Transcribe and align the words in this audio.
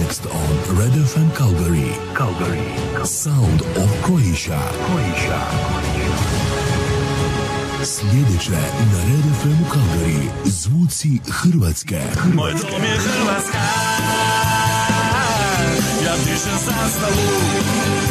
Next 0.00 0.26
on 0.26 0.76
Red 0.78 0.94
FM 1.10 1.28
Calgary. 1.36 1.90
Calgary. 2.14 2.68
Sound 3.04 3.60
of 3.82 3.90
Croatia. 4.04 4.60
Croatia. 4.86 5.40
Sljedeće 7.84 8.50
na 8.92 8.98
Red 9.08 9.26
FM 9.42 9.64
Calgary. 9.74 10.30
Zvuci 10.44 11.18
Hrvatske. 11.28 12.00
Moj 12.34 12.52
dom 12.52 12.82
je 12.82 12.96
Hrvatska. 12.98 13.58
Ja 16.04 16.14
pišem 16.24 16.58
sastavu. 16.58 18.01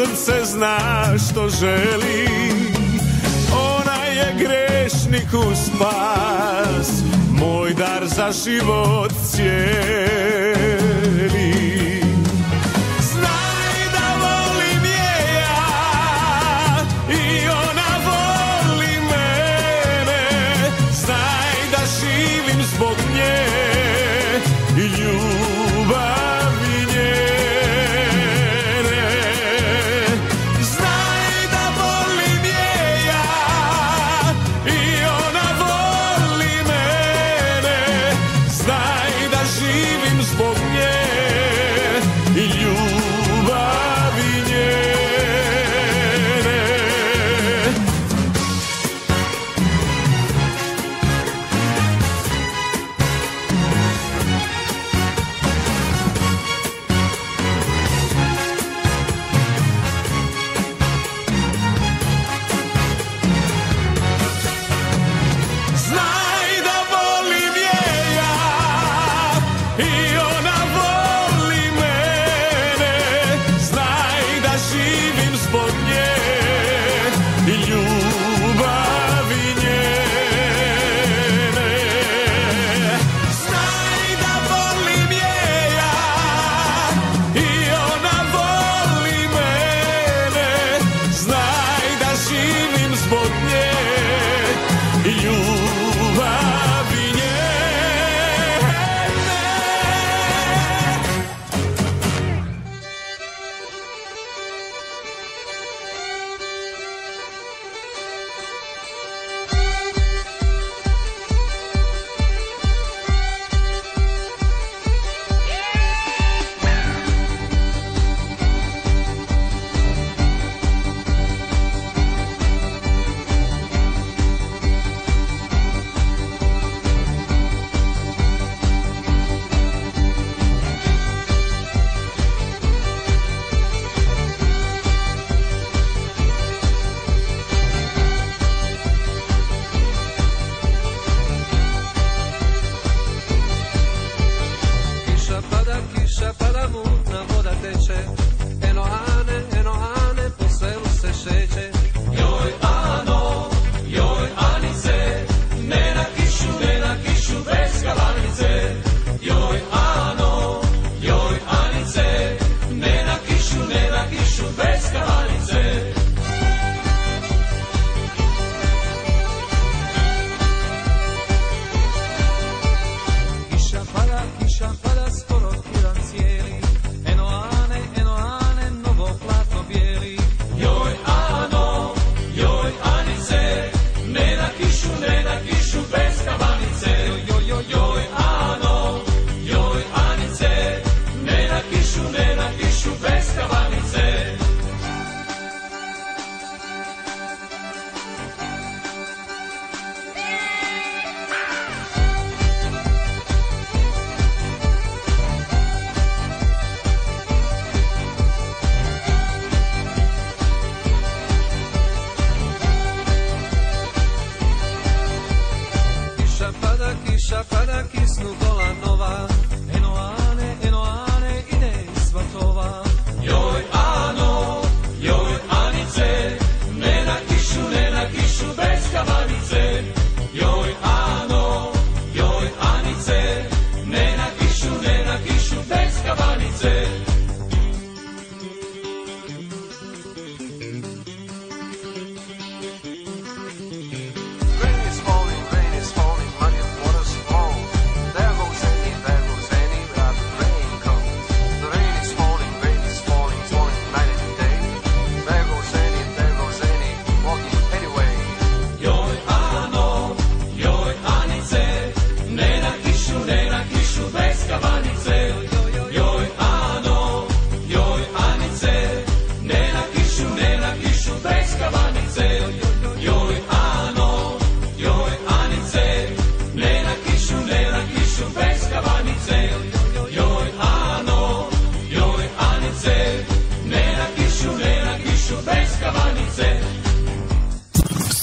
srce 0.00 0.44
zna 0.44 1.04
što 1.18 1.48
želi. 1.48 2.28
Ona 3.78 4.04
je 4.04 4.34
grešniku 4.38 5.42
spas 5.54 7.02
Moj 7.40 7.74
dar 7.74 8.06
za 8.06 8.32
život 8.44 9.12
cijeli. 9.30 10.39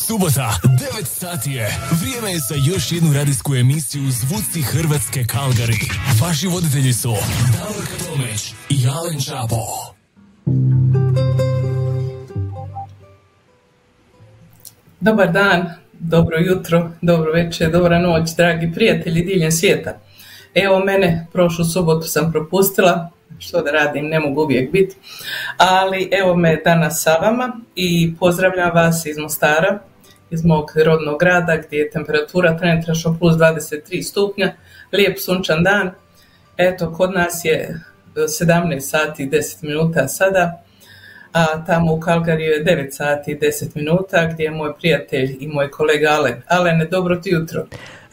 Subota, 0.08 0.52
9 0.64 1.06
sati 1.06 1.52
je. 1.52 1.78
Vrijeme 2.02 2.32
je 2.32 2.40
za 2.40 2.56
još 2.72 2.92
jednu 2.92 3.14
radijsku 3.14 3.56
emisiju 3.56 4.12
Zvuci 4.12 4.62
Hrvatske 4.62 5.24
Kalgari. 5.24 5.80
Vaši 6.22 6.48
voditelji 6.48 6.94
su 6.94 7.14
Davorka 7.54 8.06
Tomić 8.06 8.54
i 8.70 8.88
Alen 8.88 9.20
Čapo. 9.20 9.64
Dobar 15.00 15.32
dan, 15.32 15.74
dobro 15.94 16.38
jutro, 16.40 16.92
dobro 17.02 17.32
večer, 17.32 17.72
dobra 17.72 18.00
noć, 18.00 18.36
dragi 18.38 18.72
prijatelji 18.74 19.22
diljem 19.22 19.52
svijeta. 19.52 20.00
Evo 20.56 20.80
mene, 20.80 21.28
prošlu 21.34 21.66
subotu 21.66 22.08
sam 22.08 22.32
propustila, 22.32 23.10
što 23.40 23.62
da 23.62 23.72
radim, 23.72 24.06
ne 24.06 24.20
mogu 24.20 24.42
uvijek 24.42 24.72
biti, 24.72 24.96
ali 25.58 26.10
evo 26.12 26.36
me 26.36 26.62
danas 26.66 27.04
sa 27.04 27.14
vama 27.14 27.60
i 27.76 28.16
pozdravljam 28.20 28.72
vas 28.74 29.06
iz 29.06 29.18
Mostara, 29.18 29.80
iz 30.30 30.46
mog 30.46 30.72
rodnog 30.86 31.20
grada 31.20 31.58
gdje 31.68 31.78
je 31.78 31.90
temperatura 31.90 32.58
trenutačno 32.58 33.18
plus 33.20 33.36
23 33.36 34.02
stupnja, 34.02 34.54
lijep 34.94 35.20
sunčan 35.20 35.64
dan. 35.64 35.92
Eto, 36.58 36.94
kod 36.94 37.14
nas 37.14 37.46
je 37.46 37.80
17 38.16 38.80
sati 38.80 39.24
i 39.24 39.30
10 39.30 39.64
minuta 39.64 40.08
sada, 40.08 40.64
a 41.34 41.66
tamo 41.66 41.94
u 41.94 42.00
Kalgariju 42.00 42.52
je 42.52 42.64
9 42.64 42.92
sati 42.92 43.32
i 43.32 43.40
10 43.40 43.76
minuta 43.76 44.30
gdje 44.34 44.44
je 44.44 44.52
moj 44.52 44.74
prijatelj 44.80 45.38
i 45.40 45.48
moj 45.48 45.72
kolega 45.72 46.10
Alen. 46.10 46.42
Alene, 46.48 46.86
dobro 46.86 47.16
ti 47.16 47.30
jutro. 47.30 47.66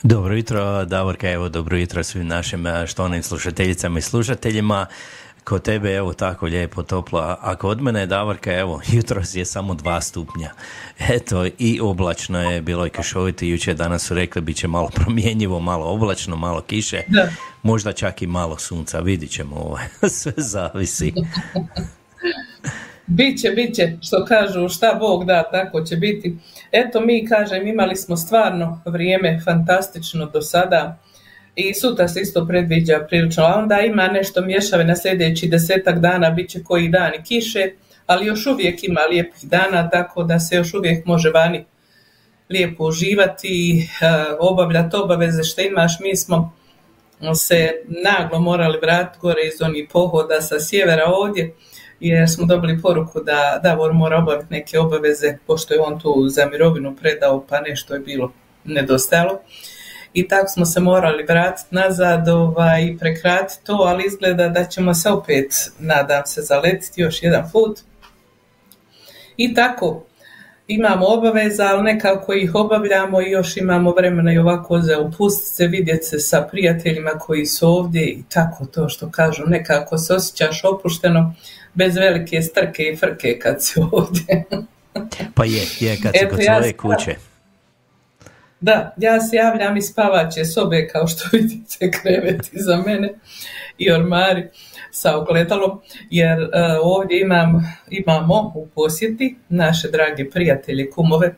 Dobro 0.03 0.35
jutro, 0.35 0.85
Davorka, 0.85 1.31
evo 1.31 1.49
dobro 1.49 1.77
jutro 1.77 2.03
svim 2.03 2.27
našim 2.27 2.67
eh, 2.67 2.87
štonim 2.87 3.23
slušateljicama 3.23 3.99
i 3.99 4.03
slušateljima. 4.03 4.87
Kod 5.45 5.63
tebe 5.63 5.95
evo 5.95 6.13
tako 6.13 6.47
lijepo 6.47 6.83
toplo, 6.83 7.19
a- 7.41 7.57
kod 7.57 7.81
mene 7.81 8.07
Davorka 8.07 8.53
evo 8.53 8.81
jutros 8.93 9.35
je 9.35 9.45
samo 9.45 9.75
dva 9.75 10.01
stupnja. 10.01 10.51
Eto 11.01 11.47
i 11.59 11.81
oblačno 11.81 12.51
je, 12.51 12.63
bilo 12.63 12.85
je 12.85 12.91
kišovito 12.91 13.45
jučer, 13.45 13.75
danas 13.75 14.03
su 14.03 14.15
rekli 14.15 14.43
bit 14.43 14.57
će 14.57 14.69
malo 14.69 14.91
promjenjivo, 14.95 15.61
malo 15.61 15.87
oblačno, 15.87 16.37
malo 16.37 16.61
kiše, 16.61 17.03
Da. 17.09 17.29
možda 17.63 17.93
čak 17.93 18.23
i 18.23 18.27
malo 18.27 18.59
sunca, 18.59 19.01
vidit 19.01 19.31
ćemo 19.31 19.57
ovaj, 19.57 19.85
sve 20.11 20.33
zavisi. 20.37 21.13
Biće, 23.07 23.51
biće, 23.51 23.97
što 24.03 24.25
kažu, 24.25 24.69
šta 24.69 24.95
Bog 24.95 25.25
da, 25.25 25.43
tako 25.43 25.83
će 25.83 25.97
biti. 25.97 26.37
Eto, 26.73 27.01
mi, 27.01 27.27
kažem, 27.27 27.67
imali 27.67 27.97
smo 27.97 28.17
stvarno 28.17 28.81
vrijeme 28.87 29.41
fantastično 29.45 30.27
do 30.27 30.43
sada 30.43 30.99
i 31.57 31.75
sutra 31.75 32.09
se 32.09 32.21
isto 32.21 32.47
predviđa 32.47 33.07
prilično, 33.09 33.45
a 33.45 33.59
onda 33.59 33.81
ima 33.81 34.09
nešto 34.09 34.41
mješave 34.41 34.85
na 34.85 34.97
sljedeći 34.97 35.49
desetak 35.49 35.99
dana, 35.99 36.31
bit 36.31 36.51
će 36.51 36.63
koji 36.63 36.89
dan 36.89 37.15
i 37.15 37.23
kiše, 37.25 37.71
ali 38.07 38.27
još 38.27 38.47
uvijek 38.47 38.85
ima 38.85 39.01
lijepih 39.11 39.49
dana, 39.49 39.91
tako 39.91 40.23
da 40.23 40.41
se 40.41 40.57
još 40.57 40.75
uvijek 40.75 41.07
može 41.07 41.31
vani 41.31 41.65
lijepo 42.51 42.85
uživati 42.85 43.79
e, 43.81 44.07
obavljati 44.41 44.97
obaveze 44.97 45.43
što 45.43 45.63
imaš. 45.63 46.01
Mi 46.01 46.17
smo 46.17 46.53
se 47.35 47.73
naglo 48.05 48.39
morali 48.39 48.79
vratiti 48.83 49.19
gore 49.21 49.41
iz 49.47 49.63
onih 49.63 49.89
pohoda 49.93 50.41
sa 50.41 50.61
sjevera 50.61 51.05
ovdje, 51.07 51.55
jer 52.01 52.31
smo 52.31 52.47
dobili 52.47 52.83
poruku 52.83 53.21
da 53.21 53.61
Davor 53.63 53.93
mora 53.93 54.19
obaviti 54.19 54.47
neke 54.51 54.79
obaveze, 54.79 55.39
pošto 55.47 55.75
je 55.75 55.81
on 55.81 56.01
tu 56.01 56.29
za 56.29 56.47
mirovinu 56.47 56.97
predao, 56.97 57.47
pa 57.49 57.61
nešto 57.61 57.95
je 57.95 58.01
bilo 58.01 58.33
nedostajalo. 58.65 59.41
I 60.15 60.29
tako 60.29 60.49
smo 60.49 60.67
se 60.67 60.81
morali 60.81 61.25
vratiti 61.29 61.75
nazad 61.75 62.29
ovaj, 62.29 62.85
i 62.85 62.99
prekratiti 62.99 63.65
to, 63.65 63.73
ali 63.73 64.05
izgleda 64.07 64.49
da 64.49 64.65
ćemo 64.65 64.95
se 64.95 65.09
opet, 65.09 65.71
nadam 65.79 66.23
se, 66.27 66.43
zaletiti 66.43 67.01
još 67.01 67.23
jedan 67.23 67.51
put. 67.53 67.81
I 69.37 69.55
tako, 69.55 70.05
imamo 70.69 71.07
obaveza, 71.07 71.67
ali 71.67 71.83
nekako 71.83 72.33
ih 72.33 72.55
obavljamo 72.55 73.21
i 73.21 73.31
još 73.31 73.57
imamo 73.57 73.91
vremena 73.91 74.33
i 74.33 74.39
ovako 74.39 74.81
za 74.81 74.99
opustiti 74.99 75.57
se, 75.57 75.67
vidjeti 75.67 76.05
se 76.05 76.19
sa 76.19 76.49
prijateljima 76.51 77.11
koji 77.11 77.47
su 77.47 77.69
ovdje 77.69 78.07
i 78.07 78.23
tako 78.29 78.65
to 78.65 78.89
što 78.89 79.11
kažu, 79.11 79.43
nekako 79.47 79.99
se 79.99 80.15
osjećaš 80.15 80.65
opušteno 80.65 81.35
bez 81.75 81.97
velike 81.97 82.43
strke 82.43 82.83
i 82.83 82.97
frke 82.97 83.39
kad 83.39 83.65
si 83.65 83.81
ovdje. 83.93 84.45
Pa 85.35 85.45
je, 85.45 85.63
je 85.81 85.97
kad 86.03 86.13
si 86.13 86.25
Eto, 86.25 86.37
kod 86.37 86.45
svoje 86.45 86.73
kuće. 86.73 87.17
Da, 88.61 88.95
ja 88.97 89.21
se 89.21 89.37
javljam 89.37 89.77
iz 89.77 89.85
spavaće 89.85 90.45
sobe 90.45 90.89
kao 90.89 91.07
što 91.07 91.25
vidite 91.37 91.91
krevet 91.91 92.53
iza 92.53 92.77
mene 92.87 93.15
i 93.79 93.91
ormari 93.91 94.49
sa 94.91 95.19
ogledalom 95.19 95.81
jer 96.11 96.41
e, 96.43 96.49
ovdje 96.83 97.21
imam, 97.21 97.79
imamo 97.91 98.53
u 98.55 98.69
posjeti 98.75 99.37
naše 99.49 99.89
drage 99.91 100.31
prijatelje, 100.31 100.91
kumove 100.91 101.35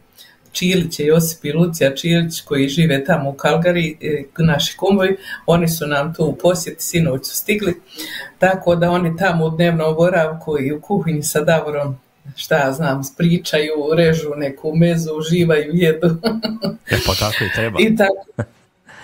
Čilić 0.52 1.00
je 1.00 1.06
Josip 1.06 1.44
i 1.44 1.52
Lucija 1.52 1.94
Čilić 1.94 2.40
koji 2.40 2.68
žive 2.68 3.04
tamo 3.04 3.30
u 3.30 3.32
Kalgari, 3.32 3.96
e, 4.00 4.22
naši 4.38 4.76
kumovi, 4.76 5.16
oni 5.46 5.68
su 5.68 5.86
nam 5.86 6.14
tu 6.14 6.24
u 6.24 6.36
posjeti, 6.36 6.82
sinoć 6.82 7.26
su 7.26 7.36
stigli, 7.36 7.74
tako 8.38 8.76
da 8.76 8.90
oni 8.90 9.16
tamo 9.16 9.44
u 9.44 9.50
dnevnom 9.50 9.94
boravku 9.94 10.60
i 10.60 10.72
u 10.72 10.80
kuhinji 10.80 11.22
sa 11.22 11.40
Davorom 11.40 11.98
šta 12.36 12.56
ja 12.58 12.72
znam, 12.72 13.02
pričaju, 13.16 13.72
režu 13.96 14.30
neku 14.36 14.76
mezu, 14.76 15.10
uživaju, 15.18 15.70
jedu. 15.74 16.08
E, 16.90 16.96
pa 17.06 17.12
tako 17.14 17.44
i 17.44 17.52
treba. 17.54 17.78
I 17.80 17.96
tako. 17.96 18.42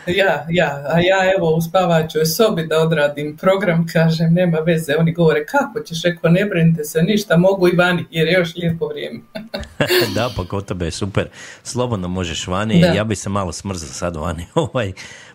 Ja, 0.07 0.47
ja, 0.51 0.85
a 0.89 1.01
ja 1.01 1.33
evo 1.39 1.55
u 1.57 1.61
spavaćoj 1.61 2.27
sobi 2.27 2.67
da 2.67 2.81
odradim 2.81 3.37
program, 3.37 3.87
kažem, 3.93 4.35
nema 4.35 4.59
veze. 4.59 4.95
Oni 4.99 5.13
govore, 5.13 5.47
kako 5.47 5.81
ćeš, 5.81 6.03
rekao, 6.03 6.31
ne 6.31 6.45
brinite 6.45 6.85
se 6.85 7.03
ništa, 7.03 7.37
mogu 7.37 7.69
i 7.69 7.77
vani, 7.77 8.05
jer 8.11 8.27
je 8.27 8.33
još 8.33 8.57
lijepo 8.57 8.87
vrijeme. 8.87 9.21
da, 10.15 10.31
pa 10.37 10.45
kod 10.45 10.65
tebe 10.65 10.85
je 10.85 10.91
super. 10.91 11.29
Slobodno 11.63 12.09
možeš 12.09 12.47
vani. 12.47 12.81
Da. 12.81 12.87
Ja 12.87 13.05
bi 13.05 13.17
se 13.17 13.29
malo 13.29 13.53
smrzao 13.53 13.89
sad 13.89 14.17
vani. 14.17 14.47
Ovaj, 14.55 14.93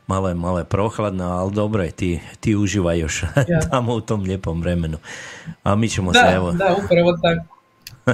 malo 0.07 0.27
je, 0.27 0.33
malo 0.35 0.57
je 0.59 0.65
prohladno, 0.65 1.25
ali 1.25 1.53
dobro 1.53 1.83
je, 1.83 1.91
ti, 1.91 2.19
ti 2.39 2.55
uživaj 2.55 2.99
još 2.99 3.23
Ja. 3.47 3.59
tamo 3.71 3.93
u 3.93 4.01
tom 4.01 4.23
lijepom 4.23 4.61
vremenu. 4.61 4.97
A 5.63 5.75
mi 5.75 5.89
ćemo 5.89 6.13
se, 6.13 6.19
Da, 6.19 6.31
evo, 6.31 6.51
da, 6.51 6.75
upravo 6.85 7.17
tako. 7.21 7.56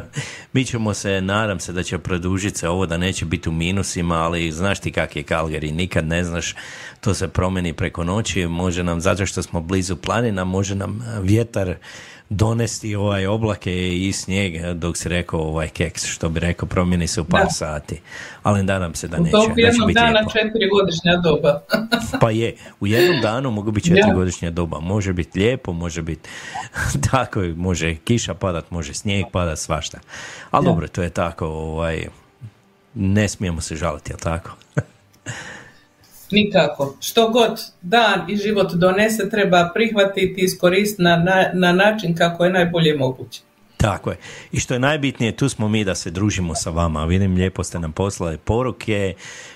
mi 0.54 0.66
ćemo 0.66 0.94
se, 0.94 1.22
nadam 1.22 1.60
se 1.60 1.74
da 1.74 1.84
će 1.84 1.98
produžiti 1.98 2.60
se 2.60 2.70
ovo, 2.70 2.86
da 2.86 2.98
neće 2.98 3.26
biti 3.26 3.50
u 3.50 3.52
minusima, 3.52 4.16
ali 4.16 4.52
znaš 4.52 4.80
ti 4.80 4.92
kak 4.92 5.16
je 5.16 5.24
Calgary, 5.24 5.72
nikad 5.72 6.08
ne 6.08 6.24
znaš, 6.24 6.56
to 7.02 7.14
se 7.14 7.28
promeni 7.28 7.74
preko 7.74 8.04
noći, 8.04 8.48
može 8.48 8.84
nam, 8.84 9.02
zato 9.02 9.26
što 9.26 9.44
smo 9.44 9.62
blizu 9.62 9.96
planina, 9.96 10.44
može 10.44 10.76
nam 10.76 11.06
vjetar 11.22 11.76
donesti 12.36 12.96
ovaj 12.96 13.26
oblake 13.28 13.72
i 14.00 14.12
snijeg, 14.14 14.56
eh, 14.56 14.74
dok 14.74 14.98
si 14.98 15.10
rekao 15.10 15.40
ovaj 15.42 15.68
keks, 15.70 16.06
što 16.06 16.30
bi 16.30 16.40
rekao, 16.40 16.68
promijeni 16.68 17.08
se 17.08 17.22
u 17.22 17.26
par 17.26 17.44
Da. 17.44 17.50
sati. 17.50 18.00
Ali 18.44 18.64
nadam 18.64 18.96
se 18.96 19.08
da 19.08 19.18
U 19.18 19.24
neće, 19.24 19.38
će 19.38 19.52
jednog 19.58 19.88
biti 19.88 19.96
dana 19.96 20.10
lijepo. 20.12 20.32
četiri 20.32 20.70
godišnja 20.72 21.16
doba. 21.18 21.62
Pa 22.22 22.32
je, 22.32 22.56
u 22.80 22.88
jednom 22.88 23.22
danu 23.22 23.52
mogu 23.52 23.72
biti 23.72 23.88
četiri 23.88 24.02
Ja. 24.02 24.14
godišnja 24.14 24.52
doba. 24.52 24.80
Može 24.80 25.14
biti 25.14 25.40
lijepo, 25.40 25.74
može 25.74 26.02
biti 26.02 26.30
tako, 27.12 27.40
može 27.42 27.96
kiša 27.96 28.34
padat, 28.34 28.72
može 28.72 28.94
snijeg 28.94 29.26
padat, 29.32 29.60
svašta. 29.60 30.00
Ali 30.52 30.66
Ja. 30.66 30.70
dobro, 30.70 30.88
to 30.88 31.04
je 31.04 31.10
tako, 31.10 31.48
ovaj, 31.48 32.08
ne 32.94 33.28
smijemo 33.28 33.62
se 33.62 33.76
žaliti, 33.76 34.12
jel 34.12 34.20
tako? 34.20 34.52
Nikako. 36.34 36.96
Što 37.00 37.30
god 37.30 37.62
dan 37.82 38.30
i 38.30 38.38
život 38.38 38.74
donese 38.74 39.30
treba 39.30 39.72
prihvatiti 39.74 40.42
i 40.42 40.44
iskoristiti 40.44 41.04
na, 41.04 41.16
na, 41.16 41.46
na 41.54 41.72
način 41.72 42.16
kako 42.16 42.46
je 42.46 42.52
najbolje 42.52 42.98
moguće. 42.98 43.42
Tako 43.84 44.10
je. 44.10 44.18
I 44.52 44.60
što 44.60 44.74
je 44.74 44.80
najbitnije, 44.80 45.36
tu 45.36 45.50
smo 45.50 45.68
mi 45.68 45.84
da 45.84 45.96
se 45.96 46.12
družimo 46.12 46.56
sa 46.56 46.70
vama. 46.70 47.06
Vidim, 47.06 47.36
lijepo 47.36 47.64
ste 47.64 47.80
nam 47.80 47.92
poslali 47.92 48.38
poruke, 48.38 49.14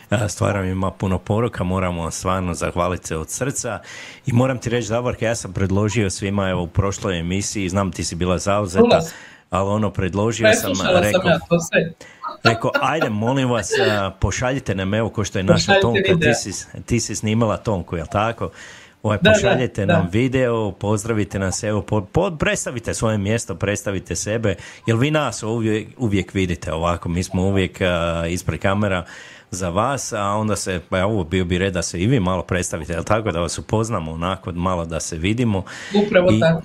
a, 0.10 0.28
stvarno 0.28 0.64
ima 0.64 0.92
puno 0.92 1.18
poruka, 1.18 1.64
moramo 1.64 2.02
vam 2.02 2.12
stvarno 2.12 2.54
zahvaliti 2.54 3.08
se 3.08 3.18
od 3.18 3.30
srca. 3.30 3.80
I 4.26 4.34
moram 4.34 4.58
ti 4.58 4.70
reći, 4.70 4.90
Davorka, 4.90 5.26
ja 5.26 5.36
sam 5.36 5.54
predložio 5.54 6.10
svima, 6.10 6.50
evo, 6.50 6.62
u 6.62 6.68
prošloj 6.68 7.20
emisiji, 7.20 7.70
znam 7.70 7.92
ti 7.92 8.04
si 8.04 8.16
bila 8.16 8.38
zauzeta, 8.38 9.02
sam. 9.02 9.18
ali 9.50 9.70
ono, 9.70 9.92
predložio 9.92 10.54
sam, 10.54 10.72
Preslušala 10.72 11.00
rekao, 11.00 11.22
sam 11.22 11.32
ja 11.32 11.40
to 11.50 11.60
sve. 11.60 11.94
Rekao, 12.44 12.72
ajde, 12.82 13.10
molim 13.10 13.50
vas, 13.50 13.72
pošaljite 14.20 14.76
nam, 14.76 14.94
evo, 14.94 15.10
ko 15.10 15.24
što 15.24 15.40
je 15.40 15.44
naša 15.44 15.74
Pošaljite 15.74 15.82
Tonka, 16.10 16.20
ti 16.22 16.34
si, 16.34 16.52
ti 16.82 17.00
si 17.00 17.16
snimala 17.16 17.58
Tonku, 17.58 17.98
jel 17.98 18.08
tako? 18.08 18.50
Ovaj, 19.04 19.18
Da, 19.18 19.22
da, 19.24 19.34
pošaljite 19.34 19.86
da. 19.86 19.94
nam 19.94 20.10
video, 20.12 20.72
pozdravite 20.72 21.40
nas, 21.40 21.64
evo, 21.64 21.82
po, 21.82 22.02
po- 22.02 22.32
predstavite 22.32 22.94
svoje 22.94 23.18
mjesto, 23.18 23.56
predstavite 23.56 24.16
sebe, 24.16 24.56
jer 24.86 24.98
vi 24.98 25.12
nas 25.12 25.44
uvijek, 25.44 25.88
uvijek 25.98 26.34
vidite 26.34 26.74
ovako, 26.74 27.10
mi 27.10 27.24
smo 27.24 27.42
uvijek 27.44 27.82
a, 27.82 28.24
ispred 28.30 28.60
kamera 28.60 29.06
za 29.52 29.70
vas, 29.70 30.14
a 30.14 30.24
onda 30.24 30.56
se, 30.56 30.82
pa 30.90 31.06
ovo 31.06 31.24
bio 31.24 31.46
bi 31.46 31.58
red 31.58 31.74
da 31.74 31.82
se 31.82 32.00
i 32.00 32.08
vi 32.08 32.20
malo 32.20 32.44
predstavite, 32.44 32.94
jel 32.94 33.04
tako, 33.04 33.32
da 33.32 33.40
vas 33.40 33.58
upoznamo 33.58 34.12
onako, 34.12 34.52
malo 34.52 34.86
da 34.86 35.00
se 35.00 35.18
vidimo. 35.18 35.64
Upravo 35.98 36.32
I- 36.32 36.40
tako. 36.40 36.62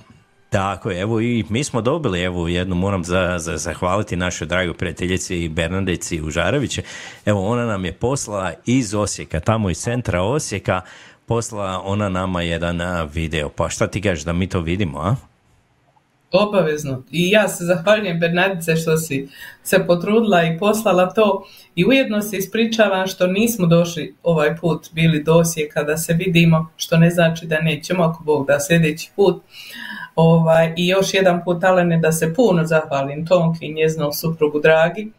Tako 0.53 0.89
je, 0.91 1.01
evo 1.01 1.21
i 1.21 1.43
mi 1.49 1.63
smo 1.63 1.81
dobili, 1.81 2.21
evo 2.21 2.47
jednu 2.47 2.75
moram 2.75 3.03
za, 3.03 3.35
za 3.39 3.57
zahvaliti 3.57 4.15
našoj 4.15 4.47
dragoj 4.47 4.73
prijateljici 4.73 5.49
Bernardici 5.49 6.21
Užareviće. 6.21 6.81
Evo 7.25 7.47
ona 7.47 7.65
nam 7.65 7.85
je 7.85 7.93
poslala 7.93 8.53
iz 8.65 8.93
Osijeka, 8.93 9.39
tamo 9.39 9.69
iz 9.69 9.77
centra 9.77 10.21
Osijeka, 10.21 10.81
poslala 11.25 11.81
ona 11.85 12.09
nama 12.09 12.41
jedan 12.41 12.81
video. 13.13 13.49
Pa 13.49 13.69
šta 13.69 13.87
ti 13.87 14.01
kažeš 14.01 14.25
da 14.25 14.33
mi 14.33 14.49
to 14.49 14.59
vidimo, 14.59 14.99
a? 14.99 15.15
Obavezno. 16.31 17.03
I 17.11 17.29
ja 17.29 17.47
se 17.47 17.65
zahvaljujem 17.65 18.19
Bernardice 18.19 18.75
što 18.75 18.97
si 18.97 19.27
se 19.63 19.85
potrudila 19.87 20.43
i 20.43 20.57
poslala 20.59 21.09
to. 21.09 21.45
I 21.75 21.85
ujedno 21.85 22.21
se 22.21 22.37
ispričavam 22.37 23.07
što 23.07 23.27
nismo 23.27 23.67
došli 23.67 24.15
ovaj 24.23 24.57
put 24.57 24.89
bili 24.91 25.23
do 25.23 25.33
Osijeka 25.33 25.83
da 25.83 25.97
se 25.97 26.13
vidimo, 26.13 26.69
što 26.75 26.97
ne 26.97 27.09
znači 27.09 27.45
da 27.45 27.61
nećemo 27.61 28.03
ako 28.03 28.23
Bog 28.23 28.47
da 28.47 28.59
sljedeći 28.59 29.11
put. 29.15 29.43
Ovaj, 30.15 30.73
I 30.77 30.87
još 30.87 31.13
jedan 31.13 31.43
put, 31.43 31.63
Alene, 31.63 31.97
da 31.97 32.11
se 32.11 32.33
puno 32.33 32.65
zahvalim 32.65 33.25
Tonki 33.25 33.65
i 33.65 33.73
njezinom 33.73 34.13
suprugu 34.13 34.59
Dragi, 34.59 35.11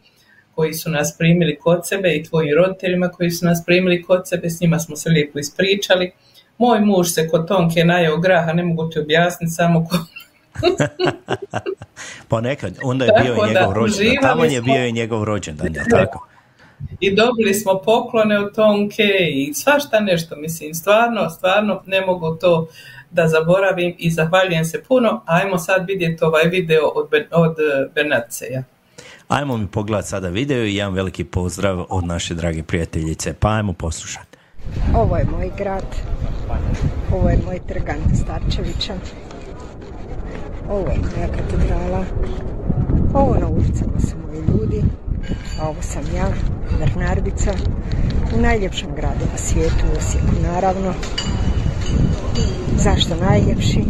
koji 0.55 0.73
su 0.73 0.89
nas 0.89 1.15
primili 1.17 1.59
kod 1.59 1.87
sebe 1.87 2.15
i 2.15 2.23
tvojim 2.23 2.55
roditeljima 2.55 3.09
koji 3.09 3.31
su 3.31 3.45
nas 3.45 3.63
primili 3.65 4.03
kod 4.03 4.27
sebe, 4.27 4.49
s 4.49 4.61
njima 4.61 4.79
smo 4.79 4.95
se 4.95 5.09
lijepo 5.09 5.39
ispričali. 5.39 6.11
Moj 6.57 6.79
muž 6.79 7.07
se 7.07 7.29
kod 7.29 7.47
Tonke 7.47 7.85
najeo 7.85 8.17
graha, 8.17 8.53
ne 8.53 8.63
mogu 8.63 8.89
ti 8.89 8.99
objasniti, 8.99 9.53
samo 9.53 9.85
ko, 9.85 9.97
Pa 12.29 12.41
nekad, 12.41 12.77
onda 12.83 13.05
je 13.05 13.11
Tako 13.17 13.23
bio 13.23 13.33
i 13.33 13.53
njegov 13.53 13.73
rođendan. 13.73 14.21
Tamo 14.21 14.43
je 14.43 14.61
smo. 14.61 14.73
bio 14.73 14.85
i 14.85 14.91
njegov 14.91 15.23
rođendan, 15.23 15.75
jel 15.75 15.85
tako? 15.89 16.27
i 16.99 17.15
dobili 17.15 17.53
smo 17.53 17.81
poklone 17.85 18.39
od 18.39 18.55
Tonke 18.55 19.03
i 19.33 19.53
svašta 19.53 19.99
nešto, 19.99 20.35
mislim, 20.35 20.73
stvarno, 20.73 21.29
stvarno 21.29 21.83
ne 21.85 22.05
mogu 22.05 22.37
to 22.41 22.67
da 23.15 23.27
zaboravim 23.27 23.95
i 23.97 24.11
zahvaljujem 24.11 24.65
se 24.65 24.83
puno. 24.83 25.23
Ajmo 25.25 25.57
sad 25.57 25.87
vidjeti 25.87 26.23
ovaj 26.23 26.43
video 26.43 26.87
od, 26.95 27.09
Ben- 27.09 27.27
od 27.31 27.55
eh, 27.59 27.89
Bernardice. 27.95 28.45
Ajmo 29.27 29.57
mi 29.57 29.67
pogledati 29.67 30.07
sada 30.07 30.29
video 30.29 30.63
i 30.63 30.75
jedan 30.75 30.93
veliki 30.93 31.23
pozdrav 31.23 31.85
od 31.89 32.03
naše 32.05 32.33
drage 32.33 32.63
prijateljice. 32.63 33.33
Pa 33.33 33.49
ajmo 33.49 33.73
poslušati. 33.73 34.37
Ovo 34.95 35.17
je 35.17 35.25
moj 35.31 35.51
grad. 35.57 35.85
Ovo 37.13 37.29
je 37.29 37.39
moj 37.45 37.59
trg 37.67 37.89
Ante 37.89 38.15
Starčevića. 38.15 38.93
Ovo 40.69 40.89
je 40.89 40.97
moja 40.97 41.27
katedrala. 41.27 42.05
Ovo 43.13 43.35
na 43.39 43.47
ulicama 43.47 43.99
su 43.99 44.15
moji 44.27 44.39
ljudi. 44.39 44.83
A 45.61 45.69
ovo 45.69 45.81
sam 45.81 46.03
ja, 46.15 46.27
Bernardica. 46.79 47.51
U 48.35 48.41
najljepšem 48.41 48.95
gradu 48.95 49.25
na 49.31 49.37
svijetu, 49.37 49.85
u 49.93 49.97
Osijeku 49.97 50.35
naravno. 50.43 50.93
Zašto 52.77 53.15
najljepši? 53.15 53.83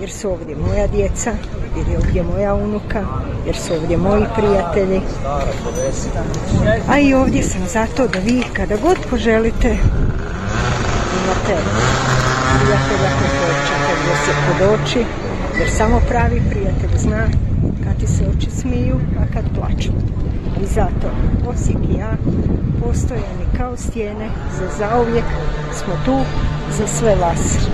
Jer 0.00 0.10
su 0.10 0.30
ovdje 0.30 0.56
moja 0.56 0.86
djeca, 0.86 1.32
jer 1.76 1.88
je 1.88 1.98
ovdje 1.98 2.22
moja 2.22 2.54
unuka, 2.54 3.04
jer 3.46 3.56
su 3.56 3.74
ovdje 3.74 3.96
moji 3.96 4.24
prijatelji. 4.36 5.00
A 6.88 6.98
i 6.98 7.14
ovdje 7.14 7.42
sam 7.42 7.66
zato 7.66 8.08
da 8.08 8.18
vi 8.18 8.42
kada 8.52 8.76
god 8.76 8.98
poželite 9.10 9.76
imate 11.22 11.56
prijatelja 12.58 13.08
koji 13.18 13.30
hoćete 13.38 13.92
gdje 14.02 14.16
se 14.24 14.32
jer 15.62 15.70
samo 15.70 16.00
pravi 16.08 16.42
prijatelj 16.50 16.98
zna 16.98 17.26
kad 17.84 18.00
ti 18.00 18.06
se 18.06 18.24
oči 18.36 18.50
smiju, 18.50 18.96
a 19.18 19.32
kad 19.32 19.44
plaču. 19.54 19.92
I 20.62 20.66
zato 20.66 21.10
Osijek 21.46 21.78
i 21.90 21.98
ja 21.98 22.16
postojani 22.80 23.46
kao 23.56 23.76
stijene 23.76 24.28
za 24.58 24.66
zauvijek 24.78 25.24
smo 25.72 25.94
tu 26.04 26.18
za 26.78 26.86
sve 26.86 27.14
vas. 27.16 27.68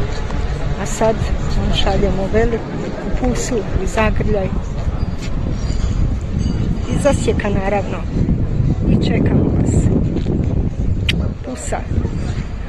A 0.83 0.87
sad 0.87 1.17
vam 1.59 1.75
šaljemo 1.75 2.29
veliku 2.33 2.65
pusu 3.21 3.57
i 3.57 3.87
zagrljaj 3.87 4.49
iz 6.91 7.07
Osijeka 7.07 7.49
naravno 7.49 7.99
i 8.89 9.07
čekamo 9.07 9.45
vas. 9.45 9.75
Pusa. 11.45 11.79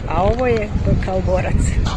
A 0.10 0.24
ovo 0.24 0.48
je 0.48 0.70
Dokal 0.86 1.22
Borac. 1.26 1.90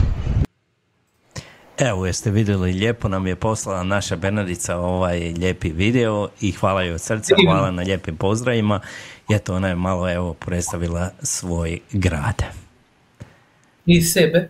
Evo, 1.88 2.06
jeste 2.06 2.30
vidjeli, 2.30 2.72
lijepo 2.72 3.08
nam 3.08 3.26
je 3.26 3.36
poslala 3.36 3.82
naša 3.82 4.16
Bernardica 4.16 4.76
ovaj 4.76 5.18
lijepi 5.18 5.72
video 5.72 6.28
i 6.40 6.52
hvala 6.52 6.82
joj 6.82 6.94
od 6.94 7.00
srca, 7.00 7.34
hvala 7.46 7.70
na 7.70 7.82
lijepim 7.82 8.16
pozdravima. 8.16 8.80
I 9.30 9.34
eto, 9.34 9.54
ona 9.54 9.68
je 9.68 9.74
malo 9.74 10.12
evo 10.12 10.34
predstavila 10.34 11.10
svoj 11.22 11.78
grad. 11.92 12.42
I 13.86 14.02
sebe. 14.02 14.48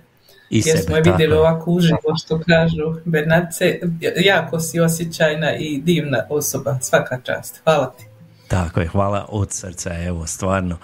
I 0.51 0.57
jer 0.57 0.79
sebe, 0.79 0.83
smo 0.83 0.97
je 0.97 1.03
vidjeli 1.03 1.35
je. 1.35 1.39
ovako 1.39 1.71
uživo 1.71 2.17
što 2.25 2.41
kažu 2.41 3.01
Bernardice. 3.05 3.81
Jako 4.25 4.61
si 4.61 4.81
osjećajna 4.81 5.57
i 5.57 5.81
divna 5.81 6.27
osoba. 6.29 6.79
Svaka 6.81 7.21
čast. 7.25 7.61
Hvala 7.65 7.95
ti. 7.99 8.05
Tako 8.49 8.81
je, 8.81 8.87
hvala 8.87 9.27
od 9.29 9.53
srca, 9.53 9.95
evo, 9.99 10.27
stvarno. 10.27 10.79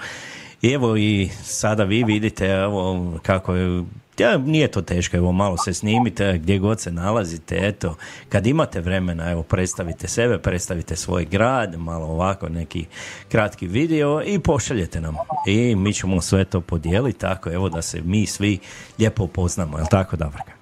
I 0.62 0.72
evo 0.72 0.96
i 0.96 1.30
sada 1.42 1.84
vi 1.84 2.04
vidite, 2.04 2.46
evo, 2.46 3.12
kako 3.22 3.54
je, 3.54 3.82
ja, 4.20 4.38
nije 4.38 4.68
to 4.68 4.82
teško, 4.82 5.16
evo, 5.16 5.32
malo 5.32 5.56
se 5.56 5.74
snimite 5.74 6.38
gdje 6.38 6.58
god 6.58 6.80
se 6.80 6.92
nalazite, 6.92 7.58
eto, 7.62 7.96
kad 8.28 8.46
imate 8.46 8.80
vremena, 8.80 9.30
evo, 9.30 9.42
predstavite 9.42 10.08
sebe, 10.08 10.38
predstavite 10.38 10.96
svoj 10.96 11.24
grad, 11.24 11.78
malo 11.78 12.06
ovako 12.06 12.48
neki 12.48 12.86
kratki 13.28 13.66
video 13.66 14.22
i 14.22 14.38
pošaljete 14.38 15.00
nam. 15.00 15.16
I 15.46 15.76
mi 15.76 15.92
ćemo 15.92 16.20
sve 16.20 16.44
to 16.44 16.60
podijeliti, 16.60 17.18
tako, 17.18 17.52
evo, 17.52 17.68
da 17.68 17.82
se 17.82 18.00
mi 18.04 18.26
svi 18.26 18.58
lijepo 18.98 19.24
upoznamo, 19.24 19.78
jel 19.78 19.86
tako, 19.90 20.16
Davorka? 20.16 20.57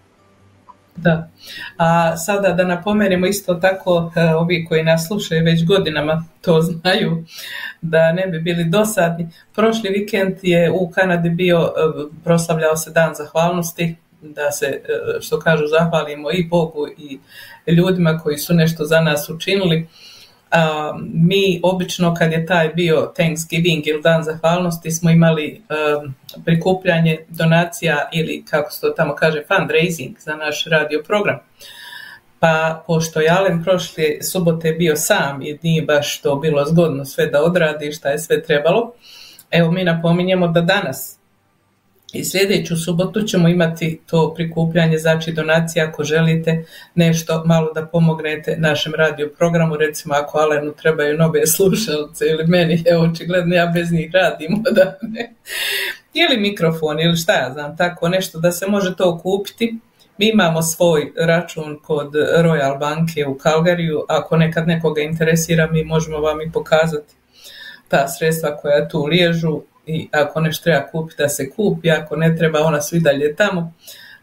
Da. 0.96 1.28
A 1.76 2.16
sada 2.16 2.52
da 2.52 2.64
napomenemo 2.64 3.26
isto 3.26 3.54
tako, 3.54 4.12
e, 4.16 4.34
ovi 4.34 4.64
koji 4.68 4.82
nas 4.82 5.06
slušaju 5.06 5.44
već 5.44 5.64
godinama 5.64 6.24
to 6.40 6.60
znaju, 6.68 7.24
da 7.82 8.12
ne 8.12 8.26
bi 8.26 8.38
bili 8.40 8.64
dosadni. 8.64 9.28
Prošli 9.54 9.90
vikend 9.90 10.36
je 10.42 10.70
u 10.70 10.90
Kanadi 10.90 11.30
bio, 11.30 11.58
e, 11.58 11.70
proslavljao 12.24 12.76
se 12.76 12.90
dan 12.90 13.14
zahvalnosti, 13.14 13.96
da 14.22 14.50
se, 14.50 14.66
e, 14.66 14.80
što 15.20 15.40
kažu, 15.40 15.66
zahvalimo 15.66 16.30
i 16.32 16.44
Bogu 16.44 16.86
i 16.98 17.18
ljudima 17.72 18.18
koji 18.18 18.38
su 18.38 18.54
nešto 18.54 18.84
za 18.84 19.00
nas 19.00 19.28
učinili. 19.28 19.88
A, 20.50 20.92
mi 21.12 21.60
obično 21.62 22.14
kad 22.14 22.32
je 22.32 22.46
taj 22.46 22.68
bio 22.68 23.12
Thanksgiving 23.16 23.86
ili 23.86 24.02
dan 24.02 24.22
zahvalnosti 24.22 24.90
smo 24.90 25.10
imali 25.10 25.62
prikupljanje 26.44 27.18
donacija 27.28 28.08
ili 28.12 28.44
kako 28.50 28.70
se 28.70 28.80
to 28.80 28.90
tamo 28.90 29.14
kaže 29.14 29.42
fundraising 29.48 30.16
za 30.18 30.36
naš 30.36 30.64
radio 30.64 31.02
program. 31.06 31.38
Pa 32.40 32.84
pošto 32.86 33.20
je 33.20 33.30
Alen 33.30 33.64
prošle 33.64 34.04
subote 34.22 34.72
bio 34.72 34.96
sam 34.96 35.42
i 35.42 35.58
nije 35.62 35.82
baš 35.82 36.20
to 36.20 36.36
bilo 36.36 36.64
zgodno 36.64 37.04
sve 37.04 37.26
da 37.26 37.42
odradi 37.42 37.92
šta 37.92 38.08
je 38.08 38.18
sve 38.18 38.42
trebalo, 38.42 38.92
evo 39.50 39.70
mi 39.70 39.84
napominjemo 39.84 40.48
da 40.48 40.60
danas 40.60 41.18
i 42.12 42.24
sljedeću 42.24 42.76
subotu 42.76 43.22
ćemo 43.22 43.48
imati 43.48 44.00
to 44.06 44.34
prikupljanje, 44.34 44.98
znači 44.98 45.32
donacija 45.32 45.86
ako 45.88 46.04
želite 46.04 46.64
nešto 46.94 47.42
malo 47.44 47.72
da 47.72 47.86
pomognete 47.86 48.56
našem 48.58 48.94
radio 48.94 49.30
programu, 49.38 49.76
recimo 49.76 50.14
ako 50.14 50.38
Alenu 50.38 50.72
trebaju 50.72 51.18
nove 51.18 51.46
slušalce 51.56 52.26
ili 52.26 52.46
meni, 52.46 52.84
evo 52.86 53.04
očigledno 53.04 53.54
ja 53.54 53.66
bez 53.66 53.92
njih 53.92 54.10
radim 54.12 54.64
odavde. 54.70 55.30
Ili 56.22 56.36
mikrofon 56.40 57.00
ili 57.00 57.16
šta 57.16 57.32
ja 57.32 57.52
znam, 57.52 57.76
tako 57.76 58.08
nešto 58.08 58.38
da 58.38 58.52
se 58.52 58.66
može 58.66 58.96
to 58.96 59.18
kupiti. 59.18 59.78
Mi 60.18 60.30
imamo 60.30 60.62
svoj 60.62 61.12
račun 61.16 61.78
kod 61.82 62.12
Royal 62.14 62.78
banke 62.78 63.26
u 63.26 63.38
Kalgariju, 63.38 64.04
ako 64.08 64.36
nekad 64.36 64.68
nekoga 64.68 65.02
interesira 65.02 65.68
mi 65.72 65.84
možemo 65.84 66.18
vam 66.18 66.40
i 66.40 66.52
pokazati 66.52 67.14
ta 67.88 68.08
sredstva 68.08 68.56
koja 68.56 68.88
tu 68.88 69.04
liježu 69.04 69.62
i 69.86 70.08
ako 70.12 70.40
nešto 70.40 70.64
treba 70.64 70.86
kupiti 70.86 71.22
da 71.22 71.28
se 71.28 71.50
kupi, 71.50 71.90
ako 71.90 72.16
ne 72.16 72.36
treba 72.36 72.60
ona 72.60 72.82
su 72.82 72.96
i 72.96 73.00
dalje 73.00 73.36
tamo 73.36 73.72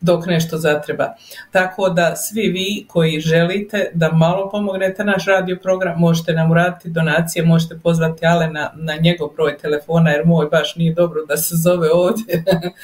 dok 0.04 0.26
nešto 0.26 0.58
zatreba. 0.58 1.16
Tako 1.52 1.90
da 1.90 2.16
svi 2.16 2.42
vi 2.42 2.86
koji 2.88 3.20
želite 3.20 3.92
da 3.94 4.12
malo 4.12 4.50
pomognete 4.50 5.04
naš 5.04 5.26
radio 5.26 5.58
program, 5.64 6.00
možete 6.00 6.34
nam 6.34 6.52
uraditi 6.52 6.90
donacije, 6.90 7.46
možete 7.46 7.80
pozvati 7.84 8.26
Alena 8.26 8.72
na 8.76 8.96
njegov 8.96 9.30
broj 9.36 9.58
telefona 9.58 10.12
jer 10.12 10.26
moj 10.26 10.46
baš 10.46 10.76
nije 10.76 10.94
dobro 10.94 11.26
da 11.26 11.38
se 11.38 11.56
zove 11.56 11.92
ovdje. 11.92 12.44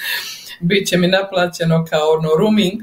Biće 0.70 0.98
mi 0.98 1.08
naplaćeno 1.08 1.86
kao 1.90 2.12
ono 2.18 2.30
rooming. 2.40 2.82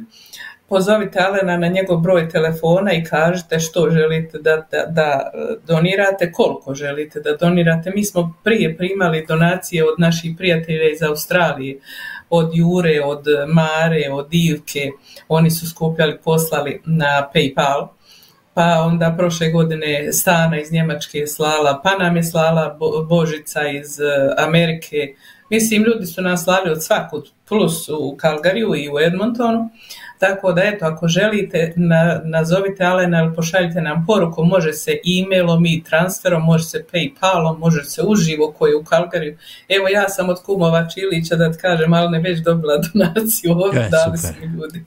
Pozovite 0.69 1.19
Alena 1.19 1.57
na 1.57 1.69
njegov 1.69 1.99
broj 2.00 2.29
telefona 2.29 2.93
i 2.93 3.05
kažete 3.05 3.59
što 3.59 3.91
želite 3.91 4.39
da, 4.39 4.67
da, 4.71 4.87
da 4.89 5.31
donirate, 5.67 6.33
koliko 6.33 6.75
želite 6.75 7.21
da 7.21 7.37
donirate. 7.37 7.93
Mi 7.95 8.05
smo 8.05 8.35
prije 8.45 8.76
primali 8.76 9.26
donacije 9.29 9.85
od 9.85 9.95
naših 9.99 10.35
prijatelja 10.39 10.91
iz 10.91 11.02
Australije 11.02 11.79
od 12.31 12.50
Jure, 12.55 13.00
od 13.05 13.25
Mare, 13.49 14.11
od 14.13 14.29
Ivke, 14.31 14.91
oni 15.29 15.50
su 15.50 15.69
skupljali, 15.71 16.19
poslali 16.25 16.83
na 16.85 17.29
Paypal, 17.35 17.89
pa 18.55 18.83
onda 18.87 19.15
prošle 19.19 19.50
godine 19.50 20.13
Stana 20.13 20.61
iz 20.61 20.73
Njemačke 20.73 21.19
je 21.19 21.26
slala, 21.26 21.81
pa 21.85 22.05
nam 22.05 22.17
je 22.17 22.23
slala 22.23 22.76
Bo- 22.81 23.05
Božica 23.05 23.69
iz 23.69 24.00
eh, 24.00 24.05
Amerike, 24.39 25.15
mislim 25.50 25.83
ljudi 25.83 26.07
su 26.07 26.23
nas 26.23 26.45
slali 26.45 26.71
od 26.71 26.85
svakog, 26.85 27.25
plus 27.49 27.89
u 27.89 28.17
Calgaryu 28.23 28.85
i 28.85 28.89
u 28.89 28.99
Edmontonu, 29.00 29.71
tako 30.19 30.52
da 30.52 30.63
eto, 30.65 30.87
ako 30.87 31.09
želite, 31.09 31.73
na, 31.76 32.21
nazovite 32.25 32.85
Alena 32.85 33.21
ili 33.21 33.35
pošaljite 33.35 33.81
nam 33.81 34.05
poruku, 34.07 34.45
može 34.45 34.73
se 34.73 34.91
e-mailom 34.91 35.67
i 35.67 35.83
transferom, 35.85 36.43
može 36.43 36.65
se 36.65 36.85
Paypalom, 36.93 37.59
može 37.59 37.85
se 37.85 38.02
uživo 38.02 38.55
koji 38.59 38.71
je 38.71 38.76
u 38.76 38.83
Calgaryu. 38.83 39.37
Evo 39.69 39.89
ja 39.89 40.09
sam 40.09 40.29
od 40.29 40.43
kumova 40.43 40.89
Čilića 40.89 41.37
da 41.37 41.52
ti 41.52 41.59
kažem, 41.59 41.95
ali 41.95 42.11
ne 42.11 42.19
već 42.19 42.39
dobila 42.41 42.79
donaciju 42.79 43.52
ovdje, 43.52 43.87
E, 43.87 43.89
dali 43.89 44.19
su 44.19 44.29
mi 44.41 44.47
ljudi. 44.47 44.85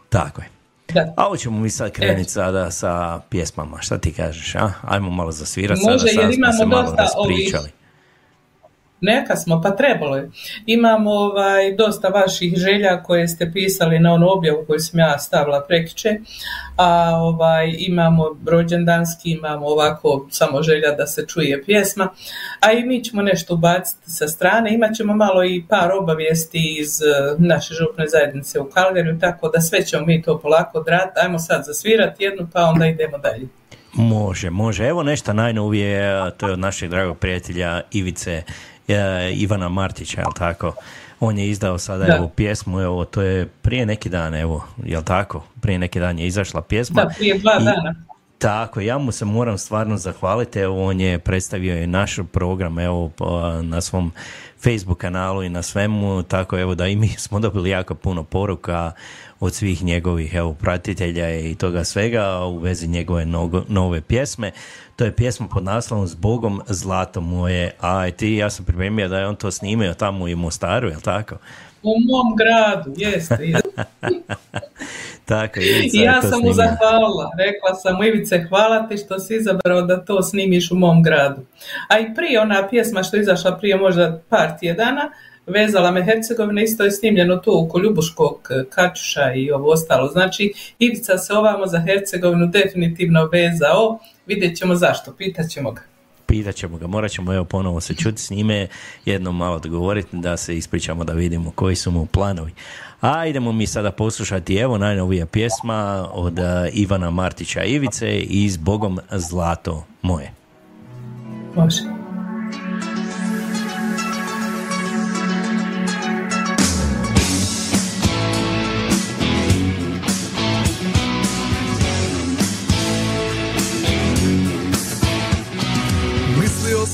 Tako 0.08 0.40
je. 0.42 0.48
Da. 0.88 1.14
A 1.16 1.22
hoćemo 1.22 1.60
mi 1.60 1.70
sad 1.70 1.90
krenuti 1.92 2.30
sada 2.30 2.70
sa 2.70 3.20
pjesmama, 3.20 3.80
šta 3.80 3.98
ti 3.98 4.12
kažeš, 4.12 4.54
a? 4.54 4.70
Ajmo 4.82 5.10
malo 5.10 5.32
zasvirati 5.32 5.80
sada, 5.80 5.98
sad 5.98 6.34
smo 6.34 6.52
se 6.52 6.66
malo 6.66 6.82
ovih- 6.82 6.98
raspričali. 6.98 7.70
Neka 9.00 9.36
smo, 9.36 9.60
pa 9.62 9.70
trebalo 9.70 10.16
je. 10.16 10.30
Imamo 10.66 11.10
ovaj, 11.10 11.74
dosta 11.74 12.08
vaših 12.08 12.54
želja 12.56 13.02
koje 13.02 13.28
ste 13.28 13.50
pisali 13.52 13.98
na 13.98 14.12
onu 14.12 14.26
objavu 14.30 14.64
koju 14.66 14.78
sam 14.78 15.00
ja 15.00 15.18
stavila 15.18 15.64
prekiče, 15.68 16.18
a 16.76 17.16
ovaj, 17.16 17.74
imamo 17.78 18.36
rođendanski, 18.46 19.30
imamo 19.30 19.66
ovako 19.66 20.26
samo 20.30 20.62
želja 20.62 20.92
da 20.92 21.06
se 21.06 21.26
čuje 21.26 21.64
pjesma, 21.64 22.08
a 22.60 22.72
i 22.72 22.84
mi 22.84 23.04
ćemo 23.04 23.22
nešto 23.22 23.54
ubaciti 23.54 24.10
sa 24.10 24.28
strane, 24.28 24.74
imat 24.74 24.96
ćemo 24.96 25.16
malo 25.16 25.44
i 25.44 25.64
par 25.68 25.92
obavijesti 25.92 26.76
iz 26.80 27.02
eh, 27.02 27.34
naše 27.38 27.74
župne 27.74 28.04
zajednice 28.08 28.60
u 28.60 28.70
Kalgariju, 28.70 29.18
tako 29.20 29.48
da 29.48 29.60
sve 29.60 29.84
ćemo 29.84 30.06
mi 30.06 30.22
to 30.22 30.38
polako 30.38 30.78
odraditi. 30.78 31.20
Ajmo 31.22 31.38
sad 31.38 31.64
zasvirati 31.64 32.24
jednu, 32.24 32.48
pa 32.52 32.64
onda 32.64 32.86
idemo 32.86 33.18
dalje. 33.18 33.48
Može, 33.92 34.50
može. 34.50 34.86
Evo 34.86 35.02
nešto 35.02 35.32
najnovije, 35.32 36.22
to 36.36 36.46
je 36.46 36.52
od 36.52 36.58
našeg 36.58 36.90
dragog 36.90 37.18
prijatelja 37.18 37.80
Ivice 37.92 38.32
e, 38.32 38.42
Ivana 39.34 39.68
Martića, 39.68 40.20
jel 40.20 40.32
tako? 40.32 40.72
On 41.20 41.38
je 41.38 41.48
izdao 41.48 41.78
sada 41.78 42.04
Da. 42.04 42.16
evo 42.16 42.28
pjesmu, 42.28 42.80
evo 42.80 43.04
to 43.04 43.22
je 43.22 43.46
prije 43.46 43.86
neki 43.86 44.08
dan, 44.08 44.34
evo, 44.34 44.64
jel 44.84 45.02
tako? 45.02 45.44
Prije 45.60 45.78
neki 45.78 46.00
dan 46.00 46.18
je 46.18 46.26
izašla 46.26 46.62
pjesma. 46.62 47.02
Da, 47.02 47.08
prije 47.08 47.38
dva 47.38 47.52
I- 47.60 47.64
dana. 47.64 47.94
Tako, 48.38 48.80
ja 48.80 48.98
mu 48.98 49.12
se 49.12 49.24
moram 49.24 49.58
stvarno 49.58 49.96
zahvaliti, 49.96 50.58
evo 50.58 50.84
on 50.84 51.00
je 51.00 51.18
predstavio 51.18 51.76
i 51.76 51.86
naš 51.86 52.16
program 52.32 52.78
evo 52.78 53.10
na 53.62 53.80
svom 53.80 54.12
Facebook 54.58 54.98
kanalu 54.98 55.42
i 55.42 55.48
na 55.48 55.62
svemu, 55.62 56.22
tako 56.22 56.58
evo 56.58 56.74
da 56.74 56.86
i 56.86 56.96
mi 56.96 57.08
smo 57.08 57.40
dobili 57.40 57.70
jako 57.70 57.94
puno 57.94 58.22
poruka 58.22 58.92
od 59.40 59.54
svih 59.54 59.84
njegovih 59.84 60.34
evo 60.34 60.54
pratitelja 60.54 61.38
i 61.38 61.54
toga 61.54 61.84
svega 61.84 62.44
u 62.44 62.58
vezi 62.58 62.88
njegove 62.88 63.24
nogo- 63.24 63.64
nove 63.68 64.00
pjesme. 64.00 64.50
To 64.96 65.04
je 65.04 65.12
pjesma 65.12 65.48
pod 65.48 65.64
naslovom 65.64 66.06
Zbogom 66.06 66.62
zlato 66.66 67.20
moje, 67.20 67.74
a 67.80 68.06
i 68.06 68.12
ti 68.12 68.32
ja 68.32 68.50
sam 68.50 68.64
pripremio 68.64 69.08
da 69.08 69.18
je 69.18 69.26
on 69.26 69.36
to 69.36 69.50
snimio 69.50 69.94
tamo 69.94 70.24
u 70.24 70.36
Mostaru, 70.36 70.88
jel 70.88 71.00
tako? 71.00 71.36
U 71.82 71.88
mom 71.88 72.36
gradu, 72.36 72.92
jeste. 72.96 73.52
Tako, 75.24 75.60
Ivica 75.60 75.96
I 75.96 76.00
ja 76.00 76.22
sam 76.22 76.40
mu 76.42 76.52
zahvalila. 76.52 77.30
Rekla 77.38 77.74
sam 77.74 78.02
Ivice, 78.02 78.44
hvala 78.48 78.88
ti 78.88 78.96
što 78.96 79.18
si 79.18 79.36
izabrao 79.36 79.82
da 79.82 80.04
to 80.04 80.22
snimiš 80.22 80.70
u 80.70 80.74
mom 80.74 81.02
gradu. 81.02 81.42
A 81.88 81.98
i 81.98 82.14
prije 82.14 82.40
ona 82.40 82.68
pjesma 82.68 83.02
što 83.02 83.16
je 83.16 83.20
izašla 83.20 83.58
prije 83.58 83.76
možda 83.76 84.20
par 84.28 84.58
tjedana, 84.60 85.10
vezala 85.46 85.90
me 85.90 86.04
Hercegovina, 86.04 86.62
isto 86.62 86.84
je 86.84 86.90
snimljeno 86.90 87.36
tu 87.36 87.64
oko 87.64 87.78
Ljubuškog 87.78 88.48
eh, 88.50 88.64
Kačuša 88.70 89.32
i 89.34 89.50
ovo 89.50 89.72
ostalo. 89.72 90.08
Znači, 90.08 90.52
Ivica 90.78 91.18
se 91.18 91.32
ovamo 91.32 91.66
za 91.66 91.80
Hercegovinu 91.80 92.46
definitivno 92.46 93.28
vezao. 93.32 93.98
Vidjet 94.26 94.56
ćemo 94.56 94.74
zašto, 94.74 95.12
pitat 95.12 95.48
ćemo 95.50 95.72
ga. 95.72 95.82
Pitat 96.26 96.54
ćemo 96.54 96.78
ga, 96.78 96.86
morat 96.86 97.10
ćemo 97.10 97.34
evo 97.34 97.44
ponovo 97.44 97.80
se 97.80 97.94
čuti 97.94 98.22
s 98.22 98.30
njime, 98.30 98.66
jednom 99.04 99.36
malo 99.36 99.58
dogovoriti 99.58 100.08
da 100.12 100.36
se 100.36 100.56
ispričamo 100.56 101.04
da 101.04 101.12
vidimo 101.12 101.50
koji 101.50 101.76
su 101.76 101.90
mu 101.90 102.06
planovi. 102.06 102.52
A 103.00 103.26
idemo 103.26 103.52
mi 103.52 103.66
sada 103.66 103.90
poslušati 103.90 104.56
evo 104.56 104.78
najnovija 104.78 105.26
pjesma 105.26 106.08
od 106.12 106.38
eh, 106.38 106.70
Ivana 106.72 107.10
Martića 107.10 107.64
Ivice 107.64 108.18
i 108.18 108.50
Bogom 108.58 109.00
zlato 109.10 109.84
moje. 110.02 110.32
Može. 111.54 112.05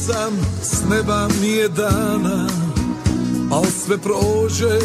Sam 0.07 0.33
s 0.62 0.91
neba 0.91 1.29
nije 1.43 1.69
dana 1.69 2.49
Al 3.51 3.65
sve 3.85 3.99
prođe, 3.99 4.79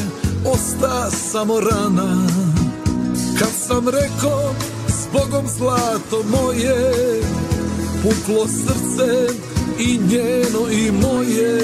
osta 0.46 1.10
samo 1.12 1.60
rana. 1.60 2.28
Kad 3.40 3.50
sam 3.68 3.88
rekao 3.88 4.54
s 4.88 5.08
Bogom 5.14 5.48
zlato 5.58 6.24
moje 6.30 6.94
Puklo 8.04 8.48
srce 8.48 9.34
i 9.80 9.98
njeno 9.98 10.72
i 10.72 10.92
moje. 10.92 11.58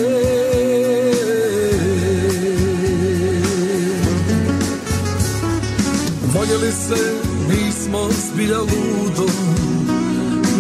Voljeli 6.34 6.72
se, 6.72 7.14
nismo 7.50 8.10
zbilja 8.32 8.60
ludo 8.60 9.34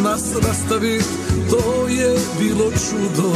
nas 0.04 0.24
rastavit, 0.48 1.06
to 1.54 1.88
je 1.88 2.18
bilo 2.40 2.72
čudo. 2.72 3.34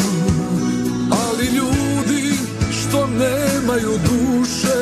Ali 1.28 1.46
ljudi 1.46 2.34
što 2.72 3.08
nemaju 3.08 3.92
duše, 4.10 4.80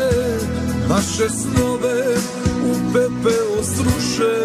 naše 0.89 1.29
snove 1.29 2.15
u 2.65 2.93
pepeo 2.93 3.63
sruše. 3.63 4.35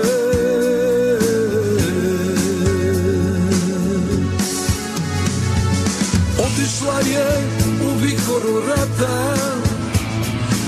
Otišla 6.39 7.01
je 7.13 7.27
u 7.87 7.99
vihoru 8.03 8.61
rata, 8.69 9.35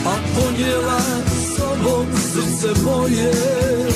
a 0.06 0.14
ponijela 0.34 1.00
sobom 1.56 2.06
srce 2.32 2.82
moje. 2.84 3.91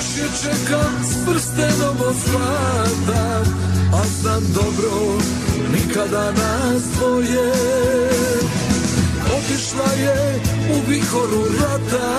Još 0.00 0.16
je 0.16 0.28
čekam 0.42 1.04
s 1.04 1.26
prstenom 1.26 1.96
od 2.08 2.16
zlata 2.26 3.42
A 3.92 4.02
znam 4.20 4.42
dobro, 4.54 5.18
nikada 5.72 6.30
nas 6.30 6.82
dvoje. 6.96 7.52
Otišla 9.38 9.92
je 10.02 10.40
u 10.70 10.90
vihoru 10.90 11.44
rata 11.60 12.18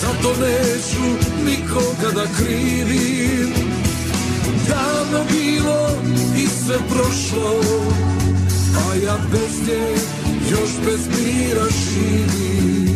Zato 0.00 0.40
neću 0.40 1.26
nikoga 1.44 2.14
da 2.14 2.24
krivim. 2.36 3.54
Davno 4.68 5.24
bilo 5.30 5.90
i 6.36 6.46
sve 6.46 6.76
prošlo 6.88 7.60
A 8.90 8.94
ja 8.94 9.18
bez 9.30 9.68
nje 9.68 9.94
još 10.50 10.70
bez 10.86 11.06
mira 11.08 11.64
živim 11.64 12.91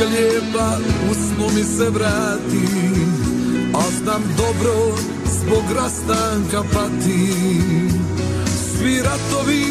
je 0.00 0.06
lijepa, 0.06 0.78
u 1.10 1.14
snu 1.14 1.46
mi 1.54 1.64
se 1.64 1.90
vrati 1.90 2.66
A 3.74 3.82
znam 4.02 4.22
dobro, 4.36 4.96
zbog 5.24 5.64
rastanka 5.76 6.62
pati. 6.72 7.32
Svi 8.72 9.02
ratovi 9.02 9.64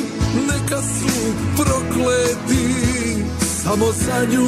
neka 0.48 0.82
su 0.82 1.34
prokleti 1.56 2.76
Samo 3.64 3.86
za 3.92 4.26
nju 4.32 4.48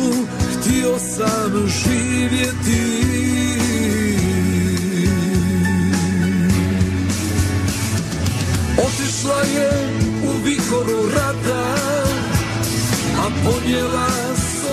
htio 0.51 0.99
sam 0.99 1.67
živjeti. 1.67 3.07
Otišla 8.77 9.41
je 9.41 9.71
u 10.23 10.43
vihoru 10.43 11.09
rata 11.15 11.75
a 13.19 13.29
ponijela 13.43 14.07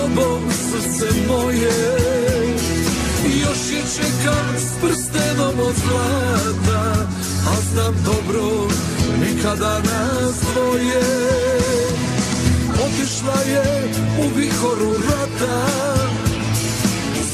sobom 0.05 0.41
srce 0.51 1.07
moje. 1.27 1.77
Još 3.41 3.71
je 3.71 3.81
čekam 3.95 4.55
s 4.57 4.81
prstenom 4.81 5.59
od 5.59 5.75
zlata 5.75 7.07
A 7.47 7.55
znam 7.71 7.95
dobro, 8.05 8.67
nikada 9.19 9.79
nas 9.79 10.35
dvoje 10.53 11.03
Otišla 12.85 13.41
je 13.47 13.89
u 14.19 14.37
vihoru 14.37 14.93
rata 14.93 15.67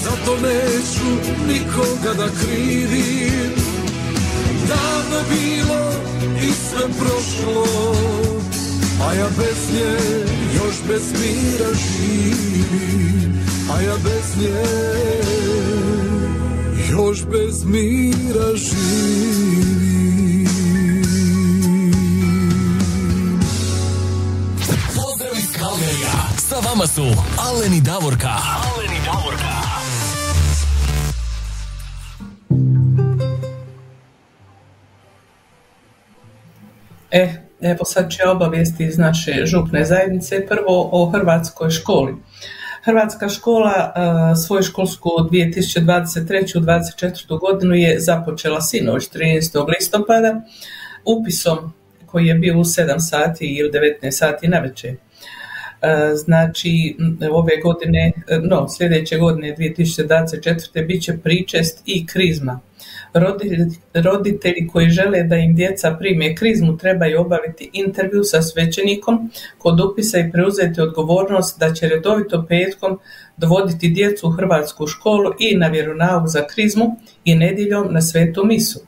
Zato 0.03 0.35
neću 0.41 1.31
nikoga 1.47 2.13
da 2.13 2.27
krivim. 2.41 3.51
Davno 4.67 5.19
bilo 5.29 5.91
i 6.41 6.51
sve 6.51 6.87
prošlo 6.99 8.40
a 9.07 9.13
ja 9.13 9.27
bez 9.37 9.73
nje 9.73 9.97
još 10.55 10.75
bez 10.87 11.03
mira 11.11 11.69
živim 11.73 13.43
A 13.73 13.81
ja 13.81 13.95
bez 14.03 14.37
nje 14.37 14.63
još 16.91 17.25
bez 17.25 17.63
mira 17.65 18.55
živim 18.55 19.81
Pozdrav 24.95 25.37
iz 25.37 25.51
Kalgarija. 25.59 26.11
Sa 26.37 26.55
vama 26.69 26.87
su 26.87 27.05
Alen 27.37 27.73
i 27.73 27.81
Davorka. 27.81 28.27
Alen 28.27 28.91
i 28.91 28.99
Davorka. 29.05 29.61
E, 37.11 37.40
evo 37.61 37.85
sad 37.85 38.11
će 38.11 38.27
obavijesti 38.27 38.85
iz 38.85 38.97
naše 38.97 39.45
župne 39.45 39.85
zajednice. 39.85 40.47
Prvo 40.47 40.89
o 40.91 41.09
Hrvatskoj 41.09 41.69
školi. 41.69 42.15
Hrvatska 42.83 43.29
škola 43.29 43.91
a, 43.95 44.35
svoju 44.35 44.63
školsku 44.63 45.09
2023-2024 45.09 47.39
godinu 47.39 47.75
je 47.75 47.99
započela 47.99 48.61
sinoć 48.61 49.09
13. 49.09 49.67
listopada 49.67 50.41
upisom 51.05 51.73
koji 52.05 52.27
je 52.27 52.35
bio 52.35 52.57
u 52.57 52.63
7 52.63 52.99
sati 52.99 53.45
ili 53.45 53.71
19 54.01 54.11
sati 54.11 54.47
na 54.47 54.59
večer. 54.59 54.95
Znači, 56.15 56.95
m, 56.99 57.17
ove 57.31 57.57
godine, 57.63 58.11
no, 58.43 58.69
sljedeće 58.69 59.17
godine 59.17 59.55
2024. 59.57 60.87
bit 60.87 61.03
će 61.03 61.17
pričest 61.17 61.81
i 61.85 62.05
krizma. 62.05 62.59
Roditelji, 63.93 64.67
koji 64.67 64.89
žele 64.89 65.23
da 65.23 65.35
im 65.35 65.55
djeca 65.55 65.95
prime 65.99 66.35
krizmu 66.35 66.77
trebaju 66.77 67.21
obaviti 67.21 67.69
intervju 67.73 68.23
sa 68.23 68.41
svećenikom 68.41 69.31
kod 69.57 69.79
upisa 69.79 70.19
i 70.19 70.31
preuzeti 70.31 70.81
odgovornost 70.81 71.59
da 71.59 71.73
će 71.73 71.89
redovito 71.89 72.45
petkom 72.49 72.99
dovoditi 73.37 73.89
djecu 73.89 74.27
u 74.27 74.31
hrvatsku 74.31 74.87
školu 74.87 75.31
i 75.39 75.57
na 75.57 75.67
vjeronauk 75.67 76.27
za 76.27 76.47
krizmu 76.47 76.95
i 77.25 77.35
nedjeljom 77.35 77.93
na 77.93 78.01
svetu 78.01 78.45
misu. 78.45 78.79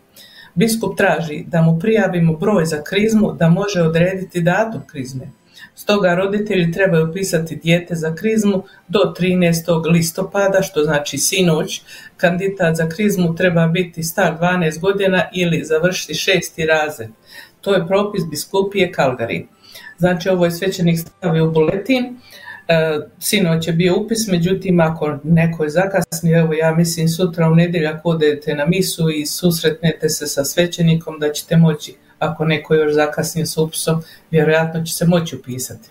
Biskup 0.56 0.98
traži 0.98 1.44
da 1.48 1.62
mu 1.62 1.80
prijavimo 1.80 2.34
broj 2.34 2.66
za 2.66 2.84
krizmu 2.84 3.32
da 3.32 3.50
može 3.50 3.82
odrediti 3.82 4.42
datum 4.42 4.82
krizme. 4.88 5.28
Stoga 5.76 6.16
roditelji 6.16 6.72
trebaju 6.72 7.10
upisati 7.10 7.56
dijete 7.56 7.96
za 7.96 8.16
krizmu 8.16 8.64
do 8.88 9.00
13. 9.20 9.92
listopada, 9.92 10.62
što 10.62 10.84
znači 10.84 11.18
sinoć. 11.18 11.82
Kandidat 12.18 12.76
za 12.76 12.90
krizmu 12.90 13.36
treba 13.36 13.68
biti 13.68 14.04
star 14.04 14.38
12 14.42 14.80
godina 14.80 15.30
ili 15.34 15.64
završiti 15.64 16.14
šesti 16.14 16.66
razred. 16.66 17.10
To 17.62 17.74
je 17.74 17.88
propis 17.88 18.24
biskupije 18.32 18.92
Kalgari. 18.92 19.48
Znači 19.98 20.30
ovo 20.30 20.46
je 20.46 20.52
svećenik 20.52 21.00
stavio 21.00 21.48
u 21.48 21.52
buletin, 21.52 22.18
E, 22.68 23.00
sinoć 23.20 23.68
je 23.68 23.74
bio 23.74 23.98
upis, 23.98 24.28
međutim 24.28 24.80
ako 24.80 25.20
neko 25.24 25.64
je 25.64 25.70
zakasnio, 25.70 26.40
evo 26.40 26.54
ja 26.54 26.76
mislim 26.76 27.10
sutra 27.10 27.50
u 27.50 27.56
nedjeljak 27.56 28.02
odete 28.04 28.56
na 28.56 28.66
misu 28.66 29.10
i 29.10 29.26
susretnete 29.26 30.10
se 30.10 30.28
sa 30.28 30.46
svećenikom 30.46 31.20
da 31.20 31.32
ćete 31.32 31.58
moći, 31.58 31.96
ako 32.20 32.46
neko 32.46 32.76
još 32.76 32.94
zakasnio 32.94 33.46
s 33.46 33.58
upisom, 33.58 34.04
vjerojatno 34.32 34.84
će 34.84 34.94
se 34.94 35.06
moći 35.06 35.36
upisati. 35.36 35.90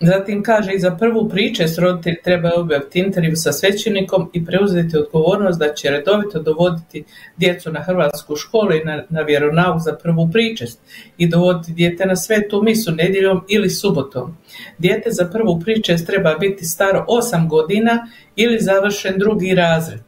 Zatim 0.00 0.42
kaže 0.42 0.72
i 0.72 0.78
za 0.78 0.90
prvu 0.90 1.28
pričest 1.28 1.78
roditelji 1.78 2.16
trebaju 2.24 2.54
obaviti 2.56 2.98
intervju 2.98 3.36
sa 3.36 3.52
svećenikom 3.52 4.30
i 4.32 4.44
preuzeti 4.44 4.98
odgovornost 4.98 5.58
da 5.58 5.74
će 5.74 5.90
redovito 5.90 6.42
dovoditi 6.42 7.04
djecu 7.36 7.72
na 7.72 7.80
hrvatsku 7.80 8.36
školu 8.36 8.72
i 8.72 8.84
na, 8.84 9.04
na 9.08 9.20
vjeronauk 9.20 9.80
za 9.80 9.92
prvu 10.02 10.28
pričest 10.32 10.80
i 11.18 11.28
dovoditi 11.28 11.72
dijete 11.72 12.06
na 12.06 12.16
svetu 12.16 12.62
misu 12.62 12.92
nedjeljom 12.92 13.44
ili 13.48 13.70
subotom. 13.70 14.36
Dijete 14.78 15.10
za 15.10 15.24
prvu 15.32 15.60
pričest 15.60 16.06
treba 16.06 16.34
biti 16.34 16.64
staro 16.64 17.06
8 17.08 17.48
godina 17.48 18.06
ili 18.36 18.58
završen 18.60 19.18
drugi 19.18 19.54
razred. 19.54 20.00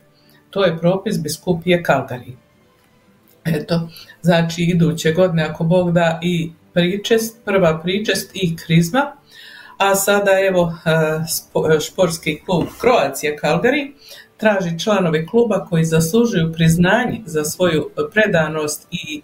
To 0.50 0.64
je 0.64 0.78
propis 0.78 1.22
biskupije 1.22 1.82
Kalgari. 1.82 2.36
Eto, 3.46 3.88
znači 4.22 4.62
iduće 4.62 5.12
godine 5.12 5.42
ako 5.42 5.64
Bog 5.64 5.92
da 5.92 6.20
i 6.22 6.50
pričest, 6.72 7.36
prva 7.44 7.80
pričest 7.82 8.30
i 8.34 8.56
krizma, 8.56 9.12
a 9.78 9.94
sada 9.94 10.30
evo 10.48 10.74
e, 10.86 10.90
spo- 11.28 11.80
športski 11.86 12.40
klub 12.46 12.64
Croatia 12.80 13.36
Calgary 13.42 13.92
traži 14.36 14.78
članove 14.78 15.26
kluba 15.26 15.66
koji 15.70 15.84
zaslužuju 15.84 16.52
priznanje 16.52 17.20
za 17.26 17.44
svoju 17.44 17.90
predanost 18.12 18.86
i 18.90 19.22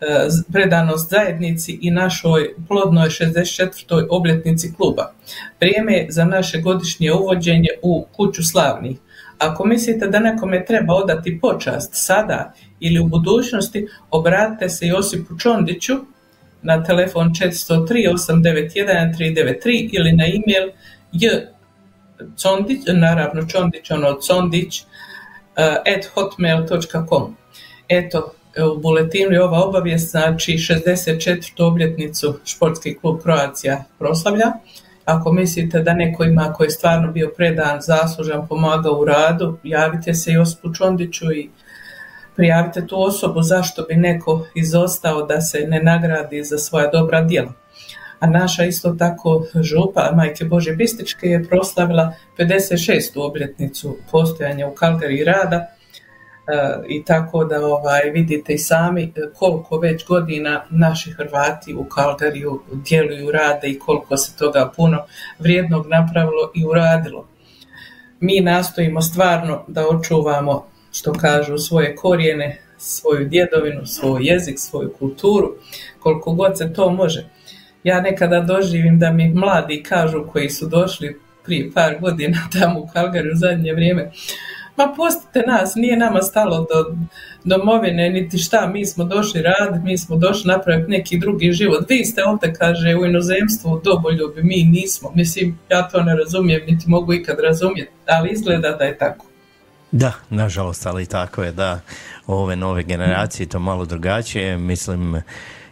e, 0.00 0.24
z- 0.28 0.44
predanost 0.52 1.10
zajednici 1.10 1.78
i 1.82 1.90
našoj 1.90 2.54
plodnoj 2.68 3.08
64. 3.08 4.06
obljetnici 4.10 4.74
kluba. 4.76 5.12
Vrijeme 5.60 5.92
je 5.92 6.06
za 6.10 6.24
naše 6.24 6.58
godišnje 6.60 7.12
uvođenje 7.12 7.68
u 7.82 8.06
kuću 8.12 8.42
slavnih. 8.42 8.98
Ako 9.38 9.64
mislite 9.64 10.06
da 10.06 10.18
nekome 10.18 10.64
treba 10.64 10.94
odati 10.94 11.40
počast 11.40 11.90
sada 11.92 12.52
ili 12.80 13.00
u 13.00 13.06
budućnosti, 13.06 13.86
obratite 14.10 14.68
se 14.68 14.86
Josipu 14.86 15.38
Čondiću 15.38 15.94
na 16.62 16.84
telefon 16.84 17.28
403 17.28 17.86
891 18.12 19.18
393 19.18 19.88
ili 19.92 20.12
na 20.12 20.24
e-mail 20.24 20.70
j 21.12 21.46
naravno 22.94 23.46
Čondić, 23.46 23.90
ono 23.90 24.20
Condić, 24.20 24.80
uh, 24.80 24.86
at 25.64 26.06
hotmail.com. 26.14 27.36
Eto, 27.88 28.32
u 28.74 28.80
buletinu 28.80 29.32
je 29.32 29.44
ova 29.44 29.64
obavijest, 29.64 30.10
znači 30.10 30.52
64. 30.52 31.62
obljetnicu 31.62 32.40
športski 32.44 32.94
klub 32.94 33.20
Croacija 33.22 33.84
proslavlja. 33.98 34.52
Ako 35.06 35.32
mislite 35.32 35.80
da 35.80 35.94
neko 35.94 36.24
ima 36.24 36.52
koji 36.52 36.66
je 36.66 36.70
stvarno 36.70 37.12
bio 37.12 37.32
predan, 37.36 37.80
zaslužan, 37.80 38.46
pomagao 38.48 38.92
u 38.92 39.04
radu, 39.04 39.58
javite 39.62 40.14
se 40.14 40.32
Josipu 40.32 40.74
Čondiću 40.74 41.32
i 41.32 41.50
prijavite 42.36 42.86
tu 42.86 43.02
osobu 43.02 43.42
zašto 43.42 43.82
bi 43.82 43.94
neko 43.94 44.46
izostao 44.54 45.22
da 45.22 45.40
se 45.40 45.58
ne 45.68 45.82
nagradi 45.82 46.44
za 46.44 46.58
svoja 46.58 46.90
dobra 46.90 47.22
djela. 47.22 47.52
A 48.20 48.26
naša 48.26 48.64
isto 48.64 48.94
tako 48.98 49.46
župa 49.62 50.12
Majke 50.14 50.44
Bože 50.44 50.72
Bističke 50.72 51.26
je 51.26 51.44
proslavila 51.44 52.12
56. 52.38 53.00
obljetnicu 53.16 53.96
postojanja 54.10 54.66
u 54.68 54.74
Kalgari 54.74 55.24
rada 55.24 55.75
i 56.88 57.04
tako 57.04 57.44
da 57.44 57.66
ovaj 57.66 58.10
vidite 58.10 58.52
i 58.52 58.58
sami 58.58 59.02
e, 59.02 59.20
koliko 59.34 59.78
već 59.78 60.06
godina 60.06 60.64
naši 60.70 61.10
Hrvati 61.10 61.74
u 61.74 61.84
Kalgariju 61.84 62.62
djeluju, 62.72 63.30
rade 63.30 63.68
i 63.68 63.78
koliko 63.78 64.16
se 64.16 64.36
toga 64.36 64.72
puno 64.76 65.04
vrijednog 65.38 65.86
napravilo 65.86 66.50
i 66.54 66.64
uradilo. 66.66 67.26
mi 68.20 68.40
nastojimo 68.40 69.02
stvarno 69.02 69.64
da 69.66 69.88
očuvamo, 69.88 70.66
što 70.92 71.12
kažu, 71.12 71.58
svoje 71.58 71.96
korijene, 71.96 72.58
svoju 72.78 73.28
djedovinu, 73.28 73.86
svoj 73.86 74.26
jezik, 74.26 74.58
svoju 74.58 74.92
kulturu, 74.98 75.54
koliko 76.00 76.32
god 76.32 76.58
se 76.58 76.72
to 76.72 76.90
može. 76.90 77.28
Ja 77.84 78.00
nekada 78.00 78.40
doživim 78.40 78.98
da 78.98 79.10
mi 79.10 79.28
mladi 79.28 79.82
kažu 79.82 80.26
koji 80.32 80.50
su 80.50 80.66
došli 80.66 81.20
prije 81.44 81.72
par 81.72 81.98
godina 82.00 82.38
tamo 82.60 82.80
u 82.80 82.88
Kalgari 82.92 83.32
u 83.32 83.36
zadnje 83.36 83.72
vrijeme, 83.72 84.10
ma 84.76 84.94
pustite 84.96 85.42
nas, 85.46 85.74
nije 85.74 85.96
nama 85.96 86.22
stalo 86.22 86.58
do 86.58 86.96
domovine, 87.44 88.10
niti 88.10 88.38
šta, 88.38 88.66
mi 88.66 88.86
smo 88.86 89.04
došli 89.04 89.42
raditi, 89.42 89.84
mi 89.84 89.98
smo 89.98 90.16
došli 90.16 90.48
napraviti 90.48 90.90
neki 90.90 91.18
drugi 91.18 91.52
život. 91.52 91.84
Vi 91.88 92.04
ste 92.04 92.24
ovdje, 92.24 92.54
kaže, 92.54 92.94
u 92.94 93.06
inozemstvu 93.06 93.80
doboljubi, 93.84 94.42
mi 94.42 94.64
nismo. 94.64 95.12
Mislim, 95.14 95.58
ja 95.70 95.88
to 95.88 96.02
ne 96.02 96.16
razumijem, 96.16 96.62
niti 96.66 96.90
mogu 96.90 97.12
ikad 97.12 97.40
razumjeti, 97.40 97.92
ali 98.08 98.30
izgleda 98.32 98.72
da 98.72 98.84
je 98.84 98.98
tako. 98.98 99.26
Da, 99.92 100.12
nažalost, 100.30 100.86
ali 100.86 101.06
tako 101.06 101.42
je 101.42 101.52
da 101.52 101.80
ove 102.26 102.56
nove 102.56 102.82
generacije 102.82 103.48
to 103.48 103.58
malo 103.58 103.84
drugačije. 103.84 104.58
Mislim, 104.58 105.22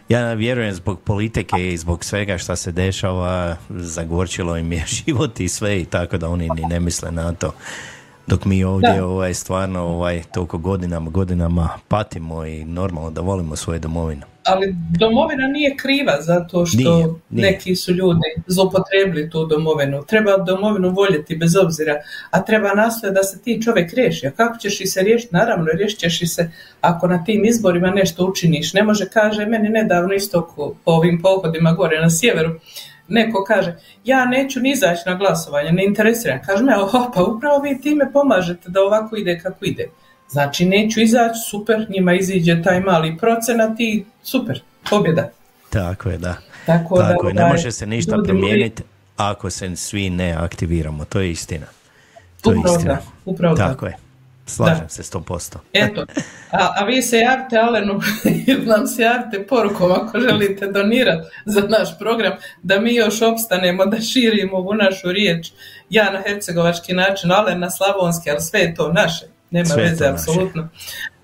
ja 0.09 0.33
vjerujem 0.33 0.73
zbog 0.73 1.01
politike 1.01 1.73
i 1.73 1.77
zbog 1.77 2.03
svega 2.03 2.37
što 2.37 2.55
se 2.55 2.71
dešava, 2.71 3.57
zagorčilo 3.69 4.57
im 4.57 4.71
je 4.71 4.83
život 5.05 5.39
i 5.39 5.49
sve 5.49 5.81
i 5.81 5.85
tako 5.85 6.17
da 6.17 6.29
oni 6.29 6.49
ni 6.55 6.61
ne 6.69 6.79
misle 6.79 7.11
na 7.11 7.33
to. 7.33 7.53
Dok 8.27 8.45
mi 8.45 8.63
ovdje 8.63 8.93
Da. 8.93 9.05
ovaj, 9.05 9.33
stvarno 9.33 9.83
ovaj, 9.83 10.23
toliko 10.33 10.57
godinama, 10.57 11.09
godinama 11.09 11.69
patimo 11.87 12.45
i 12.45 12.65
normalno 12.65 13.09
da 13.11 13.21
volimo 13.21 13.55
svoju 13.55 13.79
domovinu. 13.79 14.21
Ali 14.43 14.75
domovina 14.99 15.47
nije 15.47 15.75
kriva 15.77 16.17
zato 16.21 16.65
što 16.65 16.77
Nije, 16.77 17.07
nije. 17.29 17.51
neki 17.51 17.75
su 17.75 17.91
ljudi 17.91 18.19
zloupotrebili 18.47 19.29
tu 19.29 19.45
domovinu. 19.45 20.03
Treba 20.03 20.37
domovinu 20.37 20.89
voljeti 20.89 21.35
bez 21.37 21.55
obzira, 21.55 21.95
a 22.31 22.41
treba 22.45 22.73
nastojati 22.73 23.15
da 23.15 23.23
se 23.23 23.41
ti 23.41 23.61
čovjek 23.61 23.93
riješi. 23.93 24.27
A 24.27 24.31
kako 24.31 24.57
ćeš 24.57 24.81
i 24.81 24.85
se 24.87 25.01
riješiti? 25.01 25.35
Naravno, 25.35 25.65
riješit 25.73 25.99
ćeš 25.99 26.21
i 26.21 26.27
se 26.27 26.51
ako 26.81 27.07
na 27.07 27.23
tim 27.23 27.45
izborima 27.45 27.89
nešto 27.89 28.25
učiniš. 28.25 28.73
Ne 28.73 28.83
može, 28.83 29.09
kaže, 29.09 29.45
meni 29.45 29.69
nedavno 29.69 30.13
isto 30.13 30.53
po 30.55 30.91
ovim 30.91 31.21
pohodima 31.21 31.71
gore 31.71 32.01
na 32.01 32.09
sjeveru, 32.09 32.49
neko 33.07 33.43
kaže, 33.43 33.75
ja 34.03 34.25
neću 34.25 34.59
ni 34.59 34.71
izaći 34.71 35.01
na 35.05 35.15
glasovanje, 35.15 35.71
ne 35.71 35.85
interesiram. 35.85 36.39
Kaže 36.45 36.63
me, 36.63 36.77
oho, 36.77 37.11
pa 37.15 37.23
upravo 37.23 37.59
vi 37.59 37.81
time 37.81 38.11
pomažete 38.13 38.69
da 38.69 38.81
ovako 38.81 39.15
ide 39.15 39.39
kako 39.39 39.65
ide. 39.65 39.89
Znači, 40.29 40.65
neću 40.65 41.01
izaći, 41.01 41.39
super, 41.49 41.85
njima 41.89 42.13
iziđe 42.13 42.61
taj 42.63 42.79
mali 42.79 43.17
procenat 43.17 43.79
i 43.79 44.05
super, 44.23 44.61
pobjeda. 44.89 45.29
Tako 45.69 46.09
je, 46.09 46.17
da. 46.17 46.35
Tako 46.65 46.97
da, 46.97 47.09
Tako 47.09 47.27
je, 47.27 47.33
ne 47.33 47.41
ovaj, 47.41 47.53
može 47.53 47.71
se 47.71 47.85
ništa 47.85 48.17
promijeniti 48.23 48.83
ako 49.17 49.49
se 49.49 49.75
svi 49.75 50.09
ne 50.09 50.33
aktiviramo, 50.33 51.05
to 51.05 51.19
je 51.19 51.31
istina. 51.31 51.65
To 52.41 52.51
je 52.51 52.57
Upravo 52.57 52.75
istina. 52.75 52.93
da, 52.93 53.01
upravo 53.25 53.55
da. 53.55 53.67
Tako 53.67 53.85
je. 53.85 54.04
Slažem 54.45 54.83
Da. 54.83 54.89
se 54.89 55.03
100%. 55.03 55.57
Eto, 55.73 56.05
a, 56.51 56.73
a 56.75 56.85
vi 56.85 57.01
se 57.01 57.17
javite 57.17 57.57
Alenu 57.57 57.99
ili 58.47 58.65
nam 58.65 58.87
se 58.87 59.01
javite 59.01 59.47
porukom 59.47 59.91
ako 59.91 60.19
želite 60.19 60.67
donirati 60.67 61.27
za 61.45 61.61
naš 61.61 61.99
program, 61.99 62.33
da 62.63 62.79
mi 62.79 62.95
još 62.95 63.21
opstanemo, 63.21 63.85
da 63.85 64.01
širimo 64.01 64.57
ovu 64.57 64.73
našu 64.73 65.11
riječ. 65.11 65.51
Ja 65.89 66.11
na 66.11 66.21
hercegovački 66.21 66.93
način, 66.93 67.31
Alen 67.31 67.59
na 67.59 67.69
slavonski, 67.69 68.29
ali 68.29 68.41
sve 68.41 68.59
je 68.59 68.75
to 68.75 68.93
naše. 68.93 69.25
Nema 69.51 69.65
Sve 69.65 69.83
veze, 69.83 70.07
apsolutno. 70.07 70.69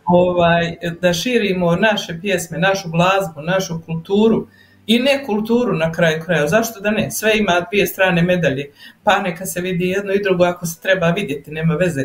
Ovaj, 0.06 0.76
da 1.02 1.14
širimo 1.14 1.76
naše 1.76 2.18
pjesme, 2.22 2.58
našu 2.58 2.90
glazbu, 2.90 3.42
našu 3.42 3.82
kulturu 3.86 4.48
i 4.96 5.00
ne 5.00 5.24
kulturu 5.26 5.74
na 5.76 5.92
kraju 5.92 6.22
kraja. 6.26 6.48
Zašto 6.48 6.80
da 6.80 6.92
ne? 6.92 7.12
Sve 7.12 7.38
ima 7.38 7.66
dvije 7.72 7.88
strane 7.88 8.22
medalje. 8.22 8.72
Pa 9.04 9.20
neka 9.20 9.46
se 9.46 9.62
vidi 9.62 9.86
jedno 9.90 10.14
i 10.14 10.24
drugo 10.24 10.44
ako 10.44 10.66
se 10.66 10.82
treba 10.82 11.10
vidjeti, 11.10 11.52
nema 11.52 11.74
veze. 11.76 12.04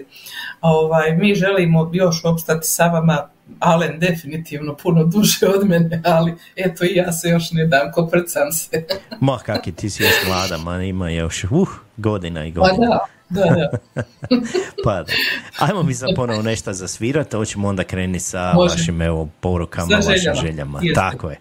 Ovaj, 0.60 1.16
mi 1.16 1.34
želimo 1.34 1.90
još 1.92 2.24
opstati 2.24 2.66
sa 2.66 2.86
vama, 2.86 3.28
Alen 3.60 3.98
definitivno 3.98 4.76
puno 4.76 5.04
duže 5.04 5.46
od 5.46 5.68
mene, 5.68 6.02
ali 6.04 6.34
eto 6.56 6.84
i 6.84 6.94
ja 6.94 7.12
se 7.12 7.28
još 7.28 7.52
ne 7.52 7.66
dam, 7.66 7.92
koprcam 7.92 8.52
se. 8.52 8.84
Ma 9.20 9.38
kaki, 9.38 9.72
ti 9.72 9.90
si 9.90 10.02
još 10.02 10.14
mlada, 10.28 10.56
ma 10.58 10.82
ima 10.82 11.10
još 11.10 11.44
uh, 11.44 11.68
godina 11.96 12.46
i 12.46 12.52
Pa 12.54 12.60
godina. 12.60 12.86
da, 13.28 13.44
da, 13.44 13.54
da. 13.94 14.02
Pa 14.84 15.02
da. 15.02 15.12
Ajmo 15.58 15.82
mi 15.82 15.94
sad 15.94 16.08
ponovo 16.16 16.42
nešto 16.42 16.72
zasvirati, 16.72 17.36
hoćemo 17.36 17.68
onda 17.68 17.84
krenuti 17.84 18.20
sa 18.20 18.52
Može. 18.54 18.72
vašim 18.72 19.02
evo, 19.02 19.28
porukama, 19.40 19.86
Sa 19.88 19.96
vašim 19.96 20.14
željama. 20.16 20.40
željama. 20.40 20.80
Tako 20.94 21.30
je. 21.30 21.36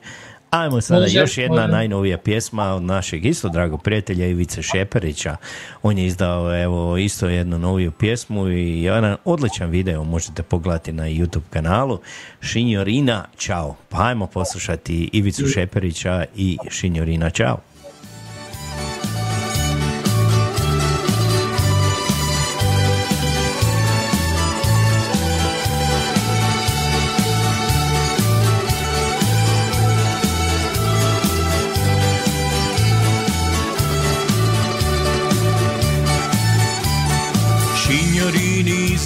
Ajmo 0.61 0.81
sada 0.81 1.01
Može, 1.01 1.19
još 1.19 1.37
jedna 1.37 1.61
može. 1.61 1.71
najnovija 1.71 2.17
pjesma 2.17 2.73
od 2.73 2.83
našeg 2.83 3.25
isto 3.25 3.49
dragog 3.49 3.83
prijatelja 3.83 4.27
Ivice 4.27 4.61
Šeperića. 4.61 5.35
On 5.83 5.97
je 5.97 6.05
izdao 6.05 6.63
evo 6.63 6.97
isto 6.97 7.27
jednu 7.29 7.59
noviju 7.59 7.91
pjesmu 7.91 8.49
i 8.49 8.83
jedan 8.83 9.17
odličan 9.25 9.69
video 9.69 10.03
možete 10.03 10.43
pogledati 10.43 10.91
na 10.91 11.03
YouTube 11.03 11.49
kanalu. 11.49 11.99
Šinjorina, 12.41 13.25
čao. 13.37 13.75
Pa 13.89 14.07
ajmo 14.07 14.27
poslušati 14.27 15.09
Ivicu 15.13 15.47
Šeperića 15.47 16.25
i 16.35 16.57
Šinjorina, 16.69 17.29
čao. 17.29 17.74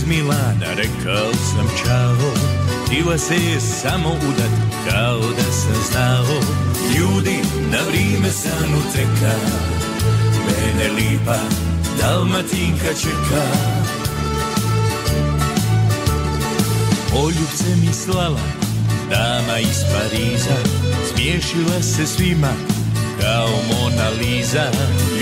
Milana 0.10 0.74
rekao 0.76 1.34
sam 1.34 1.68
čao. 1.84 2.32
Htila 2.86 3.18
se 3.18 3.36
je 3.36 3.60
samo 3.60 4.10
udat 4.10 4.52
kao 4.90 5.20
da 5.20 5.52
sam 5.52 5.84
znao. 5.92 6.42
Ljudi 6.98 7.38
na 7.72 7.78
vrijeme 7.90 8.30
san 8.32 8.74
uteka 8.76 9.36
Mene 10.46 10.94
lipa 10.94 11.38
Dalmatinka 12.02 12.94
čeka. 13.02 13.44
Poljubce 17.12 17.76
mi 17.82 17.94
slala 17.94 18.42
Dama 19.10 19.60
iz 19.60 19.84
Pariza. 19.94 20.58
Smiješila 21.10 21.82
se 21.82 22.08
svima 22.08 22.54
Kao 23.22 23.50
Mona 23.50 24.10
Lisa. 24.10 24.72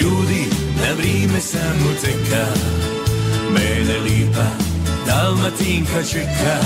Ljudi 0.02 0.46
na 0.82 0.94
vrijeme 0.98 1.40
san 1.40 1.78
uteka 1.92 2.46
Mene 3.54 4.00
lipa 4.00 4.77
Dalmatinka 5.08 6.04
čeka. 6.04 6.60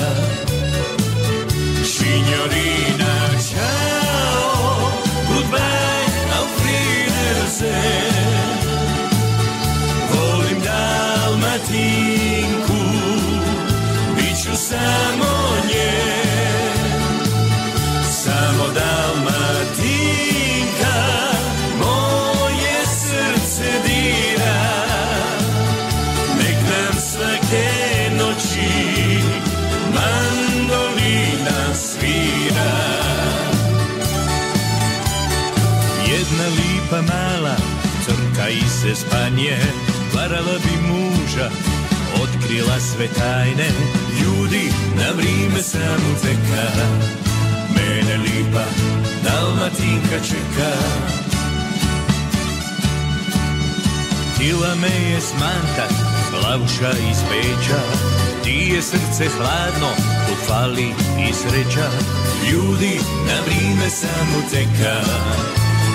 Signorina, 1.86 3.13
ciao 3.38 4.89
Goodbye, 5.30 6.10
auf 6.38 6.51
Wiedersehen 6.65 8.58
Volim 10.10 10.60
Dalmatinku. 10.67 12.82
Biću 14.15 14.54
samo 14.56 15.34
njen 15.69 16.82
Samo 18.04 18.65
Dalmatinka 18.73 19.01
iz 38.91 39.06
Varala 40.13 40.58
bi 40.63 40.75
muža, 40.88 41.49
otkrila 42.23 42.80
sve 42.80 43.08
tajne. 43.08 43.69
Ljudi, 44.21 44.71
na 44.97 45.12
vrijeme 45.17 45.62
sam 45.62 45.99
uteka 46.13 46.65
Mene 47.75 48.17
lipa 48.17 48.63
Dalmatinka 49.23 50.19
čeka. 50.27 50.71
Htila 54.36 54.75
me 54.75 55.12
je 55.12 55.21
smantat, 55.21 55.93
plavuša 56.32 56.91
iz 57.12 57.17
Beča 57.30 57.82
Ti 58.43 58.71
je 58.75 58.82
srce 58.82 59.30
hladno, 59.38 59.89
tu 60.27 60.36
fali 60.47 60.93
i 61.30 61.34
sreća. 61.34 61.89
Ljudi, 62.51 62.99
na 63.27 63.41
vrijeme 63.45 63.89
sam 63.89 64.27
uteka 64.45 64.95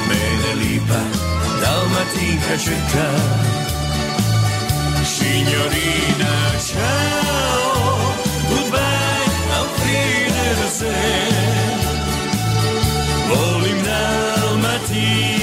Mene 0.09 0.55
lipa, 0.55 1.36
Dalmatinka 1.61 2.57
čeka 2.65 3.09
Signorina, 5.05 6.35
ciao 6.59 8.15
Goodbye, 8.49 9.33
auf 9.59 9.73
Wiedersehen 9.85 11.37
Volim 13.29 13.81
Dalmatinku 13.85 15.36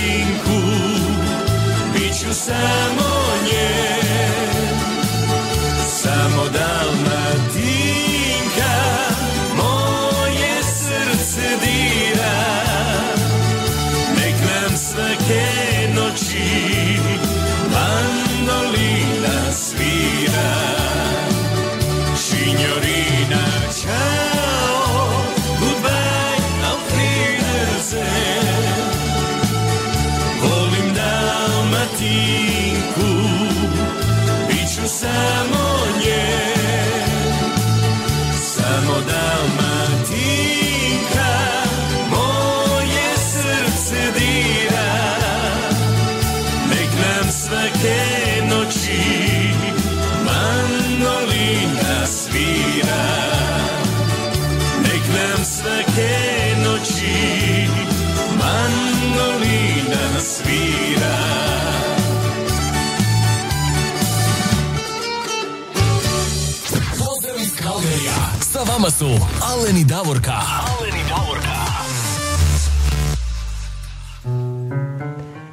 Aleni 69.54 69.84
Davorka. 69.86 70.34
Aleni 70.70 71.04
Davorka. 71.10 71.58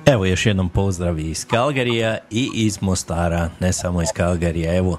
Evo 0.06 0.24
još 0.24 0.46
jednom 0.46 0.68
pozdrav 0.68 1.18
iz 1.18 1.46
Kalgarija 1.46 2.18
i 2.30 2.50
iz 2.54 2.82
Mostara, 2.82 3.50
ne 3.60 3.72
samo 3.72 4.02
iz 4.02 4.08
Kalgarija. 4.16 4.76
Evo, 4.76 4.98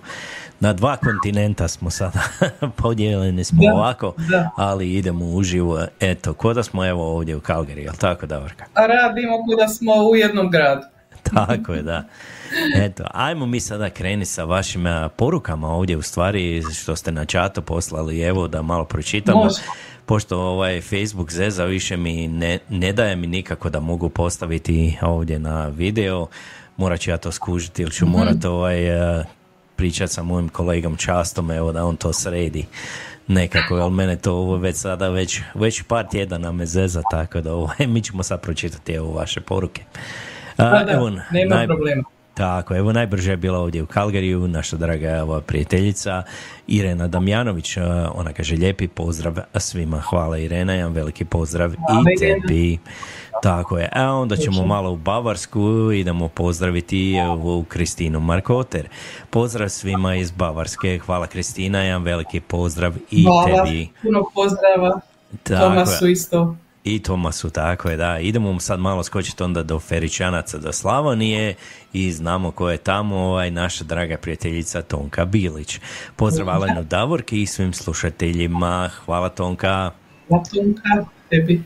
na 0.60 0.74
dva 0.74 0.98
kontinenta 0.98 1.68
smo 1.68 1.90
sada 1.90 2.20
podijeljeni 2.82 3.44
smo 3.44 3.64
Da, 3.64 3.74
ovako, 3.74 4.14
da. 4.30 4.50
ali 4.58 4.94
idemo 4.94 5.26
uživo. 5.26 5.86
Eto, 6.00 6.34
ko 6.34 6.54
da 6.54 6.64
smo 6.64 6.86
evo 6.86 7.16
ovdje 7.16 7.36
u 7.36 7.42
Kalgariji, 7.42 7.84
jel 7.84 7.96
tako 7.96 8.26
Davorka? 8.26 8.66
A 8.74 8.86
radimo 8.86 9.32
kao 9.32 9.66
da 9.66 9.68
smo 9.68 9.94
u 9.94 10.16
jednom 10.16 10.52
gradu. 10.52 10.82
Tako 11.36 11.74
je, 11.74 11.82
da. 11.82 12.04
Eto, 12.76 13.04
ajmo 13.14 13.46
mi 13.46 13.60
sada 13.60 13.90
kreni 13.90 14.26
sa 14.26 14.44
vašim 14.44 14.86
porukama 15.16 15.68
ovdje 15.70 15.98
u 15.98 16.02
stvari 16.02 16.64
što 16.82 16.96
ste 16.96 17.12
na 17.12 17.26
čatu 17.26 17.62
poslali, 17.62 18.22
evo 18.22 18.48
da 18.48 18.62
malo 18.62 18.86
pročitamo. 18.86 19.44
Može. 19.44 19.62
Pošto 20.06 20.40
ovaj 20.40 20.82
Facebook 20.82 21.32
zeza 21.32 21.66
više 21.66 21.98
mi 21.98 22.28
ne, 22.28 22.60
ne 22.70 22.94
daje 22.94 23.16
mi 23.16 23.28
nikako 23.28 23.70
da 23.70 23.80
mogu 23.80 24.10
postaviti 24.10 24.98
ovdje 25.02 25.40
na 25.40 25.68
video, 25.68 26.28
morat 26.78 27.00
ću 27.00 27.10
ja 27.10 27.18
to 27.18 27.32
skužiti 27.32 27.82
ili 27.82 27.92
ću 27.92 28.06
Mhm. 28.06 28.18
morat 28.18 28.46
ovaj, 28.46 29.02
a, 29.02 29.24
pričat 29.76 30.10
sa 30.10 30.24
mojim 30.24 30.50
kolegom 30.50 30.96
Častom, 30.98 31.52
evo 31.52 31.72
da 31.72 31.86
on 31.86 31.96
to 31.96 32.14
sredi 32.14 32.66
nekako, 33.28 33.78
jer 33.78 33.92
mene 33.92 34.16
to 34.16 34.34
ovo 34.34 34.58
već 34.58 34.76
sada 34.76 35.10
već, 35.10 35.42
već 35.54 35.84
par 35.84 36.08
tjedana 36.08 36.52
me 36.52 36.66
zeza, 36.66 37.02
tako 37.12 37.42
da 37.42 37.54
ovaj, 37.54 37.88
mi 37.94 38.02
ćemo 38.02 38.24
sad 38.24 38.42
pročitati 38.42 38.94
evo 38.94 39.12
vaše 39.12 39.42
poruke. 39.42 39.84
A, 40.58 40.84
Da, 40.84 40.92
evo, 40.92 41.10
nema 41.32 41.56
naj- 41.56 41.68
problema. 41.68 42.04
tako, 42.34 42.76
evo 42.76 42.94
najbrže 42.94 43.32
je 43.32 43.38
bila 43.38 43.60
ovdje 43.60 43.84
u 43.84 43.88
Kalgariju 43.88 44.48
naša 44.48 44.78
draga 44.78 45.24
ova 45.24 45.42
prijateljica 45.42 46.24
Irena 46.68 47.08
Damjanović, 47.08 47.78
ona 48.14 48.34
kaže 48.34 48.56
lijepi 48.56 48.88
pozdrav 48.88 49.34
svima, 49.56 50.00
hvala 50.00 50.38
Irena, 50.38 50.74
jedan 50.74 50.92
veliki 50.94 51.26
pozdrav 51.26 51.72
Hvala, 51.78 52.04
i 52.12 52.24
Irena. 52.24 52.42
tebi. 52.42 52.78
Tako 53.44 53.78
je, 53.78 53.90
a 53.94 54.12
onda 54.12 54.36
ćemo 54.36 54.66
malo 54.66 54.92
u 54.92 54.96
Bavarsku, 54.98 55.62
idemo 55.92 56.28
pozdraviti 56.28 56.98
ovu 57.22 57.64
Kristinu 57.64 58.20
Markoter. 58.20 58.88
Pozdrav 59.30 59.70
svima 59.70 60.16
iz 60.16 60.32
Bavarske, 60.32 61.00
hvala 61.00 61.28
Kristina, 61.28 61.80
jedan 61.80 62.04
veliki 62.04 62.40
pozdrav 62.40 62.94
i 63.12 63.24
Hvala, 63.24 63.64
tebi. 63.66 63.90
puno 64.02 64.24
pozdrava. 64.36 65.00
Tako 65.44 65.64
Tomasu 65.64 66.06
je. 66.06 66.12
isto. 66.12 66.56
I 66.84 67.04
Tomasu, 67.04 67.50
tako 67.50 67.90
je, 67.90 67.98
da. 67.98 68.20
Idemo 68.20 68.60
sad 68.60 68.80
malo 68.80 69.04
skočiti 69.04 69.44
onda 69.44 69.64
do 69.64 69.80
Feričanaca, 69.80 70.58
do 70.58 70.72
Slavonije 70.72 71.56
i 71.94 72.12
znamo 72.12 72.52
ko 72.52 72.70
je 72.70 72.78
tamo, 72.78 73.16
ovaj, 73.16 73.52
naša 73.52 73.84
draga 73.84 74.18
prijateljica 74.18 74.82
Tonka 74.82 75.26
Bilić. 75.26 75.80
Pozdrav 76.16 76.50
Alenu 76.50 76.84
Davorki 76.84 77.42
i 77.42 77.46
svim 77.46 77.74
slušateljima. 77.74 78.90
Hvala 79.06 79.30
Tonka. 79.30 79.92
Latunka, 80.30 81.06
tebi. 81.30 81.64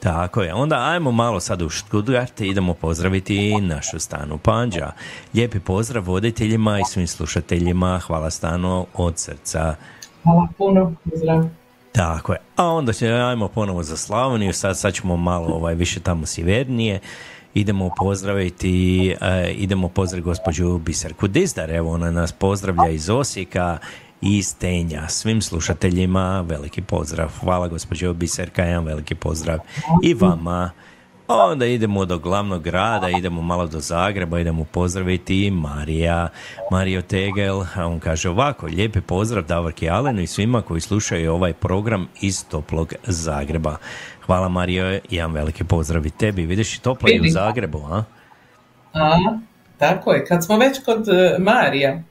Tako 0.00 0.42
je, 0.42 0.54
onda 0.54 0.76
ajmo 0.78 1.12
malo 1.12 1.40
sad 1.40 1.62
u 1.62 1.70
Stuttgart 1.70 2.40
i 2.40 2.48
idemo 2.48 2.74
pozdraviti 2.74 3.60
našu 3.60 3.98
Stanu 3.98 4.38
Panđa. 4.38 4.92
Lijepi 5.34 5.60
pozdrav 5.60 6.04
voditeljima 6.04 6.80
i 6.80 6.84
svim 6.84 7.06
slušateljima. 7.06 7.98
Hvala 7.98 8.30
Stano 8.30 8.86
od 8.94 9.18
srca. 9.18 9.74
Hvala 10.22 10.48
puno, 10.58 10.94
pozdrav. 11.10 11.63
Tako 11.94 12.32
je. 12.32 12.38
A 12.56 12.66
onda 12.66 12.92
će, 12.92 13.12
ajmo 13.12 13.48
ponovo 13.48 13.82
za 13.82 13.96
Slavoniju, 13.96 14.52
sad, 14.52 14.78
sad 14.78 14.94
ćemo 14.94 15.16
malo 15.16 15.46
ovaj, 15.46 15.74
više 15.74 16.00
tamo 16.00 16.26
sjevernije. 16.26 17.00
Idemo 17.54 17.90
pozdraviti, 17.96 19.08
eh, 19.20 19.52
idemo 19.52 19.88
pozdraviti 19.88 20.24
gospođu 20.24 20.78
Biserku 20.78 21.28
Dizdar, 21.28 21.70
evo 21.70 21.92
ona 21.92 22.10
nas 22.10 22.32
pozdravlja 22.32 22.88
iz 22.90 23.10
Osijeka 23.10 23.78
i 24.20 24.42
Stenja. 24.42 25.08
Svim 25.08 25.42
slušateljima 25.42 26.40
veliki 26.40 26.82
pozdrav. 26.82 27.30
Hvala 27.40 27.68
gospođo 27.68 28.12
Biserka, 28.12 28.64
jedan 28.64 28.84
veliki 28.84 29.14
pozdrav 29.14 29.58
i 30.02 30.14
vama. 30.14 30.70
Onda 31.28 31.66
idemo 31.66 32.04
do 32.04 32.18
glavnog 32.18 32.62
grada, 32.62 33.08
idemo 33.08 33.42
malo 33.42 33.66
do 33.66 33.80
Zagreba, 33.80 34.40
idemo 34.40 34.64
pozdraviti 34.64 35.50
Marija, 35.50 36.28
Mario 36.70 37.02
Tegel, 37.02 37.62
a 37.74 37.86
on 37.86 38.00
kaže 38.00 38.30
ovako, 38.30 38.66
lijepi 38.66 39.00
pozdrav 39.00 39.44
Davorki 39.44 39.90
Alenu 39.90 40.20
i 40.20 40.26
svima 40.26 40.62
koji 40.62 40.80
slušaju 40.80 41.32
ovaj 41.32 41.52
program 41.52 42.08
iz 42.20 42.44
toplog 42.48 42.94
Zagreba. 43.04 43.76
Hvala 44.26 44.48
Mario, 44.48 45.00
jedan 45.10 45.32
veliki 45.32 45.64
pozdrav 45.64 46.06
i 46.06 46.10
tebi. 46.10 46.46
Vidiš 46.46 46.76
i 46.76 46.80
toplo 46.80 47.08
je 47.08 47.20
u. 47.20 47.24
Zagrebu, 47.28 47.78
a? 47.90 48.04
A, 48.92 49.16
tako 49.78 50.12
je. 50.12 50.26
Kad 50.26 50.44
smo 50.44 50.58
već 50.58 50.84
kod 50.84 51.08
e, 51.08 51.36
Marija, 51.38 52.02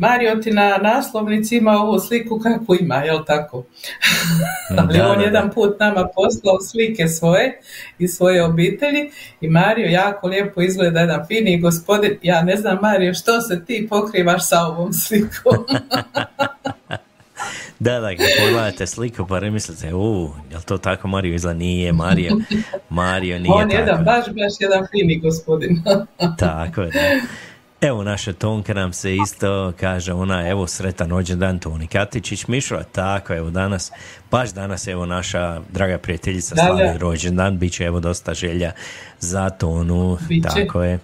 Mario 0.00 0.36
ti 0.36 0.50
na 0.50 0.78
naslovnici 0.82 1.56
ima 1.56 1.72
ovu 1.72 1.98
sliku 1.98 2.38
kakvu 2.38 2.76
ima, 2.80 2.94
jel 2.94 3.24
tako? 3.26 3.64
Ali 4.78 4.98
Da, 4.98 5.08
on 5.08 5.14
da, 5.14 5.20
da. 5.20 5.24
jedan 5.24 5.50
put 5.50 5.80
nama 5.80 6.08
poslao 6.14 6.60
slike 6.60 7.08
svoje 7.08 7.60
i 7.98 8.08
svoje 8.08 8.44
obitelji 8.44 9.10
i 9.40 9.48
Mario 9.48 9.86
jako 9.86 10.28
lijepo 10.28 10.62
izgleda 10.62 11.00
jedan 11.00 11.26
fini 11.26 11.60
gospodin. 11.60 12.18
Ja 12.22 12.42
ne 12.42 12.56
znam 12.56 12.78
Mario 12.82 13.14
što 13.14 13.40
se 13.40 13.64
ti 13.64 13.86
pokrivaš 13.90 14.48
sa 14.48 14.66
ovom 14.66 14.92
slikom. 14.92 15.56
Da, 17.78 18.00
da, 18.00 18.08
kad 18.08 18.26
pogledate 18.40 18.86
sliku 18.86 19.26
pa 19.26 19.40
ne 19.40 19.50
mislite, 19.50 19.94
u, 19.94 20.30
jel 20.50 20.60
to 20.60 20.78
tako 20.78 21.08
Mario 21.08 21.34
izgleda? 21.34 21.58
Nije 21.58 21.92
Mario, 21.92 22.36
Mario 22.90 23.38
nije 23.38 23.54
on 23.54 23.70
tako. 23.70 23.80
jedan, 23.80 24.04
baš, 24.04 24.24
baš 24.26 24.52
jedan 24.60 24.86
fini 24.90 25.18
gospodin. 25.18 25.82
Tako 26.38 26.80
je, 26.80 26.90
da. 26.90 27.00
Evo 27.80 28.04
naša 28.04 28.32
Tonka 28.32 28.74
nam 28.74 28.92
se 28.92 29.16
isto 29.16 29.72
kaže 29.80 30.12
ona, 30.12 30.48
evo 30.48 30.66
sretan 30.66 31.10
rođendan 31.10 31.58
Toni 31.58 31.86
Katičić 31.86 32.46
Mišova, 32.46 32.82
tako 32.82 33.34
evo 33.34 33.50
danas, 33.50 33.92
baš 34.30 34.50
danas 34.50 34.86
evo 34.86 35.06
naša 35.06 35.60
draga 35.72 35.98
prijateljica 35.98 36.54
Da, 36.54 36.62
slavi 36.62 36.82
da. 36.92 36.96
rođendan, 36.98 37.58
bit 37.58 37.72
će 37.72 37.84
evo 37.84 38.00
dosta 38.00 38.34
želja 38.34 38.72
za 39.20 39.50
Tonu, 39.50 40.18
Biće. 40.28 40.48
tako 40.48 40.82
je. 40.82 40.98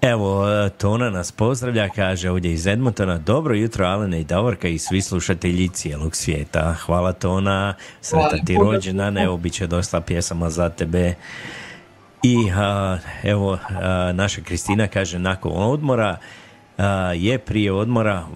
Evo, 0.00 0.46
Tona 0.78 1.10
nas 1.10 1.32
pozdravlja, 1.32 1.88
kaže 1.88 2.30
ovdje 2.30 2.52
iz 2.52 2.66
Edmontona, 2.66 3.18
dobro 3.18 3.54
jutro 3.54 3.86
Alene 3.86 4.20
i 4.20 4.24
Davorka 4.24 4.68
i 4.68 4.78
svi 4.78 5.00
slušatelji 5.02 5.68
cijelog 5.68 6.16
svijeta. 6.16 6.74
Hvala 6.74 7.12
Tona, 7.12 7.74
sretan 8.00 8.44
ti 8.46 8.54
rođendan, 8.54 9.18
evo 9.18 9.36
bit 9.36 9.52
će 9.52 9.66
dosta 9.66 10.00
pjesama 10.00 10.50
za 10.50 10.68
tebe. 10.68 11.14
I 12.22 12.50
a, 12.56 12.98
evo, 13.22 13.58
a, 13.68 14.12
naša 14.14 14.40
Kristina 14.40 14.88
kaže 14.88 15.18
nakon 15.18 15.52
odmora 15.54 16.16
a, 16.78 17.12
je 17.16 17.38
prije 17.38 17.72
odmora 17.72 18.26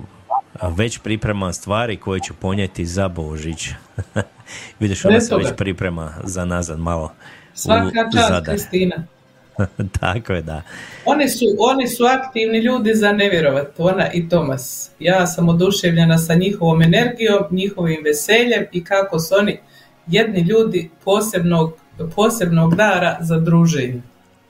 već 0.77 0.99
pripremam 0.99 1.53
stvari 1.53 1.97
koje 1.97 2.21
ću 2.21 2.35
ponijeti 2.35 2.87
za 2.87 3.09
Božić. 3.09 3.69
Vidiš, 4.81 5.05
ona 5.05 5.21
se 5.21 5.37
već 5.37 5.49
priprema 5.57 6.15
za 6.25 6.45
nazad 6.45 6.79
malo. 6.79 7.13
Svaka 7.55 8.11
čast. 8.15 8.47
Kristina. 8.47 9.07
Tako 10.01 10.33
je, 10.33 10.43
da. 10.43 10.63
Oni 11.05 11.29
su, 11.29 11.45
oni 11.59 11.89
su 11.89 12.05
aktivni 12.05 12.59
ljudi 12.59 12.95
za 12.95 13.13
nevjerovat, 13.13 13.75
ona 13.79 14.13
i 14.13 14.29
Tomas. 14.29 14.91
Ja 14.99 15.27
sam 15.27 15.49
oduševljena 15.49 16.19
sa 16.19 16.35
njihovom 16.35 16.83
energijom, 16.83 17.45
njihovim 17.51 18.05
veseljem 18.05 18.67
i 18.73 18.85
kako 18.85 19.19
su 19.19 19.35
oni 19.39 19.59
jedni 20.07 20.41
ljudi 20.41 20.91
posebnog, 21.05 21.73
posebnog 22.15 22.75
dara 22.75 23.17
za 23.21 23.39
druženje. 23.41 24.03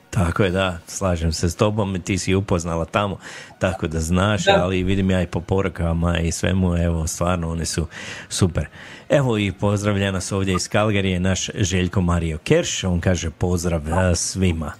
Tako 0.09 0.43
je, 0.43 0.51
da, 0.51 0.77
slažem 0.87 1.31
se 1.31 1.49
s 1.49 1.55
tobom, 1.55 2.01
ti 2.01 2.17
si 2.17 2.35
upoznala 2.35 2.85
tamo, 2.85 3.17
tako 3.59 3.87
da 3.87 3.99
znaš, 3.99 4.45
Da. 4.45 4.63
ali 4.63 4.83
vidim 4.83 5.11
ja 5.11 5.21
i 5.21 5.27
po 5.27 5.41
porukama 5.41 6.19
i 6.19 6.31
svemu, 6.31 6.77
evo, 6.77 7.07
stvarno, 7.07 7.51
oni 7.51 7.65
su 7.65 7.87
super. 8.29 8.65
Evo 9.09 9.37
i 9.37 9.51
pozdravlja 9.51 10.11
nas 10.11 10.31
ovdje 10.31 10.53
iz 10.53 10.69
Kalgarije 10.69 11.19
naš 11.19 11.49
Željko 11.55 12.01
Mario 12.01 12.37
Kerš, 12.37 12.83
on 12.83 12.99
kaže 13.01 13.29
pozdrav 13.29 13.81
a, 13.93 14.15
svima. 14.15 14.71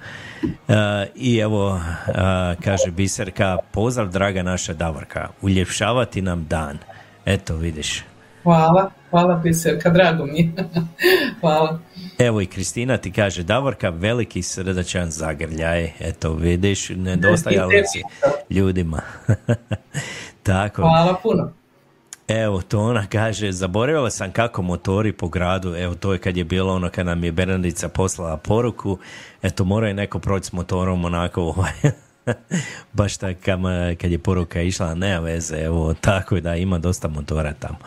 E, 0.68 1.08
I 1.16 1.38
evo, 1.38 1.82
a, 2.16 2.54
kaže 2.64 2.92
Biserka, 2.92 3.58
pozdrav 3.72 4.10
draga 4.10 4.44
naša 4.44 4.74
Davorka, 4.74 5.28
uljepšavati 5.42 6.22
nam 6.22 6.46
dan. 6.50 6.78
Eto, 7.26 7.56
vidiš. 7.56 8.04
Hvala, 8.44 8.92
hvala 9.10 9.36
Biserka, 9.36 9.90
drago 9.90 10.26
mi 10.26 10.40
je. 10.40 10.52
hvala. 11.42 11.80
Evo 12.20 12.42
i 12.42 12.46
Kristina 12.46 12.98
ti 12.98 13.12
kaže, 13.12 13.44
Davorka, 13.44 13.90
veliki 13.90 14.42
srdačan 14.42 15.12
zagrljaj. 15.12 15.92
Eto, 16.00 16.34
vidiš, 16.34 16.90
nedostajalo 16.90 17.72
si 17.72 18.02
ljudima. 18.50 19.02
Tako. 20.44 20.82
Hvala 20.82 21.20
puno. 21.24 21.52
Evo, 22.28 22.62
to 22.62 22.82
ona 22.82 23.08
kaže, 23.08 23.52
zaboravila 23.52 24.10
sam 24.10 24.32
kako 24.32 24.62
motori 24.62 25.12
po 25.12 25.28
gradu, 25.28 25.76
evo 25.76 25.96
to 25.96 26.14
je 26.14 26.20
kad 26.20 26.38
je 26.38 26.44
bilo 26.44 26.74
ono 26.74 26.90
kad 26.90 27.06
nam 27.06 27.24
je 27.24 27.32
Bernardica 27.32 27.90
poslala 27.90 28.38
poruku, 28.38 28.98
eto 29.42 29.64
mora 29.66 29.88
je 29.88 29.94
neko 29.94 30.20
proći 30.20 30.46
s 30.46 30.52
motorom 30.52 31.06
onako 31.06 31.42
ovaj, 31.56 31.72
baš 32.94 33.18
tak 33.18 33.38
kam- 33.46 33.96
kad 34.02 34.12
je 34.12 34.20
poruka 34.20 34.62
išla, 34.62 34.96
nema 34.96 35.20
veze, 35.20 35.58
evo 35.58 35.94
tako 35.94 36.40
da 36.40 36.56
ima 36.56 36.78
dosta 36.80 37.08
motora 37.08 37.54
tamo. 37.54 37.78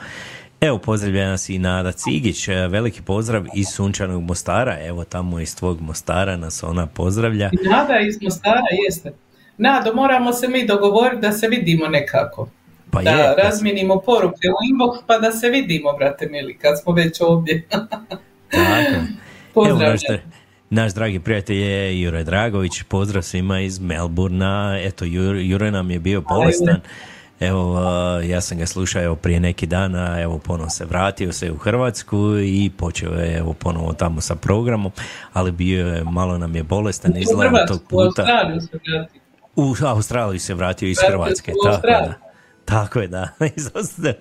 Evo, 0.61 0.79
pozdravlja 0.79 1.29
nas 1.29 1.49
i 1.49 1.59
Nada 1.59 1.93
Cigić, 1.93 2.49
e, 2.49 2.55
veliki 2.55 3.03
pozdrav 3.03 3.45
iz 3.55 3.67
Sunčanog 3.69 4.23
Mostara, 4.23 4.79
evo 4.81 5.05
tamo 5.05 5.41
iz 5.41 5.57
tvog 5.57 5.81
Mostara 5.81 6.37
nas 6.37 6.63
ona 6.63 6.87
pozdravlja. 6.87 7.51
Nada 7.71 7.99
iz 8.01 8.23
Mostara 8.23 8.63
jeste. 8.87 9.13
Nado, 9.59 9.95
moramo 9.95 10.33
se 10.33 10.49
mi 10.49 10.67
dogovoriti 10.67 11.23
da 11.23 11.33
se 11.33 11.49
vidimo 11.49 11.87
nekako. 11.89 12.49
Pa 12.91 13.03
da 13.03 13.11
je, 13.11 13.35
razminimo 13.45 14.01
poruke 14.01 14.49
u 14.49 14.59
inbox 14.73 15.03
pa 15.07 15.19
da 15.19 15.33
se 15.33 15.49
vidimo, 15.49 15.93
brate 15.93 16.27
mili, 16.27 16.59
kad 16.59 16.81
smo 16.83 16.93
već 16.93 17.21
ovdje. 17.21 17.67
Tako. 17.69 17.91
Evo 18.53 19.05
Pozdravljam. 19.55 19.91
naš, 19.91 20.21
naš 20.71 20.95
dragi 20.95 21.21
prijatelj 21.21 21.57
je 21.57 22.01
Jure 22.01 22.25
Dragović, 22.25 22.83
pozdrav 22.83 23.23
svima 23.23 23.61
iz 23.61 23.79
Melburna, 23.79 24.79
eto 24.83 25.05
Jure, 25.05 25.45
Jure 25.45 25.71
nam 25.71 25.91
je 25.91 25.99
bio 25.99 26.21
bolestan, 26.21 26.81
evo 27.41 27.81
ja 28.25 28.41
sam 28.41 28.59
ga 28.59 28.67
slušao 28.67 29.03
evo, 29.03 29.17
prije 29.17 29.41
neki 29.41 29.67
dana, 29.67 30.21
evo 30.21 30.39
ponovo 30.39 30.71
se 30.71 30.85
vratio 30.85 31.33
se 31.33 31.53
u 31.53 31.57
Hrvatsku 31.57 32.39
i 32.39 32.71
počeo 32.77 33.13
je 33.13 33.39
evo 33.39 33.53
ponovo 33.53 33.93
tamo 33.93 34.21
sa 34.21 34.35
programom, 34.35 34.93
ali 35.33 35.53
bio 35.53 35.87
je, 35.87 36.05
malo 36.05 36.39
nam 36.39 36.57
je 36.57 36.63
bolestan, 36.63 37.17
izgleda 37.17 37.67
tog 37.67 37.83
puta. 37.89 38.27
U 39.57 39.75
Australiju 39.87 40.41
se 40.41 40.55
vratio 40.55 40.89
iz 40.89 40.99
Hrvatske, 41.09 41.53
tako 41.65 41.87
da. 41.87 42.15
Tako 42.65 43.01
je, 43.01 43.09
da. 43.09 43.29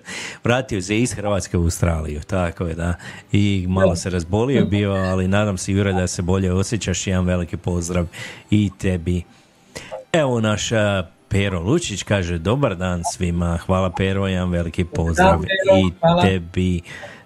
Vratio 0.44 0.82
se 0.82 0.98
iz 0.98 1.12
Hrvatske 1.12 1.58
u 1.58 1.62
Australiju, 1.62 2.20
tako 2.20 2.66
je, 2.66 2.74
da. 2.74 2.94
I 3.32 3.66
malo 3.68 3.96
se 3.96 4.10
razbolio 4.10 4.64
bio, 4.64 4.92
ali 4.92 5.28
nadam 5.28 5.58
se, 5.58 5.72
Jure, 5.72 5.92
da 5.92 6.06
se 6.06 6.22
bolje 6.22 6.52
osjećaš. 6.52 7.06
Jedan 7.06 7.24
veliki 7.24 7.56
pozdrav 7.56 8.06
i 8.50 8.70
tebi. 8.78 9.22
Evo 10.12 10.40
naš 10.40 10.70
Pero 11.30 11.60
Lučić 11.60 12.02
kaže, 12.02 12.38
dobar 12.38 12.76
dan 12.76 13.02
svima. 13.12 13.58
Hvala 13.66 13.90
Pero, 13.90 14.26
jedan 14.26 14.50
veliki 14.50 14.84
pozdrav 14.84 15.40
Pero, 15.40 15.78
i 15.78 15.90
hvala. 16.00 16.22
tebi. 16.22 16.80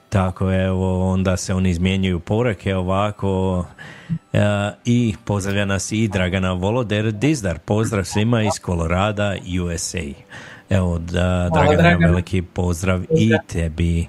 Tako 0.08 0.52
evo, 0.52 1.12
onda 1.12 1.36
se 1.36 1.54
oni 1.54 1.70
izmjenjuju 1.70 2.20
poruke 2.20 2.76
ovako 2.76 3.64
e, 4.32 4.38
i 4.84 5.14
pozdravlja 5.24 5.64
nas 5.64 5.92
i 5.92 6.08
Dragana 6.08 6.52
Voloder 6.52 7.12
Dizdar. 7.12 7.58
Pozdrav 7.58 8.04
svima 8.04 8.42
iz 8.42 8.58
Kolorada, 8.62 9.34
USA. 9.62 9.98
Evo, 10.70 10.98
da, 10.98 11.50
Dragana, 11.54 11.76
Dragana. 11.76 12.06
veliki 12.06 12.42
pozdrav 12.42 13.02
i 13.02 13.32
tebi. 13.46 14.06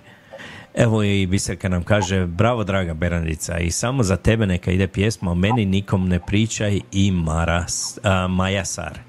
Evo 0.73 1.03
i 1.03 1.25
Biserka 1.25 1.69
nam 1.69 1.83
kaže, 1.83 2.25
bravo 2.25 2.63
draga 2.63 2.93
Beranica 2.93 3.57
i 3.59 3.71
samo 3.71 4.03
za 4.03 4.17
tebe 4.17 4.45
neka 4.45 4.71
ide 4.71 4.87
pjesma 4.87 5.31
o 5.31 5.35
meni 5.35 5.65
nikom 5.65 6.09
ne 6.09 6.19
pričaj 6.19 6.79
i 6.91 7.11
Mara, 7.11 7.65
a, 8.03 8.27
Maja 8.27 8.65
Sar. 8.65 8.99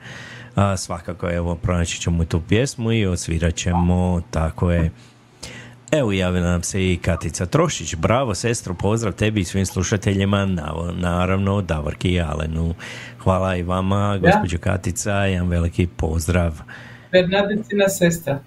A, 0.57 0.77
svakako 0.77 1.31
evo 1.31 1.55
pronaći 1.55 2.01
ćemo 2.01 2.25
tu 2.25 2.41
pjesmu 2.49 2.93
i 2.93 3.07
osvirat 3.07 3.55
ćemo, 3.55 4.23
tako 4.31 4.71
je. 4.71 4.91
Evo 5.93 6.13
javila 6.13 6.51
nam 6.51 6.63
se 6.63 6.93
i 6.93 6.97
Katica 6.97 7.47
Trošić. 7.47 7.95
Bravo 7.95 8.35
sestro, 8.35 8.75
pozdrav 8.75 9.13
tebi 9.13 9.41
i 9.41 9.45
svim 9.45 9.67
slušateljima, 9.67 10.47
naravno 10.95 11.63
Davorki 11.63 12.13
i 12.13 12.21
Alenu. 12.21 12.75
Hvala 13.19 13.57
i 13.57 13.63
vama, 13.63 14.19
gospođo 14.19 14.59
Katica, 14.59 15.13
jedan 15.13 15.49
veliki 15.49 15.87
pozdrav. 15.87 16.61
Bernadicina 17.13 17.89
sestra. 17.89 18.39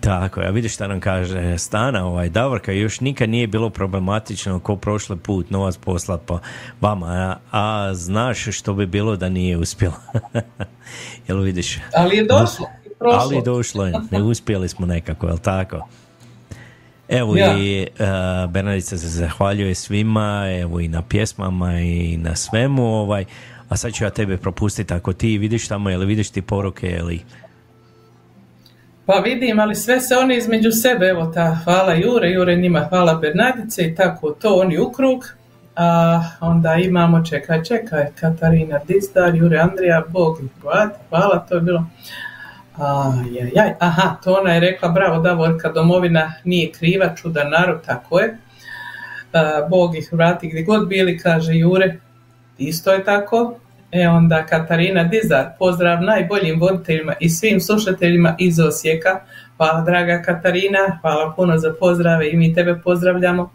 Tako, 0.00 0.40
ja 0.40 0.50
vidiš 0.50 0.74
šta 0.74 0.86
nam 0.86 1.00
kaže 1.00 1.58
Stana, 1.58 2.06
ovaj, 2.06 2.28
Davorka, 2.28 2.72
još 2.72 3.00
nikad 3.00 3.28
nije 3.28 3.46
bilo 3.46 3.70
problematično 3.70 4.60
ko 4.60 4.76
prošli 4.76 5.16
put 5.16 5.50
novac 5.50 5.76
poslat 5.76 6.20
po 6.26 6.38
vama, 6.80 7.06
a, 7.06 7.36
a 7.50 7.94
znaš 7.94 8.58
što 8.58 8.74
bi 8.74 8.86
bilo 8.86 9.16
da 9.16 9.28
nije 9.28 9.56
uspjela. 9.56 10.00
Jel 11.28 11.40
vidiš? 11.40 11.78
Ali 11.94 12.16
je 12.16 12.24
došlo. 12.24 12.66
prošlo. 12.98 13.20
Ali 13.20 13.36
je 13.36 13.42
došlo 13.42 13.86
je, 13.86 13.94
ne 14.10 14.22
uspjeli 14.22 14.68
smo 14.68 14.86
nekako, 14.86 15.26
jel 15.26 15.38
tako? 15.38 15.88
Evo 17.08 17.36
Ja. 17.36 17.58
i 17.58 17.86
uh, 17.98 18.50
Bernardica 18.50 18.98
se 18.98 19.08
zahvaljuje 19.08 19.74
svima, 19.74 20.44
evo 20.60 20.80
i 20.80 20.88
na 20.88 21.02
pjesmama 21.02 21.80
i 21.80 22.16
na 22.16 22.36
svemu, 22.36 22.84
ovaj, 22.84 23.24
a 23.68 23.76
sad 23.76 23.92
ću 23.92 24.04
ja 24.04 24.10
tebe 24.10 24.36
propustiti 24.36 24.94
ako 24.94 25.12
ti 25.12 25.38
vidiš 25.38 25.68
tamo, 25.68 25.90
jel 25.90 26.00
vidiš 26.00 26.30
ti 26.30 26.42
poruke, 26.42 26.96
ili... 27.00 27.20
Pa 29.06 29.12
vidim, 29.14 29.60
ali 29.60 29.74
sve 29.74 30.00
se 30.00 30.16
oni 30.16 30.36
između 30.36 30.70
sebe, 30.70 31.06
evo 31.06 31.26
ta 31.34 31.58
hvala 31.64 31.94
Jure, 31.94 32.30
Jure 32.30 32.56
njima 32.56 32.86
hvala 32.88 33.14
Bernadice 33.14 33.82
i 33.82 33.94
tako 33.94 34.30
to 34.30 34.54
oni 34.54 34.78
u 34.78 34.92
krug. 34.92 35.24
A 35.76 36.20
onda 36.40 36.74
imamo, 36.74 37.24
čekaj, 37.24 37.64
čekaj, 37.64 38.06
Katarina 38.20 38.80
Dizdar, 38.88 39.34
Jure 39.34 39.58
Andrija, 39.58 40.02
Bog 40.08 40.38
i 40.42 40.48
hvala, 41.08 41.38
to 41.48 41.54
je 41.54 41.60
bilo. 41.60 41.86
Ajajaj, 42.76 43.74
aha, 43.78 44.16
to 44.24 44.32
ona 44.40 44.54
je 44.54 44.60
rekla, 44.60 44.88
bravo 44.88 45.22
Davorka, 45.22 45.72
domovina 45.72 46.32
nije 46.44 46.72
kriva, 46.72 47.14
čudan 47.16 47.50
narod, 47.50 47.82
tako 47.86 48.20
je. 48.20 48.38
A, 49.32 49.66
Bog 49.70 49.96
i 49.96 50.02
Hrvati 50.02 50.48
gdje 50.48 50.62
god 50.62 50.88
bili, 50.88 51.18
kaže 51.18 51.54
Jure, 51.54 51.96
isto 52.58 52.92
je 52.92 53.04
tako. 53.04 53.58
E 53.92 54.08
onda 54.08 54.46
Katarina 54.46 55.04
Dizar, 55.04 55.46
pozdrav 55.58 56.02
najboljim 56.02 56.60
voditeljima 56.60 57.14
i 57.20 57.28
svim 57.28 57.60
slušateljima 57.60 58.36
iz 58.38 58.60
Osijeka. 58.60 59.20
Hvala 59.56 59.80
draga 59.80 60.22
Katarina, 60.22 60.98
hvala 61.00 61.32
puno 61.36 61.58
za 61.58 61.74
pozdrave 61.80 62.30
i 62.30 62.36
mi 62.36 62.54
tebe 62.54 62.80
pozdravljamo. 62.84 63.52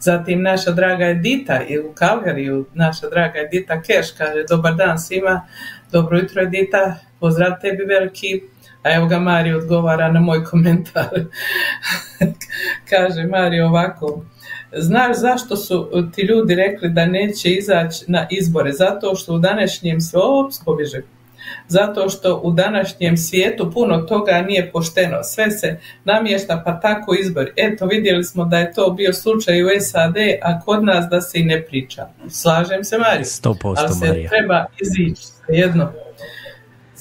Zatim 0.00 0.42
naša 0.42 0.70
draga 0.70 1.04
Edita 1.04 1.62
i 1.68 1.78
u 1.78 1.92
Kalgariju, 1.94 2.66
naša 2.74 3.08
draga 3.08 3.38
Edita 3.38 3.82
Keš 3.82 4.12
kaže 4.18 4.44
dobar 4.48 4.74
dan 4.74 4.98
svima, 4.98 5.46
dobro 5.92 6.18
jutro 6.18 6.42
Edita, 6.42 6.96
pozdrav 7.20 7.52
tebi 7.60 7.84
veliki. 7.84 8.42
A 8.82 8.94
evo 8.94 9.06
ga 9.06 9.18
Mario 9.18 9.58
odgovara 9.58 10.12
na 10.12 10.20
moj 10.20 10.44
komentar. 10.44 11.10
kaže 12.90 13.24
Mario 13.24 13.66
ovako, 13.66 14.24
Znaš 14.76 15.16
zašto 15.16 15.56
su 15.56 15.90
ti 16.14 16.22
ljudi 16.22 16.54
rekli 16.54 16.88
da 16.88 17.06
neće 17.06 17.50
izaći 17.50 18.04
na 18.06 18.26
izbore? 18.30 18.72
Zato 18.72 19.14
što 19.14 19.34
u 19.34 19.38
današnjem 19.38 19.98
pobježe, 20.64 21.02
zato 21.68 22.08
što 22.08 22.40
u 22.44 22.52
današnjem 22.52 23.16
svijetu 23.16 23.70
puno 23.74 23.98
toga 23.98 24.44
nije 24.48 24.70
pošteno. 24.72 25.22
Sve 25.22 25.50
se 25.50 25.78
namješta 26.04 26.62
pa 26.64 26.80
tako 26.80 27.14
izbor. 27.14 27.50
Eto 27.56 27.86
vidjeli 27.86 28.24
smo 28.24 28.44
da 28.44 28.58
je 28.58 28.72
to 28.72 28.90
bio 28.90 29.12
slučaj 29.12 29.62
u 29.64 29.68
SAD, 29.80 30.16
a 30.42 30.60
kod 30.60 30.84
nas 30.84 31.04
da 31.10 31.20
se 31.20 31.38
i 31.38 31.44
ne 31.44 31.62
priča. 31.62 32.06
Slažem 32.28 32.84
se 32.84 32.98
Marija. 32.98 33.24
100% 33.24 33.74
Ali 33.76 33.94
se 33.94 34.06
Marija. 34.06 34.28
treba 34.28 34.66
izići 34.80 35.22
svejedno. 35.22 35.92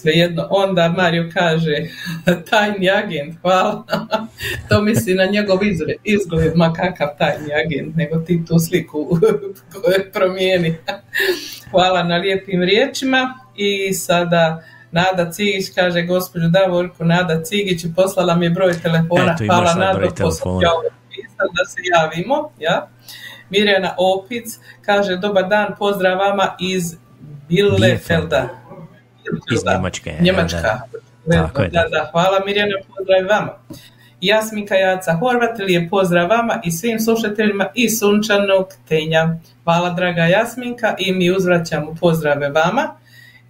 Svejedno, 0.06 0.48
onda 0.50 0.94
Mario 0.98 1.30
kaže 1.34 1.76
tajni 2.50 2.90
agent, 2.90 3.36
hvala. 3.42 3.84
to 4.70 4.82
misli 4.82 5.14
na 5.14 5.26
njegov 5.26 5.60
izgled, 6.04 6.52
ma 6.56 6.74
kakav 6.74 7.08
tajni 7.18 7.54
agent, 7.66 7.96
nego 7.96 8.20
ti 8.20 8.46
tu 8.48 8.60
sliku 8.60 9.20
promijeni. 10.14 10.76
hvala 11.72 12.04
na 12.04 12.16
lijepim 12.16 12.64
riječima 12.64 13.40
i 13.56 13.94
sada 13.94 14.64
Nada 14.92 15.32
Cigić 15.32 15.66
kaže 15.76 16.02
gospođu 16.02 16.48
Davorku, 16.48 17.06
Nada 17.06 17.44
Cigić 17.44 17.84
i 17.84 17.94
poslala 17.96 18.36
mi 18.36 18.46
je 18.46 18.50
broj 18.50 18.74
telefona. 18.74 19.36
Eto, 19.36 19.46
hvala 19.46 19.94
broj 19.94 20.10
poslala 20.18 20.62
da 21.40 21.66
se 21.66 21.82
javimo. 21.96 22.50
Ja. 22.60 22.88
Mirjana 23.50 23.96
Opic 23.98 24.46
kaže 24.82 25.16
dobar 25.16 25.48
dan, 25.48 25.68
pozdrav 25.80 26.18
vama 26.18 26.56
iz 26.60 26.96
Bielefelda. 27.50 28.50
Iz 29.54 29.66
Njemačke, 29.66 30.14
Njemačka. 30.22 30.62
da. 30.62 30.80
Tako 31.32 31.62
je, 31.62 31.70
da, 31.70 32.10
hvala 32.12 32.40
Mirjana, 32.46 32.76
pozdrav 32.88 33.22
i 33.22 33.24
vama. 33.24 33.52
Jasminka 34.22 34.76
Jaca 34.76 35.14
Horvat, 35.14 35.60
lijep 35.60 35.90
pozdrav 35.90 36.30
vama 36.30 36.62
i 36.64 36.72
svim 36.72 37.00
slušateljima 37.00 37.68
iz 37.76 38.00
Sunčanog 38.00 38.68
Tenja. 38.88 39.40
Hvala 39.64 39.90
draga 39.90 40.22
Jasminka 40.22 40.96
i 41.00 41.14
mi 41.14 41.32
uzvraćamo 41.32 41.96
pozdrave 42.00 42.50
vama 42.50 42.96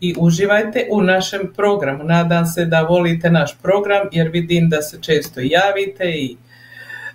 i 0.01 0.15
uživajte 0.17 0.87
u 0.91 1.01
našem 1.01 1.53
programu. 1.55 2.03
Nadam 2.03 2.45
se 2.45 2.65
da 2.65 2.81
volite 2.81 3.29
naš 3.29 3.57
program 3.61 4.07
jer 4.11 4.27
vidim 4.27 4.69
da 4.69 4.81
se 4.81 5.01
često 5.01 5.39
javite 5.43 6.03
i 6.05 6.37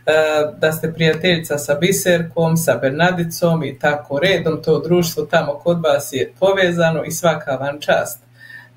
e, 0.07 0.13
da 0.59 0.73
ste 0.73 0.93
prijateljica 0.93 1.59
sa 1.59 1.75
Biserkom, 1.75 2.57
sa 2.57 2.75
Bernadicom 2.75 3.65
i 3.65 3.79
tako 3.79 4.19
redom, 4.19 4.63
to 4.63 4.81
društvo 4.81 5.25
tamo 5.25 5.53
kod 5.53 5.83
vas 5.83 6.13
je 6.13 6.33
povezano 6.41 7.05
i 7.05 7.11
svaka 7.11 7.51
vam 7.51 7.81
čast. 7.81 8.30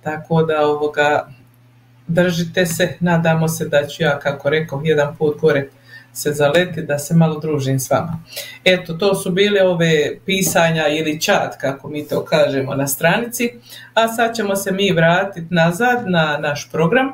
Tako 0.03 0.43
da 0.43 0.67
ovoga 0.67 1.27
držite 2.07 2.65
se, 2.65 2.97
nadamo 2.99 3.47
se 3.47 3.67
da 3.67 3.87
ću 3.87 4.03
ja, 4.03 4.19
kako 4.19 4.49
rekao, 4.49 4.81
jedan 4.83 5.15
put 5.15 5.41
gore 5.41 5.67
se 6.13 6.31
zaleti 6.31 6.81
da 6.81 6.99
se 6.99 7.15
malo 7.15 7.39
družim 7.39 7.79
s 7.79 7.89
vama. 7.89 8.19
Eto, 8.65 8.93
to 8.93 9.15
su 9.15 9.31
bile 9.31 9.63
ove 9.63 10.17
pisanja 10.25 10.87
ili 10.87 11.21
čat, 11.21 11.57
kako 11.61 11.89
mi 11.89 12.07
to 12.07 12.25
kažemo 12.25 12.75
na 12.75 12.87
stranici, 12.87 13.51
a 13.93 14.07
sad 14.07 14.35
ćemo 14.35 14.55
se 14.55 14.71
mi 14.71 14.91
vratiti 14.91 15.47
nazad 15.49 16.03
na 16.05 16.37
naš 16.37 16.71
program, 16.71 17.07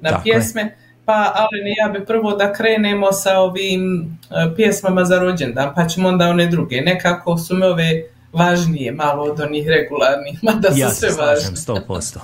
na 0.00 0.10
Tako 0.10 0.28
je. 0.28 0.32
pjesme. 0.32 0.76
Pa, 1.04 1.32
Aleni, 1.34 1.74
ja 1.78 1.88
bi 1.88 2.06
prvo 2.06 2.32
da 2.36 2.52
krenemo 2.52 3.12
sa 3.12 3.38
ovim 3.38 4.02
e, 4.30 4.54
pjesmama 4.56 5.04
za 5.04 5.18
rođendan, 5.18 5.72
pa 5.74 5.86
ćemo 5.86 6.08
onda 6.08 6.28
one 6.28 6.46
druge. 6.46 6.80
Nekako 6.80 7.38
su 7.38 7.56
me 7.56 7.66
ove 7.66 8.02
važnije 8.32 8.92
malo 8.92 9.22
od 9.22 9.40
onih 9.40 9.66
regularnih, 9.68 10.38
mada 10.48 10.72
su 10.72 10.78
Ja 10.78 10.90
sve 10.90 11.10
se 11.10 11.22
važne. 11.22 11.56
slažem, 11.56 11.84
100%. 11.88 12.18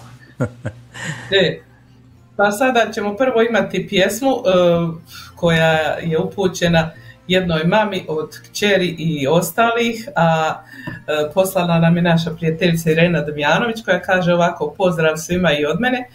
E, 1.31 1.61
pa 2.37 2.51
sada 2.51 2.93
ćemo 2.95 3.17
prvo 3.17 3.43
imati 3.43 3.89
pjesmu 3.89 4.29
e, 4.31 4.51
koja 5.37 5.73
je 6.03 6.19
upućena 6.19 6.91
jednoj 7.29 7.65
mami 7.65 8.05
od 8.09 8.41
kćeri 8.45 8.87
i 8.99 9.27
ostalih, 9.27 10.09
a 10.17 10.55
e, 10.87 11.33
poslala 11.35 11.79
nam 11.79 11.97
je 11.97 12.03
naša 12.03 12.31
prijateljica 12.31 12.91
Irena 12.91 13.21
Damjanović 13.21 13.85
koja 13.85 14.01
kaže 14.01 14.35
ovako, 14.35 14.75
pozdrav 14.79 15.17
svima 15.17 15.53
i 15.53 15.67
od 15.67 15.81
mene. 15.81 16.09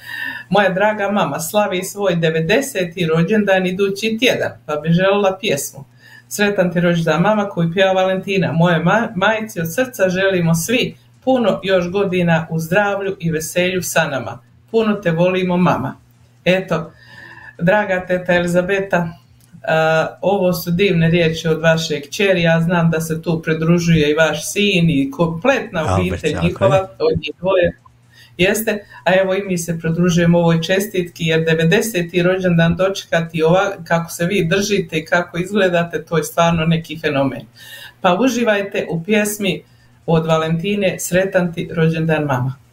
Moja 0.49 0.69
draga 0.69 1.11
mama 1.11 1.39
slavi 1.39 1.83
svoj 1.83 2.15
90. 2.15 3.07
rođendan 3.09 3.65
idući 3.65 4.17
tjedan, 4.19 4.51
pa 4.65 4.75
bi 4.75 4.89
željela 4.89 5.38
pjesmu. 5.41 5.85
Sretan 6.30 6.73
ti 6.73 6.80
rođendan 6.80 7.21
mama 7.21 7.49
koju 7.49 7.73
pjeva 7.73 7.91
Valentina. 7.91 8.51
Moje 8.51 8.84
ma- 8.84 9.11
majici 9.15 9.59
od 9.61 9.73
srca 9.73 10.09
želimo 10.09 10.55
svi 10.55 10.95
puno 11.23 11.59
još 11.63 11.91
godina 11.91 12.47
u 12.49 12.59
zdravlju 12.59 13.15
i 13.19 13.32
veselju 13.32 13.82
sa 13.82 14.07
nama. 14.07 14.39
Puno 14.71 14.93
te 14.93 15.11
volimo 15.11 15.57
mama. 15.57 15.95
Eto, 16.45 16.91
draga 17.57 18.05
teta 18.05 18.34
Elizabeta, 18.34 19.09
ovo 20.21 20.53
su 20.53 20.71
divne 20.71 21.09
riječi 21.09 21.47
od 21.47 21.61
vaše 21.61 22.01
kćeri, 22.01 22.41
ja 22.41 22.61
znam 22.61 22.91
da 22.91 23.01
se 23.01 23.21
tu 23.21 23.41
pridružuje 23.41 24.11
i 24.11 24.13
vaš 24.13 24.51
sin 24.51 24.89
i 24.89 25.11
kompletna 25.11 25.95
obitelj 25.95 26.36
njihova, 26.43 26.88
od 26.99 27.19
njih 27.21 27.32
dvoje 27.39 27.78
jeste, 28.38 28.85
a 29.03 29.13
evo 29.21 29.35
i 29.35 29.43
mi 29.43 29.57
se 29.57 29.79
pridružujemo 29.79 30.39
ovoj 30.39 30.61
čestitki 30.61 31.25
jer 31.25 31.39
90. 31.39 32.23
rođendan 32.23 32.75
dočekati 32.75 33.43
ova, 33.43 33.71
kako 33.83 34.11
se 34.11 34.25
vi 34.25 34.45
držite 34.45 34.97
i 34.97 35.05
kako 35.05 35.38
izgledate, 35.38 36.03
to 36.03 36.17
je 36.17 36.23
stvarno 36.23 36.65
neki 36.65 36.99
fenomen. 36.99 37.41
Pa 38.01 38.17
uživajte 38.21 38.88
u 38.89 39.03
pjesmi 39.03 39.63
od 40.05 40.25
Valentine 40.25 40.95
Sretan 40.99 41.53
ti 41.53 41.69
rođendan 41.73 42.23
mama. 42.23 42.66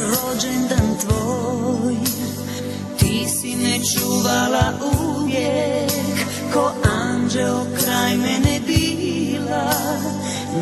Rođendan 0.00 0.98
tvoj. 1.00 1.96
Ti 2.98 3.26
si 3.28 3.56
me 3.56 3.78
čuvala 3.94 4.72
uvijek 4.98 5.92
Ko 6.52 6.72
anđeo 6.84 7.66
kraj 7.78 8.16
mene 8.16 8.60
bila. 8.66 9.72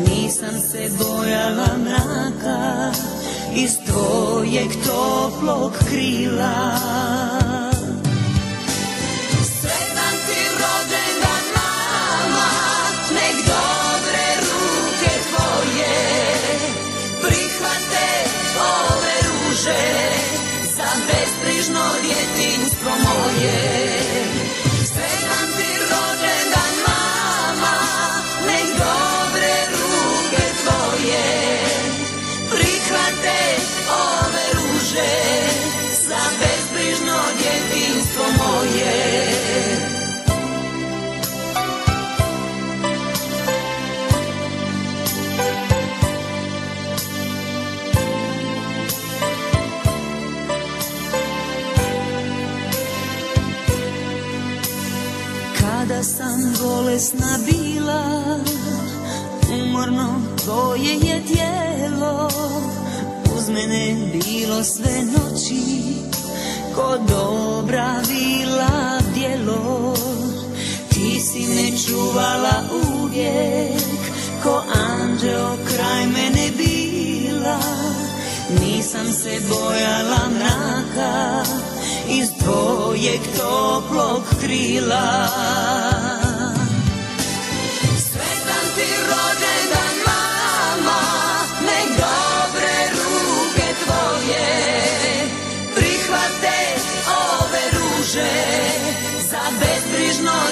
Nisam 0.07 0.61
se 0.71 0.89
bojala 0.97 1.77
mraka 1.77 2.91
Iz 3.55 3.71
tvojeg 3.87 4.67
toplog 4.85 5.73
krila 5.89 6.79
djetinjstvo 22.85 24.04
bolesna 56.95 57.37
bila 57.45 58.39
Umorno 59.53 60.21
tvoje 60.43 60.93
je 60.93 61.23
tijelo. 61.25 62.29
Uz 63.37 63.49
mene 63.49 64.11
bilo 64.13 64.63
sve 64.63 65.03
noći 65.05 65.61
Ko 66.75 66.97
dobra 67.07 68.01
vila 68.09 68.99
djelo. 69.13 69.93
Ti 70.89 71.19
si 71.19 71.39
me 71.39 71.77
čuvala 71.85 72.63
uvijek 72.87 73.81
Ko 74.43 74.63
anđeo 74.73 75.57
kraj 75.67 76.05
mene 76.05 76.51
bila. 76.57 77.59
Nisam 78.61 79.13
se 79.13 79.39
bojala 79.49 80.29
mraka 80.29 81.43
Iz 82.09 82.27
tvojeg 82.43 83.19
toplog 83.37 84.21
krila 84.41 85.27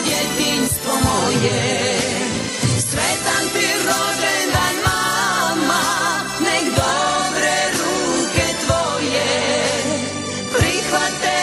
djetinjstvo 0.06 0.94
moje 1.06 1.98
Sretan 2.90 3.46
ti 3.54 3.68
rođendan 3.88 4.76
mama 4.86 5.84
Nek 6.40 6.66
dobre 6.82 7.56
ruke 7.80 8.46
tvoje 8.66 9.30
Prihvate 10.54 11.42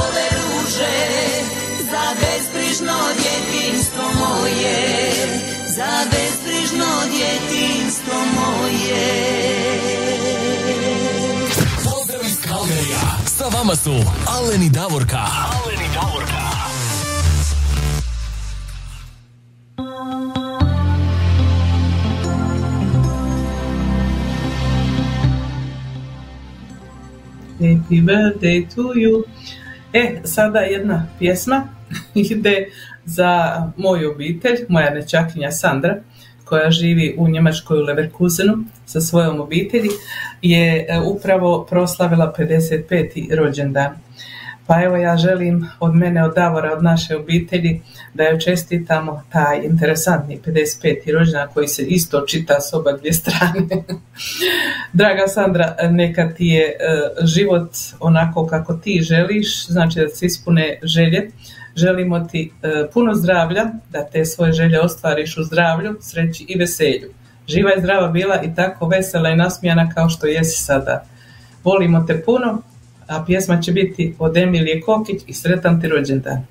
ove 0.00 0.26
ruže 0.38 0.98
Za 1.90 2.04
bezbrižno 2.20 2.98
djetinjstvo 3.22 4.04
moje 4.20 5.12
Za 5.76 6.04
bezbrižno 6.10 6.90
djetinjstvo 7.10 8.14
moje 8.14 9.32
Pozdrav 11.84 12.20
iz 12.24 12.36
Kalgarija. 12.48 13.00
Sa 13.38 13.44
vama 13.44 13.76
su. 13.76 13.94
Aleni 14.26 14.68
Davorka. 14.70 15.26
Happy 27.62 28.00
birthday 28.00 28.66
to 28.74 28.82
you. 28.94 29.22
E, 29.92 30.20
sada 30.24 30.58
jedna 30.58 31.06
pjesma 31.18 31.68
ide 32.14 32.68
za 33.04 33.62
moju 33.76 34.10
obitelj, 34.10 34.56
moja 34.68 34.94
nečakinja 34.94 35.52
Sandra, 35.52 35.96
koja 36.44 36.70
živi 36.70 37.14
u 37.18 37.28
Njemačkoj 37.28 37.78
u 37.78 37.84
Leverkusenu 37.84 38.64
sa 38.86 39.00
svojom 39.00 39.40
obitelji, 39.40 39.88
je 40.42 40.86
e, 40.88 41.00
upravo 41.00 41.66
proslavila 41.70 42.34
55. 42.38 43.36
rođendan. 43.36 43.90
Pa 44.66 44.82
evo 44.82 44.96
ja 44.96 45.16
želim 45.16 45.68
od 45.80 45.94
mene, 45.94 46.24
od 46.24 46.34
Davora, 46.34 46.72
od 46.72 46.82
naše 46.82 47.16
obitelji 47.16 47.80
da 48.14 48.24
joj 48.24 48.38
čestitamo 48.38 49.22
taj 49.32 49.64
interesantni 49.64 50.40
55. 50.46 51.12
rođendan 51.12 51.48
koji 51.54 51.68
se 51.68 51.82
isto 51.82 52.20
čita 52.20 52.60
s 52.60 52.74
oba 52.74 52.92
dvije 52.92 53.12
strane. 53.12 53.82
Draga 54.92 55.26
Sandra, 55.26 55.76
neka 55.90 56.34
ti 56.34 56.46
je 56.46 56.66
e, 56.66 56.74
život 57.22 57.70
onako 58.00 58.46
kako 58.46 58.74
ti 58.74 59.00
želiš, 59.02 59.66
znači 59.66 60.00
da 60.00 60.08
se 60.08 60.26
ispune 60.26 60.78
želje. 60.82 61.30
Želimo 61.76 62.20
ti 62.20 62.52
e, 62.62 62.68
puno 62.92 63.14
zdravlja, 63.14 63.64
da 63.90 64.04
te 64.04 64.24
svoje 64.24 64.52
želje 64.52 64.80
ostvariš 64.80 65.36
u 65.36 65.42
zdravlju, 65.42 65.96
sreći 66.00 66.44
i 66.48 66.58
veselju. 66.58 67.10
Živa 67.48 67.74
i 67.76 67.80
zdrava 67.80 68.08
bila 68.08 68.42
i 68.42 68.54
tako 68.54 68.88
vesela 68.88 69.30
i 69.30 69.36
nasmijana 69.36 69.90
kao 69.94 70.08
što 70.08 70.26
jesi 70.26 70.64
sada. 70.64 71.04
Volimo 71.64 72.04
te 72.06 72.22
puno, 72.24 72.62
a 73.12 73.24
pjesma 73.26 73.60
će 73.60 73.72
biti 73.72 74.14
od 74.18 74.36
Emilije 74.36 74.80
Kokić 74.80 75.22
i 75.26 75.32
Sretan 75.32 75.80
ti 75.80 75.88
rođendan. 75.88 76.46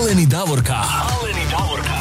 Aleni 0.00 0.26
Davorka. 0.26 0.74
Aleni 0.74 1.44
Davorka. 1.50 1.98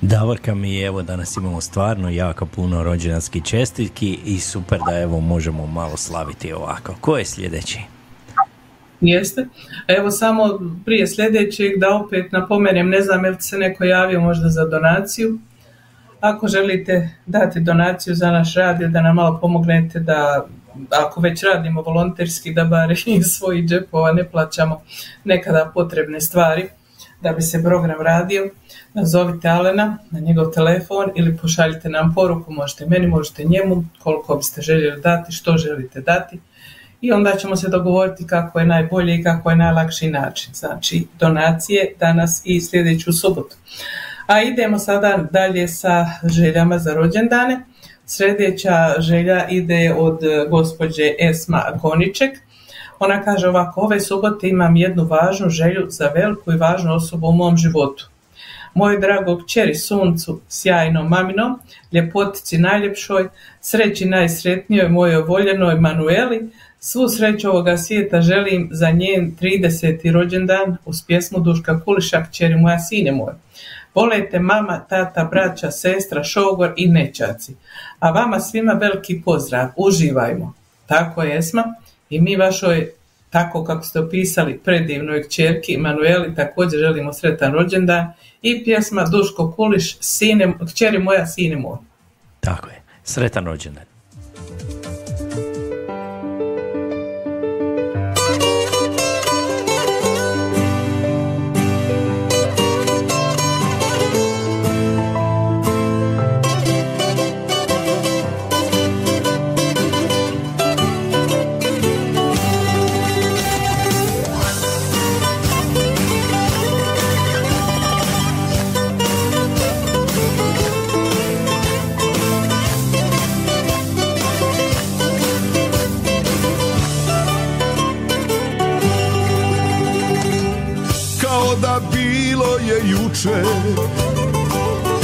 Davorka 0.00 0.54
mi 0.54 0.74
je, 0.74 0.86
evo 0.86 1.02
danas 1.02 1.36
imamo 1.36 1.60
stvarno 1.60 2.10
jako 2.10 2.46
puno 2.46 2.82
rođendanskih 2.82 3.42
čestitki 3.44 4.18
i 4.24 4.38
super 4.38 4.78
da 4.90 4.98
evo 4.98 5.20
možemo 5.20 5.66
malo 5.66 5.96
slaviti 5.96 6.52
ovako. 6.52 6.94
Ko 7.00 7.18
je 7.18 7.24
sljedeći? 7.24 7.78
Jeste. 9.00 9.46
Evo 9.88 10.10
samo 10.10 10.60
prije 10.84 11.06
sljedećeg 11.06 11.72
da 11.78 11.94
opet 11.94 12.32
napomenem, 12.32 12.88
ne 12.88 13.00
znam 13.00 13.24
je 13.24 13.30
li 13.30 13.36
se 13.40 13.58
neko 13.58 13.84
javio 13.84 14.20
možda 14.20 14.48
za 14.48 14.64
donaciju. 14.64 15.38
Ako 16.20 16.48
želite 16.48 17.10
dati 17.26 17.60
donaciju 17.60 18.14
za 18.14 18.30
naš 18.30 18.54
rad 18.54 18.78
da 18.80 19.00
nam 19.00 19.16
malo 19.16 19.38
pomognete 19.40 20.00
da 20.00 20.46
ako 20.90 21.20
već 21.20 21.42
radimo 21.42 21.82
volonterski 21.82 22.54
da 22.54 22.64
bar 22.64 22.90
iz 23.06 23.26
svojih 23.26 23.64
džepova 23.64 24.12
ne 24.12 24.30
plaćamo 24.30 24.82
nekada 25.24 25.70
potrebne 25.74 26.20
stvari 26.20 26.68
da 27.22 27.32
bi 27.32 27.42
se 27.42 27.62
program 27.62 28.00
radio, 28.00 28.50
nazovite 28.94 29.48
Alena 29.48 29.98
na 30.10 30.20
njegov 30.20 30.50
telefon 30.50 31.10
ili 31.14 31.36
pošaljite 31.36 31.88
nam 31.88 32.14
poruku, 32.14 32.52
možete 32.52 32.86
meni, 32.86 33.06
možete 33.06 33.44
njemu, 33.44 33.84
koliko 34.02 34.36
biste 34.36 34.62
željeli 34.62 35.00
dati, 35.00 35.32
što 35.32 35.56
želite 35.56 36.00
dati 36.00 36.40
i 37.00 37.12
onda 37.12 37.36
ćemo 37.36 37.56
se 37.56 37.68
dogovoriti 37.68 38.26
kako 38.26 38.58
je 38.58 38.66
najbolje 38.66 39.14
i 39.14 39.22
kako 39.22 39.50
je 39.50 39.56
najlakši 39.56 40.10
način. 40.10 40.54
Znači, 40.54 41.06
donacije 41.18 41.94
danas 41.98 42.42
i 42.44 42.60
sljedeću 42.60 43.12
subotu. 43.12 43.56
A 44.30 44.42
idemo 44.42 44.78
sada 44.78 45.28
dalje 45.30 45.68
sa 45.68 46.06
željama 46.24 46.78
za 46.78 46.94
rođendane. 46.94 47.60
Sljedeća 48.06 48.94
želja 48.98 49.48
ide 49.48 49.94
od 49.98 50.20
gospođe 50.50 51.14
Esma 51.18 51.64
Goniček. 51.82 52.38
Ona 52.98 53.22
kaže 53.22 53.48
ovako, 53.48 53.80
ove 53.80 54.00
subote 54.00 54.48
imam 54.48 54.76
jednu 54.76 55.04
važnu 55.04 55.48
želju 55.48 55.86
za 55.88 56.08
veliku 56.14 56.52
i 56.52 56.56
važnu 56.56 56.94
osobu 56.94 57.26
u 57.26 57.32
mom 57.32 57.56
životu. 57.56 58.08
Moj 58.74 59.00
drago 59.00 59.38
kćeri 59.44 59.74
suncu, 59.74 60.40
sjajnom 60.48 61.08
maminom, 61.08 61.58
ljepotici 61.92 62.58
najljepšoj, 62.58 63.28
sreći 63.60 64.04
najsretnijoj 64.04 64.88
mojoj 64.88 65.22
voljenoj 65.22 65.80
Manueli, 65.80 66.50
Svu 66.82 67.08
sreću 67.08 67.50
ovoga 67.50 67.76
svijeta 67.76 68.20
želim 68.20 68.68
za 68.72 68.90
njen 68.90 69.36
30. 69.40 70.12
rođendan 70.12 70.76
uz 70.84 70.96
pjesmu 71.06 71.40
Duška 71.40 71.80
Kuliša, 71.80 72.24
kćeri 72.24 72.56
moja 72.56 72.78
sine 72.78 73.12
moj. 73.12 73.32
Volete 73.94 74.38
mama, 74.38 74.84
tata, 74.88 75.24
braća, 75.24 75.70
sestra, 75.70 76.24
šogor 76.24 76.72
i 76.76 76.88
nečaci. 76.88 77.54
A 77.98 78.10
vama 78.10 78.40
svima 78.40 78.72
veliki 78.72 79.22
pozdrav, 79.24 79.68
uživajmo. 79.76 80.54
Tako 80.86 81.22
je 81.22 81.38
Esma 81.38 81.64
i 82.10 82.20
mi 82.20 82.36
vašoj, 82.36 82.90
tako 83.30 83.64
kako 83.64 83.82
ste 83.82 84.00
opisali, 84.00 84.58
predivnoj 84.58 85.22
kćerki 85.22 85.76
Manueli 85.76 86.34
također 86.34 86.80
želimo 86.80 87.12
sretan 87.12 87.52
rođendan 87.52 88.12
i 88.42 88.64
pjesma 88.64 89.04
Duško 89.04 89.52
Kuliš, 89.52 89.96
sine, 90.00 90.54
kćeri 90.72 90.98
moja, 90.98 91.26
sine 91.26 91.56
moj. 91.56 91.78
Tako 92.40 92.68
je. 92.68 92.82
Sretan 93.04 93.46
rođendan. 93.46 93.89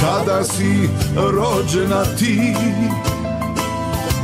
Kada 0.01 0.45
si 0.45 0.89
rođena 1.17 2.05
ti 2.19 2.55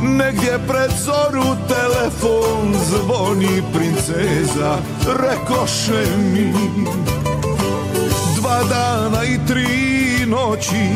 negdje 0.01 0.59
pred 0.67 0.91
zoru 1.05 1.55
telefon 1.67 2.75
zvoni 2.89 3.63
princeza 3.73 4.77
rekoše 5.07 6.05
mi. 6.33 6.53
Dva 8.35 8.63
dana 8.69 9.23
i 9.23 9.39
tri 9.47 10.25
noći 10.25 10.89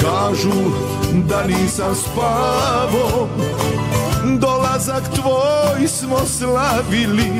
kažu 0.00 0.70
da 1.12 1.46
nisam 1.46 1.94
spavo. 1.94 3.28
Dolazak 4.38 5.02
tvoj 5.14 5.88
smo 5.88 6.18
slavili 6.26 7.30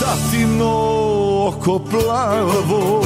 tatino 0.00 1.19
oko 1.50 1.78
plavo. 1.90 3.02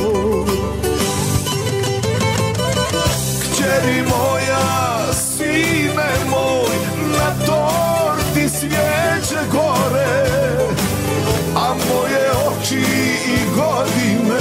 Kćeri 3.43 4.03
moja, 4.03 5.13
sine 5.13 6.11
moj, 6.31 6.77
na 7.19 7.47
torti 7.47 8.49
svijeće 8.49 9.41
gore 9.53 10.27
A 11.57 11.75
moje 11.75 12.31
oči 12.47 12.85
i 13.27 13.39
godine 13.57 14.41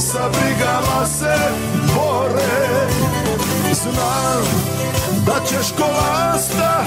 sa 0.00 0.28
brigama 0.28 1.06
se 1.06 1.36
bore. 1.94 2.88
Znam 3.72 4.44
da 5.26 5.44
ćeš 5.46 5.72
kolasta 5.78 6.84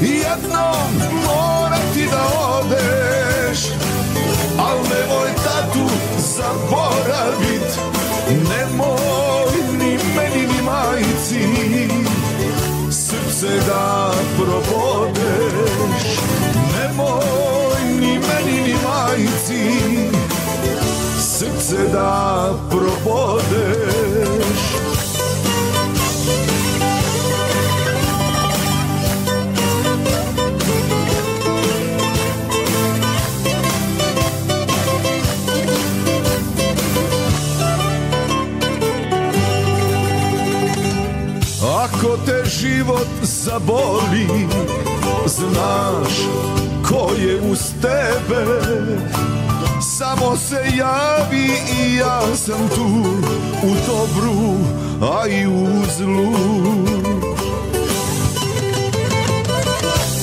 jednom 0.00 1.10
morati 1.26 2.08
da 2.10 2.22
odeš 2.48 3.89
Al 4.58 4.78
nemoj 4.90 5.30
tatu 5.44 5.86
zaboravit. 6.18 7.68
Nemoj 8.28 9.52
ni 9.78 9.98
meni 10.16 10.46
ni 10.46 10.62
majici. 10.62 11.44
Srce 12.90 13.52
da 13.66 14.12
probodeš. 14.36 16.18
Nemoj 16.76 17.82
ni 18.00 18.18
meni 18.18 18.60
ni 18.66 18.74
majici. 18.84 19.64
Srce 21.18 21.88
da 21.92 22.52
probodeš 22.70 24.30
život 42.80 43.08
zaboli. 43.22 44.26
Znaš 45.26 46.12
ko 46.88 47.10
je 47.18 47.40
uz 47.50 47.58
tebe. 47.82 48.44
Samo 49.98 50.36
se 50.36 50.64
javi 50.76 51.50
i 51.82 51.96
ja 51.96 52.22
sam 52.36 52.68
tu 52.68 52.86
U 53.62 53.74
dobru, 53.86 54.56
a 55.12 55.26
i 55.28 55.46
u 55.46 55.68
zlu. 55.96 56.32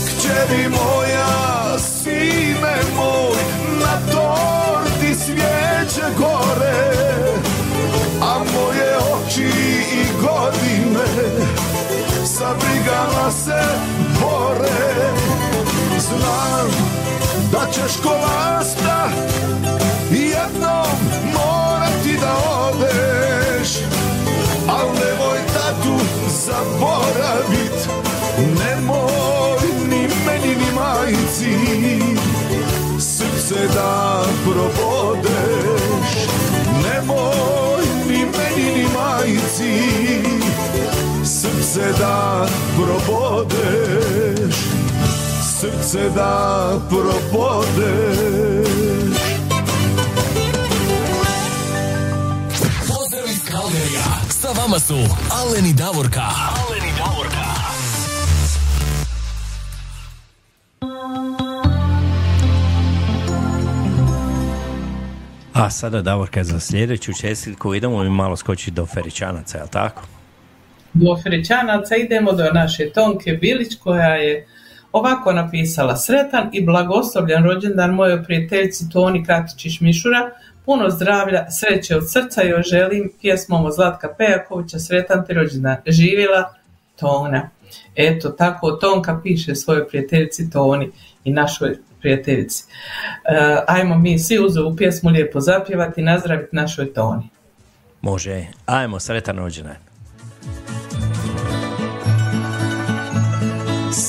Kćeri 0.07 0.69
moja, 0.69 1.79
sine 1.79 2.77
moj 2.95 3.37
Na 3.79 4.11
torti 4.11 5.15
svijeće 5.15 6.17
gore 6.17 7.26
Sa 12.47 12.53
brigama 12.53 13.31
se 13.31 13.61
bore. 14.21 15.11
Znam 15.99 16.67
da 17.51 17.71
ćeš 17.71 17.91
kolasta 18.03 19.09
Jednom 20.11 20.97
morati 21.33 22.17
da 22.21 22.35
odeš. 22.59 23.69
Al 24.69 24.87
nemoj 24.87 25.39
tatu 25.53 25.95
zaboravit. 26.45 27.89
Nemoj 28.37 29.61
ni 29.89 30.07
meni 30.25 30.55
ni 30.55 30.71
majici. 30.75 31.57
Srce 32.99 33.67
da 33.73 34.23
probodeš 34.43 34.96
probodeš 42.75 44.55
Srce 45.59 46.09
da 46.15 46.71
probodeš 46.89 48.67
Pozdrav 52.87 53.27
iz 53.29 53.51
Kalgerija. 53.51 54.03
Sa 54.29 54.47
vama 54.61 54.79
su 54.79 54.97
Alen 55.31 55.65
i 55.65 55.73
Davorka. 55.73 56.21
Alen 56.21 56.89
i 56.89 56.93
Davorka. 56.97 57.47
A 65.53 65.69
sada 65.69 66.01
Davorka 66.01 66.43
za 66.43 66.59
sljedeću 66.59 67.13
čestitku 67.13 67.73
idemo 67.73 68.03
mi 68.03 68.09
malo 68.09 68.35
skočiti 68.35 68.71
do 68.71 68.85
Feričanaca, 68.85 69.57
jel 69.57 69.67
tako? 69.67 70.01
Do 70.99 71.17
Feričanaca 71.23 71.95
idemo 71.95 72.31
do 72.31 72.51
naše 72.53 72.89
Tonke 72.89 73.33
Bilić 73.33 73.75
koja 73.75 74.15
je 74.15 74.47
ovako 74.91 75.33
napisala 75.33 75.95
Sretan 75.95 76.49
i 76.53 76.65
blagoslovljan 76.65 77.43
rođendan 77.43 77.93
mojoj 77.93 78.23
prijateljici 78.23 78.89
Toni 78.89 79.25
Katičić 79.25 79.79
Mišura, 79.79 80.31
puno 80.65 80.89
zdravlja, 80.89 81.51
sreće 81.51 81.97
od 81.97 82.11
srca 82.11 82.41
joj 82.41 82.61
želim 82.61 83.11
pjesmom 83.21 83.65
od 83.65 83.73
Zlatka 83.75 84.13
Pejakovića 84.17 84.79
Sretan 84.79 85.25
ti 85.25 85.33
rođendan. 85.33 85.75
Živjela 85.87 86.53
Tona. 86.99 87.49
Eto, 87.95 88.29
tako 88.29 88.71
Tonka 88.71 89.19
piše 89.23 89.55
svojoj 89.55 89.87
prijateljici 89.87 90.49
Toni 90.49 90.91
i 91.23 91.31
našoj 91.31 91.77
prijateljici. 91.99 92.63
E, 93.25 93.57
ajmo 93.67 93.97
mi 93.97 94.19
svi 94.19 94.39
uz 94.39 94.57
ovu 94.57 94.75
pjesmu 94.75 95.09
lijepo 95.09 95.39
zapjevati 95.39 96.01
i 96.01 96.03
nazdraviti 96.03 96.55
našoj 96.55 96.93
Toni. 96.93 97.29
Može. 98.01 98.45
Ajmo, 98.65 98.99
sretan 98.99 99.37
rođendan. 99.37 99.86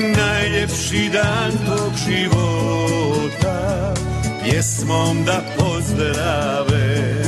Najljepši 0.00 1.10
dan 1.12 1.52
tog 1.66 1.92
života 2.08 3.94
Pjesmom 4.42 5.24
da 5.24 5.40
pozdrave. 5.58 7.24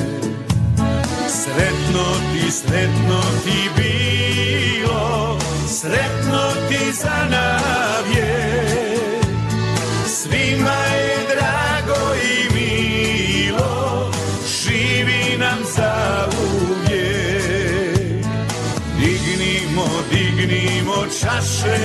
Sretno 1.28 2.04
ti, 2.32 2.50
sretno 2.50 3.20
ti 3.44 3.70
bilo 3.76 5.38
Sretno 5.82 6.52
ti 6.68 6.92
za 6.92 7.26
navje. 7.30 8.62
Svima 10.06 10.91
čaše, 21.22 21.78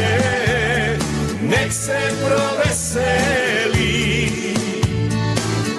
nek 1.41 1.71
se 1.73 1.99
proveseli. 2.25 3.87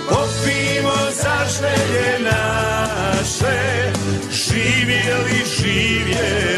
Popimo 0.09 0.99
za 1.23 1.39
želje 1.59 2.19
naše, 2.25 3.93
živjeli, 4.31 5.45
živjeli. 5.57 6.58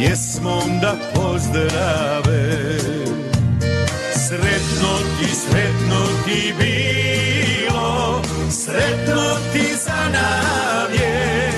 Pjesmom 0.00 0.80
da 0.80 0.96
pozdrave. 1.14 2.78
Sretno 4.12 4.92
ti, 5.18 5.28
sretno 5.34 6.00
ti 6.24 6.54
bilo 6.58 8.22
Sretno 8.50 9.36
ti 9.52 9.74
za 9.84 10.08
navje. 10.12 11.50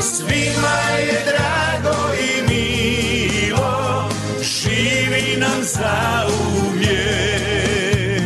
Svima 0.00 0.78
je 0.98 1.24
drago 1.26 1.98
i 2.14 2.42
milo 2.48 4.08
Živi 4.42 5.36
nam 5.38 5.62
za 5.62 6.26
uvijek 6.66 8.22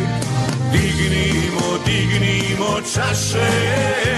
Dignimo, 0.71 1.77
dignimo 1.85 2.81
čaše, 2.93 4.08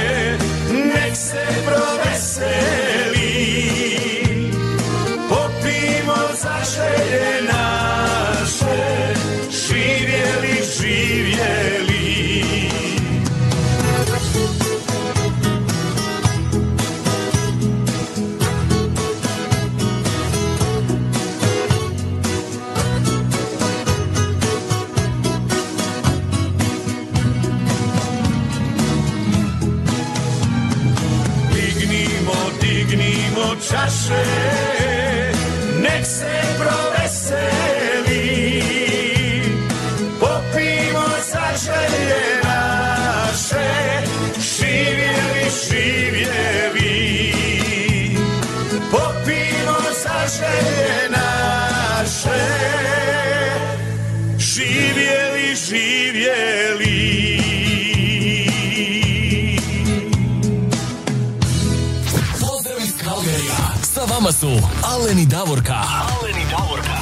su 64.42 64.48
Alen 64.84 65.20
i 65.20 65.26
Davorka. 65.26 65.74
Alen 65.74 66.38
i 66.42 66.46
Davorka. 66.52 66.98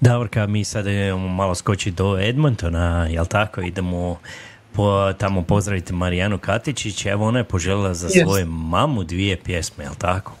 Davorka, 0.00 0.46
mi 0.46 0.64
sada 0.64 0.90
idemo 0.90 1.28
malo 1.28 1.54
skočiti 1.54 1.90
do 1.90 2.18
Edmontona, 2.20 3.06
jel 3.10 3.26
tako? 3.26 3.60
Idemo 3.60 4.18
po, 4.72 5.12
tamo 5.18 5.42
pozdraviti 5.42 5.92
Marijanu 5.92 6.38
Katičić, 6.38 7.06
evo 7.06 7.26
ona 7.26 7.38
je 7.38 7.44
poželjela 7.44 7.94
za 7.94 8.06
Jest. 8.06 8.22
svoju 8.22 8.46
mamu 8.46 9.04
dvije 9.04 9.36
pjesme, 9.36 9.84
jel 9.84 9.94
tako? 9.94 10.32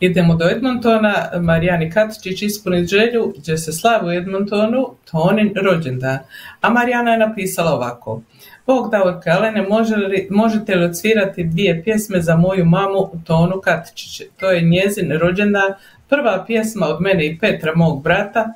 Idemo 0.00 0.34
do 0.34 0.48
Edmontona, 0.50 1.14
Marijani 1.40 1.90
Katičić 1.90 2.42
ispunit 2.42 2.88
želju, 2.88 3.34
gdje 3.38 3.58
se 3.58 3.72
slavi 3.72 4.08
u 4.08 4.12
Edmontonu 4.12 4.86
Tonin 5.10 5.54
rođendan. 5.62 6.18
A 6.60 6.70
Marijana 6.70 7.10
je 7.10 7.18
napisala 7.18 7.74
ovako. 7.74 8.22
Bog 8.66 8.90
dao 8.90 9.20
Kalene, 9.24 9.62
može 9.62 9.96
možete 10.30 10.74
li 10.74 10.84
odsvirati 10.84 11.44
dvije 11.44 11.82
pjesme 11.84 12.20
za 12.20 12.36
moju 12.36 12.64
mamu 12.64 13.10
Tonu 13.26 13.60
Katičić? 13.60 14.22
To 14.36 14.50
je 14.50 14.62
njezin 14.62 15.12
rođendan, 15.12 15.72
prva 16.08 16.44
pjesma 16.46 16.86
od 16.86 17.00
mene 17.00 17.26
i 17.26 17.38
Petra, 17.38 17.72
mog 17.76 18.02
brata, 18.02 18.52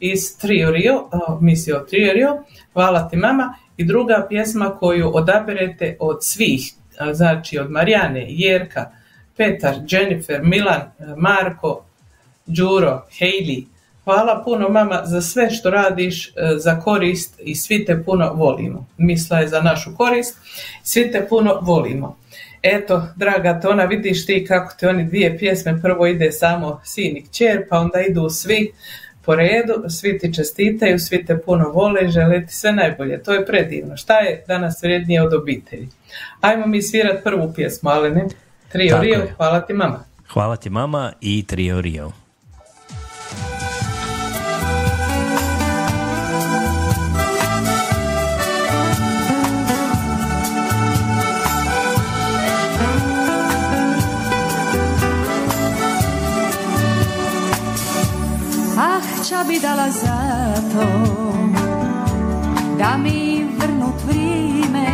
iz 0.00 0.38
Trio 0.38 0.70
Rio, 0.70 1.08
o, 1.12 1.38
misija 1.40 1.76
o 1.76 1.80
Trio 1.80 2.12
Rio, 2.12 2.44
Hvala 2.72 3.08
ti 3.08 3.16
mama, 3.16 3.54
i 3.76 3.84
druga 3.84 4.26
pjesma 4.28 4.70
koju 4.70 5.10
odaberete 5.14 5.96
od 6.00 6.18
svih, 6.20 6.72
znači 7.12 7.58
od 7.58 7.70
Marijane, 7.70 8.26
Jerka, 8.28 8.90
Petar, 9.40 9.74
Jennifer, 9.88 10.42
Milan, 10.42 10.82
Marko, 11.16 11.84
Đuro, 12.46 13.06
Hailey. 13.20 13.64
Hvala 14.04 14.42
puno 14.44 14.68
mama 14.68 15.02
za 15.04 15.20
sve 15.20 15.50
što 15.50 15.70
radiš 15.70 16.28
e, 16.28 16.30
za 16.56 16.80
korist 16.80 17.40
i 17.44 17.54
svi 17.54 17.84
te 17.84 18.02
puno 18.04 18.32
volimo. 18.32 18.86
Misla 18.98 19.38
je 19.38 19.48
za 19.48 19.60
našu 19.60 19.96
korist, 19.96 20.36
svi 20.82 21.12
te 21.12 21.26
puno 21.28 21.58
volimo. 21.62 22.16
Eto, 22.62 23.08
draga 23.16 23.60
Tona, 23.60 23.84
vidiš 23.84 24.26
ti 24.26 24.44
kako 24.48 24.74
ti 24.78 24.86
oni 24.86 25.04
dvije 25.04 25.38
pjesme, 25.38 25.80
prvo 25.82 26.06
ide 26.06 26.32
samo 26.32 26.80
sin 26.84 27.16
i 27.16 27.22
kćer, 27.22 27.68
pa 27.68 27.78
onda 27.78 28.00
idu 28.00 28.28
svi 28.28 28.72
po 29.24 29.34
redu, 29.34 29.84
svi 29.88 30.18
ti 30.18 30.34
čestitaju, 30.34 30.98
svi 30.98 31.24
te 31.24 31.38
puno 31.38 31.68
vole 31.68 32.08
žele 32.08 32.46
ti 32.46 32.54
sve 32.54 32.72
najbolje. 32.72 33.22
To 33.22 33.32
je 33.32 33.46
predivno. 33.46 33.96
Šta 33.96 34.18
je 34.18 34.44
danas 34.48 34.82
vrijednije 34.82 35.22
od 35.22 35.34
obitelji? 35.34 35.88
Ajmo 36.40 36.66
mi 36.66 36.82
svirat 36.82 37.22
prvu 37.24 37.52
pjesmu, 37.54 37.90
ali 37.90 38.10
ne? 38.10 38.24
Trio 38.72 38.90
Tako 38.90 39.02
Rio, 39.02 39.18
je. 39.18 39.34
hvala 39.36 39.60
ti 39.60 39.72
mama. 39.72 39.98
Hvala 40.28 40.56
ti 40.56 40.70
mama 40.70 41.12
i 41.20 41.46
Trio 41.46 41.80
Rio. 41.80 42.10
Ah, 58.78 59.00
ča 59.28 59.44
bi 59.44 59.58
dala 59.58 59.90
za 59.92 60.18
to 60.72 60.86
Da 62.78 62.96
mi 62.96 63.18
vrnut 63.58 63.94
vrime 64.06 64.86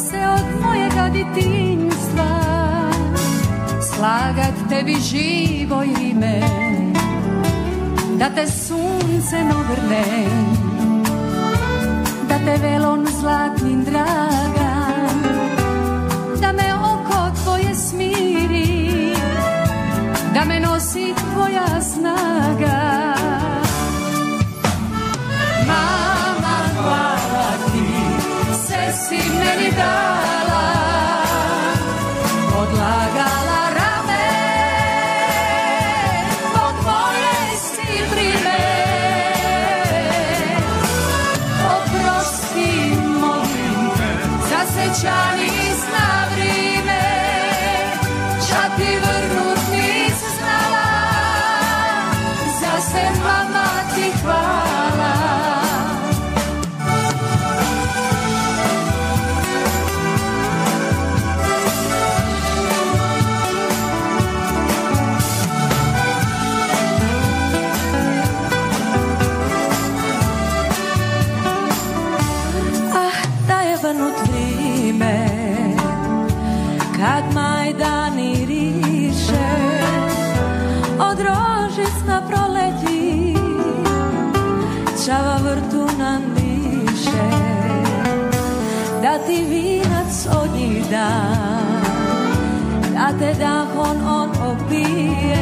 Se 0.00 0.18
od 0.28 0.62
mojega 0.62 1.08
ditinstva 1.08 1.59
Slagat 4.00 4.56
tebi 4.68 4.96
živo 5.00 5.82
ime 5.82 6.40
Da 8.18 8.30
te 8.34 8.46
sunce 8.46 9.44
novrne 9.44 10.04
Da 12.28 12.38
te 12.44 12.56
velon 12.62 13.06
zlatnim 13.20 13.84
draga 13.84 14.72
Da 16.40 16.52
me 16.52 16.74
oko 16.74 17.30
tvoje 17.44 17.74
smiri 17.74 18.80
da 20.34 20.44
me 20.44 20.60
nosi 20.60 21.14
tvoja 21.32 21.80
snaga. 21.80 23.14
Mama, 25.66 26.56
hvala 26.76 27.50
ti, 27.72 27.86
sve 28.66 28.92
si 28.92 29.16
meni 29.16 29.70
dala, 29.76 30.39
Čava 85.10 85.36
vrtu 85.42 85.86
nam 85.98 86.22
diše 86.34 87.30
Da 89.02 89.18
ti 89.26 89.44
vinac 89.50 90.26
od 90.42 90.50
njih 90.54 90.90
da 90.90 91.10
Da 92.94 93.18
te 93.18 93.34
dahon 93.38 93.96
on 94.06 94.30
opije 94.52 95.36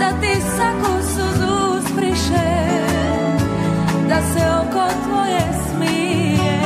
Da 0.00 0.10
ti 0.20 0.40
svaku 0.56 1.02
suzu 1.02 1.88
spriše 1.92 2.70
da 4.08 4.22
se 4.22 4.46
oko 4.60 4.88
tvoje 5.04 5.40
smije. 5.68 6.60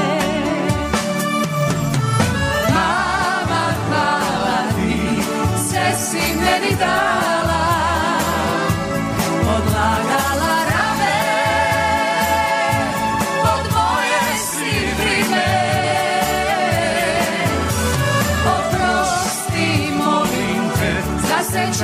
Mama, 2.74 3.64
hvala 3.88 4.58
ti, 4.76 5.22
sve 5.68 5.92
si 5.98 6.16
meni 6.16 6.76
dala, 6.78 7.33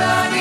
za 0.01 0.40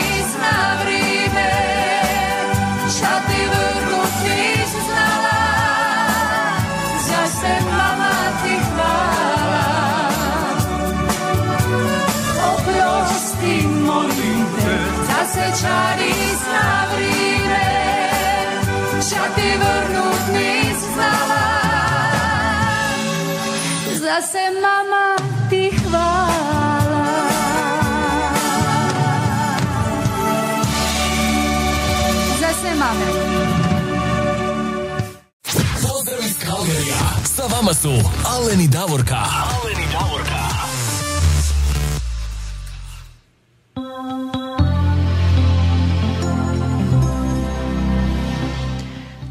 Sa 37.49 37.55
vama 37.55 37.73
su 37.73 37.89
Aleni 38.25 38.67
Davorka. 38.67 39.15
Aleni 39.15 39.85
Davorka. 39.91 40.39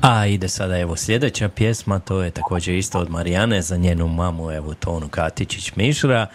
A 0.03 0.27
ide 0.27 0.49
sada 0.49 0.79
evo 0.79 0.97
sljedeća 0.97 1.49
pjesma, 1.49 1.99
to 1.99 2.23
je 2.23 2.31
također 2.31 2.75
isto 2.75 2.99
od 2.99 3.11
Marijane 3.11 3.63
za 3.63 3.77
njenu 3.77 4.09
mamu, 4.09 4.51
evo 4.53 4.75
Tonu 4.75 5.09
Katičić 5.09 5.77
Mišra 5.77 6.27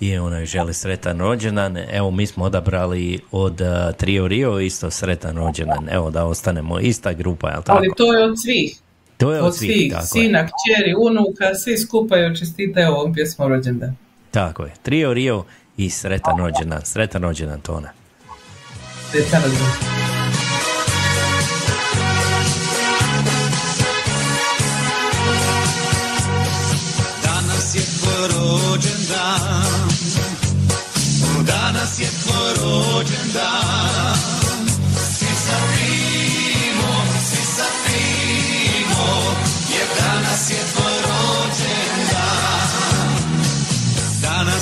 i 0.00 0.18
ona 0.18 0.38
joj 0.38 0.46
želi 0.46 0.74
sretan 0.74 1.18
rođendan. 1.18 1.76
Evo 1.76 2.10
mi 2.10 2.26
smo 2.26 2.44
odabrali 2.44 3.20
od 3.32 3.60
uh, 3.60 3.96
Trio 3.96 4.28
Rio 4.28 4.60
isto 4.60 4.90
sretan 4.90 5.36
rođendan. 5.36 5.88
Evo 5.90 6.10
da 6.10 6.24
ostanemo 6.24 6.80
ista 6.80 7.12
grupa, 7.12 7.50
jel 7.50 7.62
tako? 7.62 7.78
Ali 7.78 7.88
to 7.96 8.14
je 8.14 8.24
od 8.24 8.40
svih. 8.42 8.85
To 9.16 9.32
je 9.32 9.42
Od 9.42 9.56
svih, 9.56 9.92
tako 9.92 10.02
je. 10.02 10.06
sina, 10.06 10.46
kćeri, 10.46 10.94
unuka, 10.98 11.54
svi 11.54 11.78
skupa 11.78 12.16
joj 12.16 12.34
čestitaju 12.34 12.92
ovom 12.92 13.14
pjesmom 13.14 13.48
rođendan. 13.48 13.96
Tako 14.30 14.64
je. 14.64 14.72
Trio 14.82 15.14
Rio 15.14 15.44
i 15.76 15.90
sretan 15.90 16.38
rođendan. 16.38 16.80
Sretan 16.84 17.22
rođendan 17.22 17.60
Tona. 17.60 17.88
Sretan 19.10 19.42
rođendan. 19.42 19.96
Danas 31.46 32.00
je 32.00 32.06
tvoj 32.06 32.48
rođendan 32.62 33.95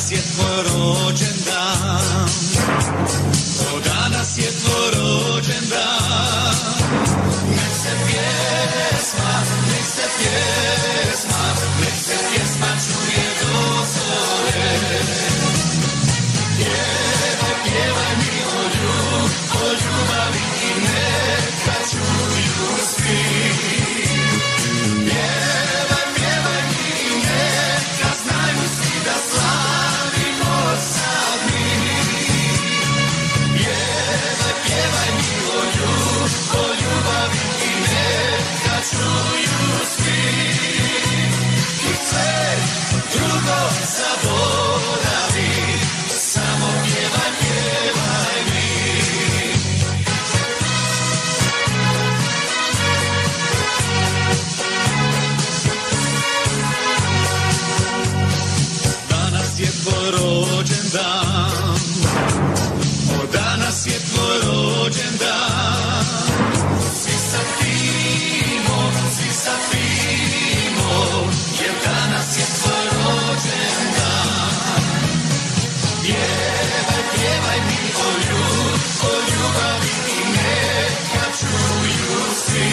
svět 0.05 0.25
tvoj 0.33 0.63
roč 0.63 1.24
dan. 60.95 61.75
O 63.19 63.27
danas 63.33 63.87
je 63.87 63.99
tvoj 64.09 64.37
rođen 64.47 65.15
dan. 65.19 66.05
Svi 67.01 67.17
sa 67.31 67.41
svi 69.17 69.31
sa 69.45 69.55
pimo 69.71 70.93
Jer 71.61 71.75
danas 71.85 72.37
je 72.39 72.47
tvoj 72.59 72.85
rođen 72.97 73.85
dan. 73.97 74.35
Pjevaj, 77.15 77.61
mi 77.69 77.83
o 77.97 78.11
ljubavi, 78.27 78.75
o 79.03 79.13
ljubavi 79.31 79.93
I 80.17 80.25
neka 80.37 81.25
čuju 81.39 82.19
svi. 82.47 82.71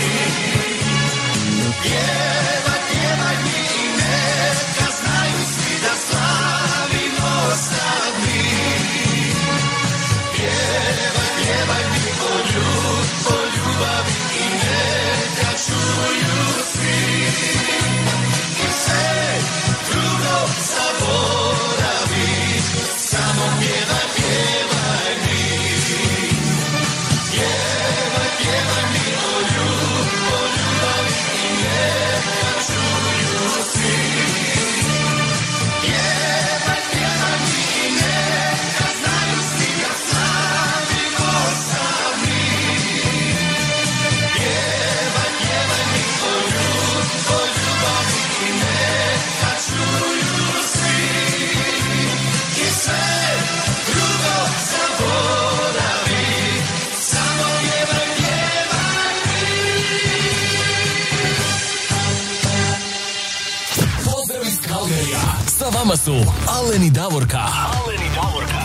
Davorka. 67.02 67.38
Alen 67.38 68.02
i 68.02 68.10
Davorka. 68.16 68.62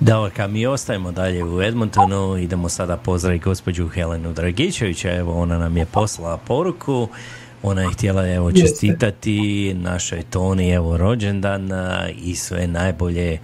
Davorka, 0.00 0.46
mi 0.46 0.66
ostajemo 0.66 1.12
dalje 1.12 1.44
u 1.44 1.62
Edmontonu, 1.62 2.36
idemo 2.38 2.68
sada 2.68 2.96
pozdraviti 2.96 3.44
gospođu 3.44 3.88
Helenu 3.88 4.32
Dragičevića, 4.32 5.16
evo 5.16 5.40
ona 5.42 5.58
nam 5.58 5.76
je 5.76 5.86
poslala 5.86 6.36
poruku, 6.36 7.08
ona 7.62 7.82
je 7.82 7.88
htjela 7.88 8.28
evo 8.28 8.48
Jeste. 8.48 8.60
čestitati 8.62 9.38
našoj 9.74 10.22
Toni 10.22 10.70
evo 10.70 10.96
rođendan 10.96 11.68
i 12.16 12.34
sve 12.34 12.66
najbolje, 12.66 13.38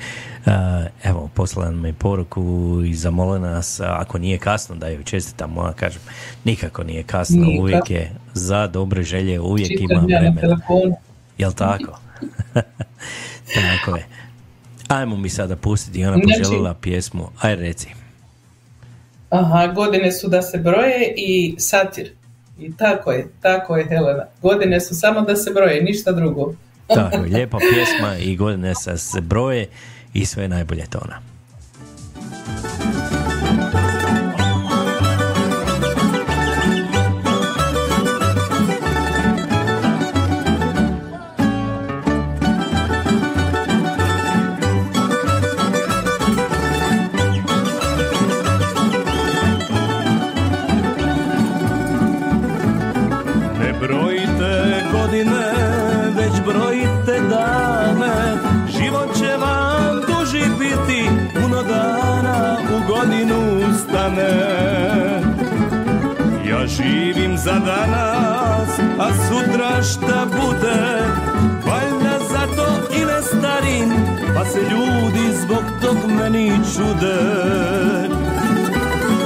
evo 1.05 1.30
poslala 1.34 1.70
nam 1.70 1.84
je 1.84 1.93
poruku 1.93 2.43
i 2.86 2.94
zamolila 2.94 3.38
nas 3.40 3.80
ako 3.80 4.18
nije 4.18 4.38
kasno 4.38 4.76
da 4.76 4.88
joj 4.88 5.05
čestitam, 5.05 5.59
ona 5.59 5.72
kažem 5.72 6.02
nikako 6.44 6.84
nije 6.84 7.02
kasno, 7.02 7.40
Nije 7.40 7.60
uvijek 7.60 7.90
je 7.90 8.10
za 8.34 8.66
dobre 8.66 9.02
želje, 9.02 9.40
uvijek 9.40 9.70
ima 9.70 9.78
Čitam 9.80 10.10
na 10.10 10.18
vremena. 10.18 10.60
Jel 11.38 11.52
tako? 11.52 11.98
tako 13.56 13.97
je. 13.97 14.06
Ajmo 14.88 15.16
mi 15.16 15.28
sada 15.28 15.56
pustiti, 15.56 16.05
ona 16.05 16.16
Znači- 16.16 16.43
poželjela 16.43 16.74
pjesmu. 16.74 17.28
Aj 17.40 17.56
reci. 17.56 17.88
Aha, 19.30 19.66
godine 19.66 20.12
su 20.12 20.28
da 20.28 20.43
se 20.43 20.59
broje 20.59 21.14
i 21.16 21.55
satir. 21.59 22.12
I 22.59 22.77
tako 22.77 23.12
je, 23.12 23.28
tako 23.41 23.77
je 23.77 23.85
Helena. 23.85 24.24
Godine 24.43 24.81
su 24.81 24.95
samo 24.95 25.20
da 25.20 25.37
se 25.37 25.51
broje, 25.51 25.83
ništa 25.83 26.12
drugo. 26.12 26.55
Tako, 26.87 27.16
je, 27.16 27.23
lijepa 27.23 27.59
pjesma 27.59 28.16
i 28.19 28.37
godine 28.37 28.74
se 28.97 29.20
broje 29.20 29.66
i 30.15 30.27
sve 30.27 30.49
najbolje 30.49 30.87
tona. 30.87 31.35
Danas, 67.61 68.70
a 68.99 69.09
sutra 69.28 69.83
šta 69.83 70.27
bude 70.27 70.83
Valjda 71.66 72.19
zato 72.31 72.66
i 72.97 73.05
ne 73.05 73.23
starim, 73.23 73.93
pa 74.35 74.45
se 74.45 74.61
ljudi 74.61 75.37
zbog 75.43 75.65
tog 75.83 75.97
meni 76.11 76.53
čude 76.77 77.16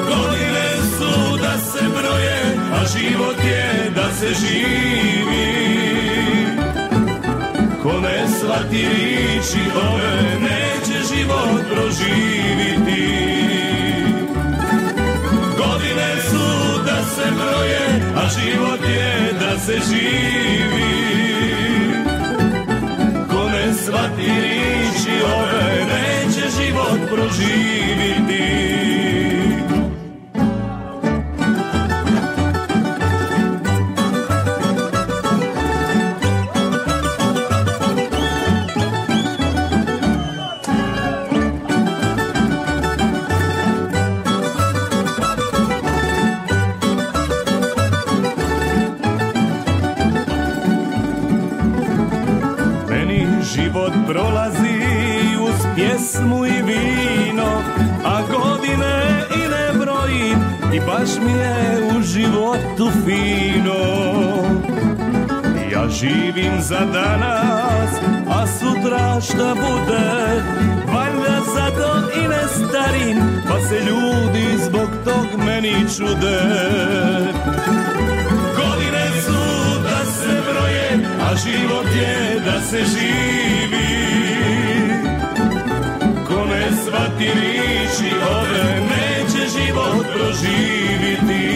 Godine 0.08 0.68
su 0.98 1.36
da 1.42 1.58
se 1.58 1.84
broje, 1.88 2.58
a 2.72 2.86
život 2.86 3.44
je 3.44 3.90
da 3.94 4.14
se 4.14 4.26
živi. 4.40 5.60
Ko 7.82 8.00
ne 8.00 8.26
shvati 8.38 8.88
riči 8.88 9.60
ove, 9.74 10.38
neće 10.40 11.14
život 11.14 11.62
proživiti. 11.70 13.10
Godine 15.58 16.10
su 16.30 16.82
da 16.86 17.04
se 17.04 17.30
broje, 17.36 18.09
život 18.38 18.80
je 18.88 19.32
da 19.40 19.58
se 19.58 19.72
živi. 19.72 20.90
Ko 23.30 23.50
ne 23.50 23.74
shvati 23.74 24.30
riči 24.42 25.22
ove, 25.24 25.86
neće 25.90 26.46
život 26.58 27.00
proživiti. 27.08 28.89
Mi 61.20 61.32
je 61.32 61.80
u 61.96 62.02
životu 62.02 62.90
fino. 63.04 63.80
Ja 65.72 65.88
živim 65.88 66.60
za 66.60 66.80
danas, 66.80 67.90
a 68.28 68.46
sutra 68.46 69.20
šta 69.20 69.54
bude, 69.54 70.42
valjda 70.94 71.40
zato 71.54 72.20
i 72.20 72.28
ne 72.28 72.42
starim, 72.48 73.18
pa 73.48 73.60
se 73.68 73.84
ljudi 73.84 74.64
zbog 74.64 74.88
tog 75.04 75.44
meni 75.46 75.74
čude. 75.96 76.40
Godine 78.56 79.22
su 79.24 79.40
da 79.82 80.04
se 80.12 80.42
broje, 80.50 81.06
a 81.20 81.36
život 81.36 81.86
je 81.96 82.40
da 82.44 82.60
se 82.60 82.78
živi. 82.78 83.90
Ko 86.26 86.44
ne 86.44 86.68
shvati 86.84 87.24
riči 87.24 88.14
ove, 88.30 88.80
neće 88.80 88.99
život 89.70 90.06
proživiti. 90.14 91.46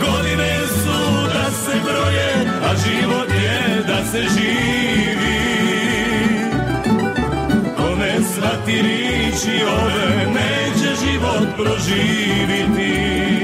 Godine 0.00 0.52
su 0.66 0.98
da 1.34 1.50
se 1.50 1.74
broje, 1.84 2.30
a 2.62 2.76
život 2.76 3.28
je 3.42 3.82
da 3.86 4.04
se 4.04 4.20
živi. 4.20 5.40
Ko 7.76 7.96
ne 7.96 8.14
shvati 8.34 8.82
riči 8.82 9.64
ove, 9.64 10.26
neće 10.26 10.90
život 11.04 11.48
proživiti. 11.56 13.39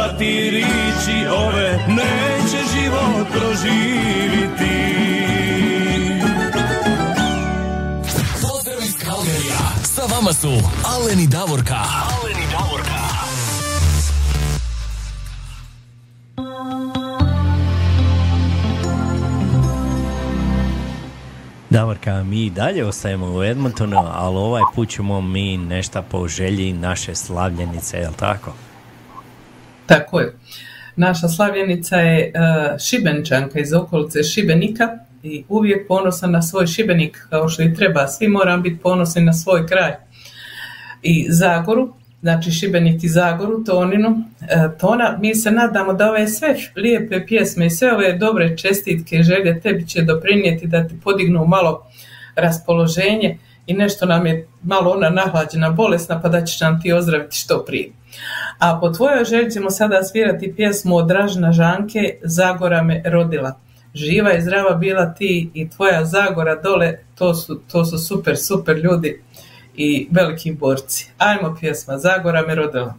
Shvati 0.00 0.50
riči 0.50 1.26
ove, 1.28 1.78
neće 1.88 2.58
život 2.74 3.26
proživiti. 3.30 4.80
Pozdrav 8.40 8.78
iz. 8.82 8.94
Sa 9.84 10.02
vama 10.14 10.32
su 10.32 10.48
Alen 10.84 11.20
i 11.20 11.26
Davorka. 11.26 11.74
Alen 11.74 12.36
i 12.42 12.46
Davorka. 12.52 13.00
Davorka, 21.70 22.22
mi 22.22 22.46
i 22.46 22.50
dalje 22.50 22.84
ostajemo 22.84 23.26
u 23.26 23.42
Edmontonu, 23.42 24.02
ali 24.12 24.36
ovaj 24.36 24.62
put 24.74 24.88
ćemo 24.88 25.20
mi 25.20 25.56
nešto 25.56 26.02
po 26.02 26.28
želji 26.28 26.72
naše 26.72 27.14
slavljenice, 27.14 27.96
jel 27.98 28.12
tako? 28.12 28.52
Naša 31.00 31.28
slavljenica 31.28 31.96
je 31.96 32.20
e, 32.20 32.30
Šibenčanka 32.78 33.60
iz 33.60 33.72
okolice 33.72 34.22
Šibenika 34.22 34.88
i 35.22 35.44
uvijek 35.48 35.88
ponosna 35.88 36.28
na 36.28 36.42
svoj 36.42 36.66
Šibenik 36.66 37.26
kao 37.30 37.48
što 37.48 37.62
i 37.62 37.74
treba. 37.74 38.06
Svi 38.06 38.28
moram 38.28 38.62
biti 38.62 38.78
ponosni 38.82 39.22
na 39.22 39.32
svoj 39.32 39.66
kraj. 39.66 39.92
I 41.02 41.26
Zagoru, 41.30 41.94
znači 42.20 42.50
Šibenik 42.50 43.04
i 43.04 43.08
Zagoru, 43.08 43.64
Toninu. 43.64 44.24
E, 44.40 44.78
Tona, 44.80 45.18
mi 45.20 45.34
se 45.34 45.50
nadamo 45.50 45.92
da 45.92 46.10
ove 46.10 46.28
sve 46.28 46.54
lijepe 46.76 47.26
pjesme 47.26 47.66
i 47.66 47.70
sve 47.70 47.92
ove 47.92 48.12
dobre 48.12 48.56
čestitke 48.56 49.16
i 49.16 49.22
želje 49.22 49.60
tebi 49.60 49.86
će 49.86 50.02
doprinijeti 50.02 50.66
da 50.66 50.88
ti 50.88 50.94
podignu 51.04 51.46
malo 51.46 51.86
raspoloženje 52.36 53.38
i 53.66 53.74
nešto 53.74 54.06
nam 54.06 54.26
je 54.26 54.46
malo 54.62 54.90
ona 54.90 55.10
nahlađena, 55.10 55.70
bolesna, 55.70 56.20
pa 56.22 56.28
da 56.28 56.44
ćeš 56.44 56.60
nam 56.60 56.82
ti 56.82 56.92
ozdraviti 56.92 57.36
što 57.36 57.64
prije. 57.64 57.99
A 58.58 58.78
po 58.80 58.90
tvojoj 58.90 59.24
želji 59.24 59.50
ćemo 59.50 59.70
sada 59.70 60.02
svirati 60.02 60.54
pjesmu 60.56 60.96
od 60.96 61.08
Dražna 61.08 61.52
Žanke 61.52 62.18
Zagora 62.22 62.82
me 62.82 63.02
rodila. 63.06 63.60
Živa 63.94 64.32
i 64.32 64.42
zdrava 64.42 64.74
bila 64.74 65.14
ti 65.14 65.50
i 65.54 65.70
tvoja 65.70 66.04
Zagora 66.04 66.54
dole, 66.54 66.98
to 67.14 67.34
su, 67.34 67.60
to 67.72 67.84
su 67.84 67.98
super, 67.98 68.36
super 68.36 68.76
ljudi 68.76 69.22
i 69.76 70.08
veliki 70.10 70.52
borci. 70.52 71.10
Ajmo 71.18 71.56
pjesma 71.60 71.98
Zagora 71.98 72.42
me 72.46 72.54
rodila. 72.54 72.94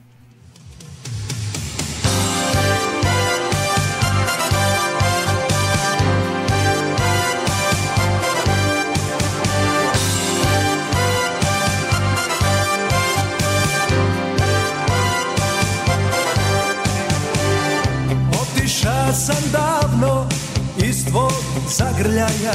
Zagrljaja 22.22 22.54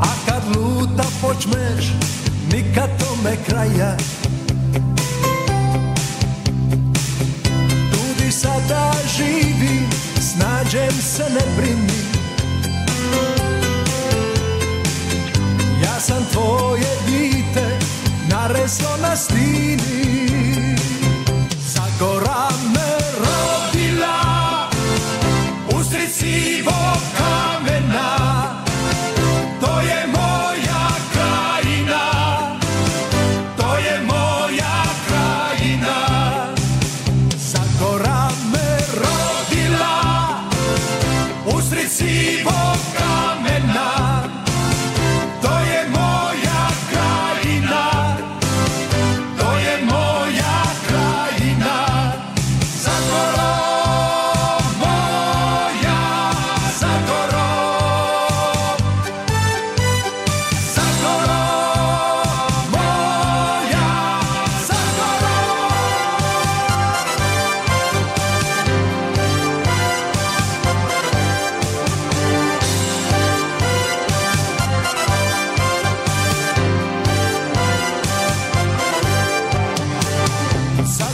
A 0.00 0.10
kad 0.26 0.56
luta 0.56 1.04
počmeš, 1.22 1.92
nikad 2.52 2.90
tome 2.98 3.36
kraja. 3.48 3.96
Tu 7.92 8.24
di 8.24 8.32
sada 8.32 8.92
živi, 9.16 9.88
snađem 10.20 10.92
se 10.92 11.22
ne 11.22 11.56
brini. 11.56 12.02
Ja 15.82 16.00
sam 16.00 16.24
tvoje 16.32 16.96
dite, 17.06 17.78
nareslo 18.30 18.96
na 19.02 19.16
stini. 19.16 20.76
Zagora 21.74 22.51
placebo. 26.22 26.81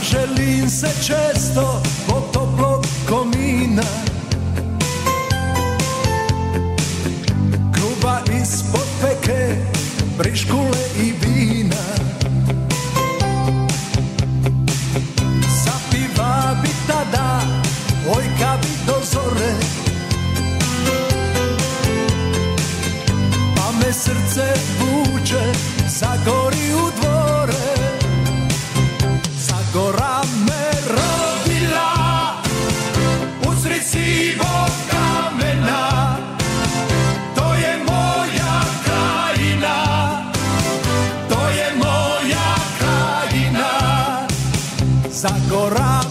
Zaželim 0.09 0.69
se 0.69 0.87
često 1.03 1.81
po 2.07 2.21
Zagora 45.29 46.08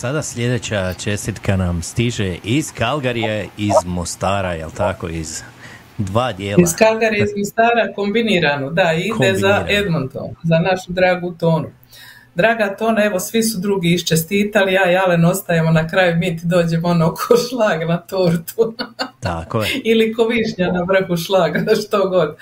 sada 0.00 0.22
sljedeća 0.22 0.94
čestitka 0.94 1.56
nam 1.56 1.82
stiže 1.82 2.36
iz 2.44 2.72
Kalgarije, 2.72 3.48
iz 3.58 3.72
Mostara, 3.86 4.52
jel 4.52 4.70
tako, 4.70 5.08
iz 5.08 5.42
dva 5.98 6.32
dijela. 6.32 6.62
Iz 6.62 6.74
Kalgari 6.78 7.22
iz 7.22 7.30
Mostara 7.36 7.92
kombinirano, 7.94 8.70
da, 8.70 8.92
ide 8.92 9.34
za 9.38 9.54
Kombinirano. 9.56 9.66
Edmonton, 9.68 10.28
za 10.42 10.58
našu 10.58 10.92
dragu 10.92 11.34
Tonu. 11.40 11.68
Draga 12.40 12.76
Tona, 12.76 13.04
evo 13.04 13.20
svi 13.20 13.42
su 13.42 13.60
drugi 13.60 13.88
iščestitali, 13.94 14.72
ja 14.72 14.92
i 14.92 14.96
Alen 14.96 15.24
ostajemo 15.24 15.70
na 15.70 15.88
kraju, 15.88 16.16
mi 16.16 16.36
ti 16.36 16.42
dođemo 16.44 16.88
ono 16.88 17.14
ko 17.14 17.36
šlag 17.36 17.88
na 17.88 17.96
tortu. 17.98 18.74
Tako 19.20 19.62
je. 19.62 19.68
ili 19.84 20.12
ko 20.14 20.24
višnja 20.24 20.72
na 20.72 20.86
vrhu 20.88 21.16
šlaga, 21.16 21.64
što 21.86 22.08
god. 22.08 22.36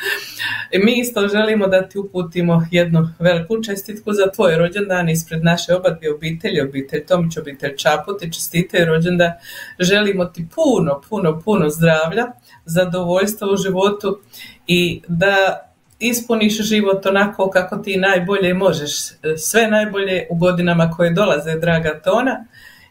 E, 0.71 0.79
Mi 0.79 1.01
isto 1.01 1.29
želimo 1.29 1.67
da 1.67 1.89
ti 1.89 1.99
uputimo 1.99 2.67
jednu 2.71 3.09
veliku 3.19 3.63
čestitku 3.63 4.13
za 4.13 4.31
tvoj 4.31 4.57
rođendan 4.57 5.09
ispred 5.09 5.45
naše 5.45 5.75
oba 5.75 5.91
dvije 5.91 6.15
obitelji, 6.15 6.61
obitelj 6.61 7.07
Tomić, 7.07 7.37
obitelj 7.37 7.77
Čaputi, 7.77 8.33
čestite 8.33 8.85
rođendan. 8.85 9.31
Želimo 9.79 10.25
ti 10.25 10.47
puno, 10.55 11.01
puno, 11.09 11.41
puno 11.41 11.71
zdravlja, 11.71 12.27
zadovoljstva 12.65 13.49
u 13.53 13.57
životu 13.57 14.21
i 14.67 15.03
da 15.09 15.68
ispuniš 15.99 16.63
život 16.63 17.07
onako 17.07 17.51
kako 17.51 17.77
ti 17.77 17.97
najbolje 17.97 18.55
možeš. 18.55 18.93
Sve 19.37 19.69
najbolje 19.69 20.27
u 20.31 20.37
godinama 20.37 20.91
koje 20.91 21.11
dolaze, 21.11 21.59
draga 21.59 22.01
Tona. 22.05 22.45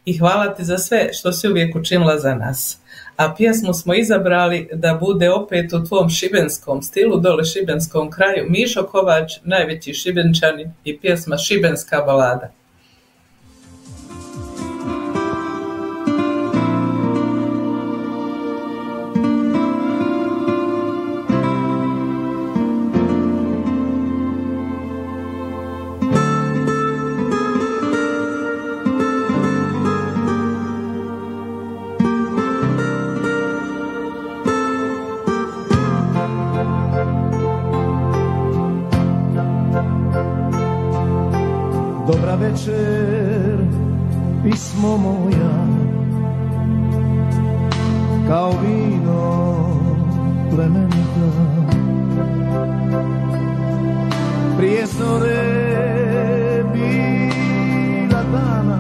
I 0.06 0.18
hvala 0.18 0.54
ti 0.54 0.64
za 0.64 0.78
sve 0.78 1.10
što 1.14 1.32
si 1.32 1.50
uvijek 1.50 1.76
učinila 1.76 2.20
za 2.20 2.36
nas. 2.36 2.78
A 3.16 3.34
pjesmu 3.38 3.74
smo 3.74 3.94
izabrali 3.94 4.70
da 4.74 4.94
bude 4.94 5.30
opet 5.30 5.74
u 5.74 5.86
tvom 5.86 6.10
šibenskom 6.10 6.82
stilu, 6.82 7.20
dole 7.20 7.46
šibenskom 7.46 8.12
kraju. 8.12 8.46
Mišo 8.50 8.84
Kovač, 8.84 9.34
najveći 9.44 9.94
šibenčani 9.94 10.72
i 10.84 11.00
pjesma 11.00 11.38
Šibenska 11.38 12.02
balada. 12.02 12.52
Večer, 42.48 43.58
pismo 44.44 44.98
moja. 44.98 45.68
Kao 48.28 48.52
vino 48.62 49.66
plemenita 50.56 51.30
Prije 54.58 54.86
zore 54.86 55.44
bila 56.74 58.24
dana. 58.32 58.80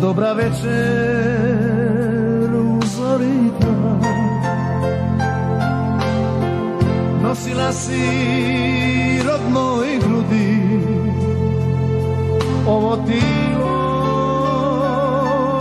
Dobra 0.00 0.32
večer 0.32 0.60
uzorita 2.54 3.98
Nosila 7.22 7.72
si 7.72 8.02
rod 9.26 9.40
mojih 9.52 10.00
grudi 10.00 10.67
como 12.68 12.98
ti, 12.98 13.18
oh, 13.62 15.60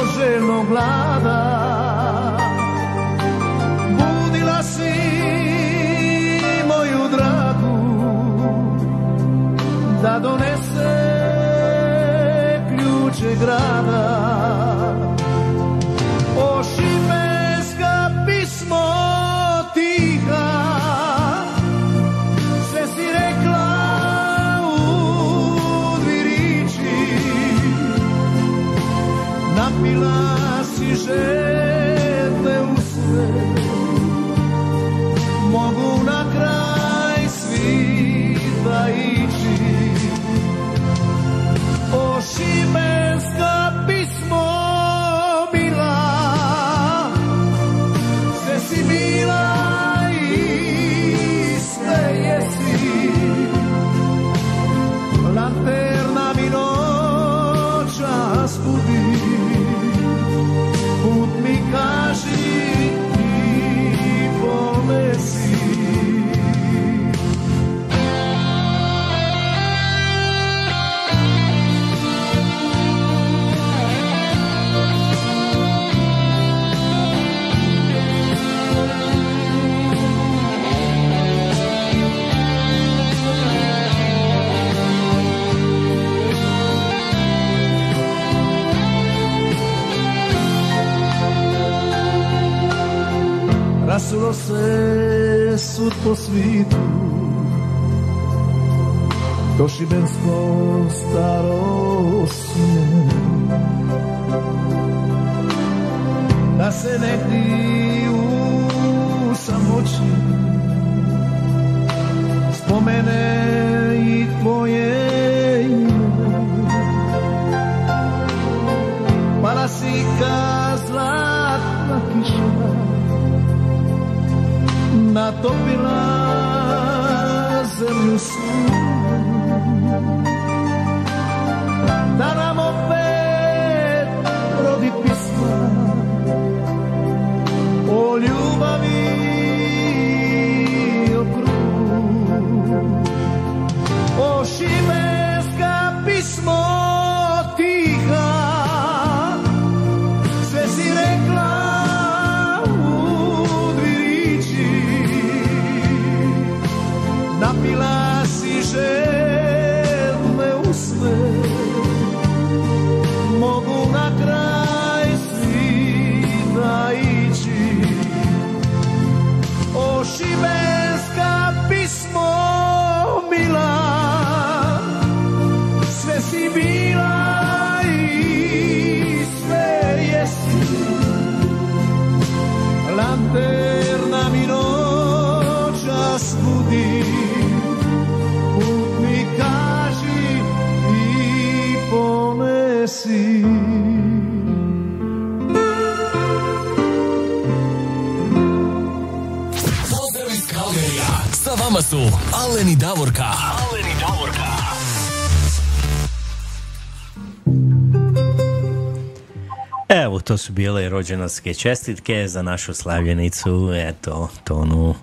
to 210.28 210.38
su 210.38 210.54
bile 210.54 210.90
rođendanske 210.90 211.54
čestitke 211.54 212.28
za 212.28 212.42
našu 212.42 212.74
slavljenicu, 212.74 213.72
eto, 213.74 214.30
Tonu. 214.44 214.96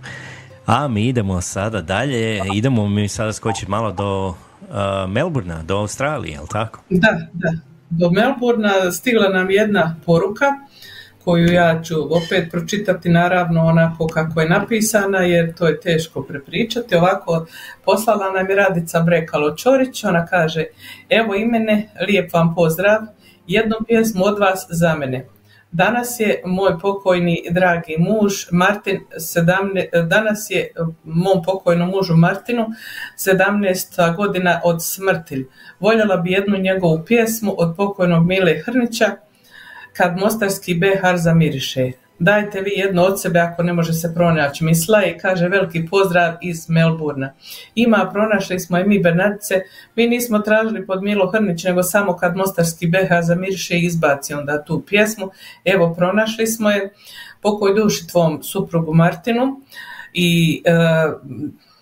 A 0.66 0.88
mi 0.88 1.08
idemo 1.08 1.40
sada 1.40 1.80
dalje, 1.80 2.40
idemo 2.54 2.88
mi 2.88 3.08
sada 3.08 3.32
skočiti 3.32 3.70
malo 3.70 3.92
do 3.92 4.28
uh, 4.28 4.36
Melburna, 5.08 5.62
do 5.62 5.76
Australije, 5.76 6.32
jel 6.32 6.46
tako? 6.46 6.80
Da, 6.90 7.18
da. 7.32 7.52
Do 7.90 8.10
Melbourna 8.10 8.92
stigla 8.92 9.28
nam 9.28 9.50
jedna 9.50 9.96
poruka 10.06 10.46
koju 11.24 11.52
ja 11.52 11.82
ću 11.82 12.16
opet 12.16 12.50
pročitati 12.50 13.08
naravno 13.08 13.60
onako 13.60 14.06
kako 14.06 14.40
je 14.40 14.48
napisana 14.48 15.18
jer 15.18 15.54
to 15.54 15.66
je 15.66 15.80
teško 15.80 16.22
prepričati. 16.22 16.96
Ovako 16.96 17.46
poslala 17.84 18.32
nam 18.32 18.50
je 18.50 18.56
Radica 18.56 19.00
Brekalo 19.00 19.56
Čorić, 19.56 20.04
ona 20.04 20.26
kaže 20.26 20.64
evo 21.08 21.34
i 21.34 21.44
mene, 21.44 21.88
lijep 22.08 22.32
vam 22.32 22.54
pozdrav, 22.54 23.00
jednu 23.46 23.76
pjesmu 23.86 24.24
od 24.24 24.38
vas 24.38 24.66
za 24.70 24.94
mene. 24.94 25.26
Danas 25.72 26.20
je 26.20 26.42
moj 26.44 26.78
pokojni 26.78 27.46
dragi 27.50 27.96
muž 27.98 28.32
Martin, 28.50 29.00
sedamne, 29.18 29.88
danas 30.08 30.46
je 30.50 30.68
mom 31.04 31.42
pokojnom 31.42 31.90
mužu 31.90 32.14
Martinu 32.16 32.66
17. 33.18 34.16
godina 34.16 34.60
od 34.64 34.84
smrti. 34.84 35.46
Voljela 35.80 36.16
bi 36.16 36.32
jednu 36.32 36.58
njegovu 36.58 37.04
pjesmu 37.06 37.54
od 37.58 37.74
pokojnog 37.76 38.26
Mile 38.26 38.54
Hrnića 38.64 39.10
kad 39.92 40.16
mostarski 40.16 40.74
behar 40.74 41.16
zamiriše. 41.16 41.90
Dajte 42.18 42.60
vi 42.60 42.70
jedno 42.70 43.02
od 43.02 43.20
sebe 43.20 43.40
ako 43.40 43.62
ne 43.62 43.72
može 43.72 43.92
se 43.92 44.14
pronaći 44.14 44.64
misla 44.64 45.04
i 45.04 45.18
kaže 45.18 45.48
veliki 45.48 45.86
pozdrav 45.90 46.34
iz 46.42 46.70
Melburna. 46.70 47.32
Ima, 47.74 48.10
pronašli 48.12 48.60
smo 48.60 48.78
je 48.78 48.84
mi 48.84 48.98
Bernardice, 48.98 49.62
mi 49.96 50.06
nismo 50.06 50.38
tražili 50.38 50.86
pod 50.86 51.02
Milo 51.02 51.30
Hrnić, 51.30 51.64
nego 51.64 51.82
samo 51.82 52.16
kad 52.16 52.36
Mostarski 52.36 52.86
BH 52.86 53.20
zamiriše 53.22 53.76
i 53.76 53.84
izbaci 53.84 54.34
onda 54.34 54.64
tu 54.64 54.82
pjesmu. 54.86 55.30
Evo, 55.64 55.94
pronašli 55.94 56.46
smo 56.46 56.70
je, 56.70 56.92
pokoj 57.42 57.74
duši 57.74 58.06
tvom 58.06 58.42
suprugu 58.42 58.94
Martinu 58.94 59.60
i 60.12 60.62
e, 60.64 60.72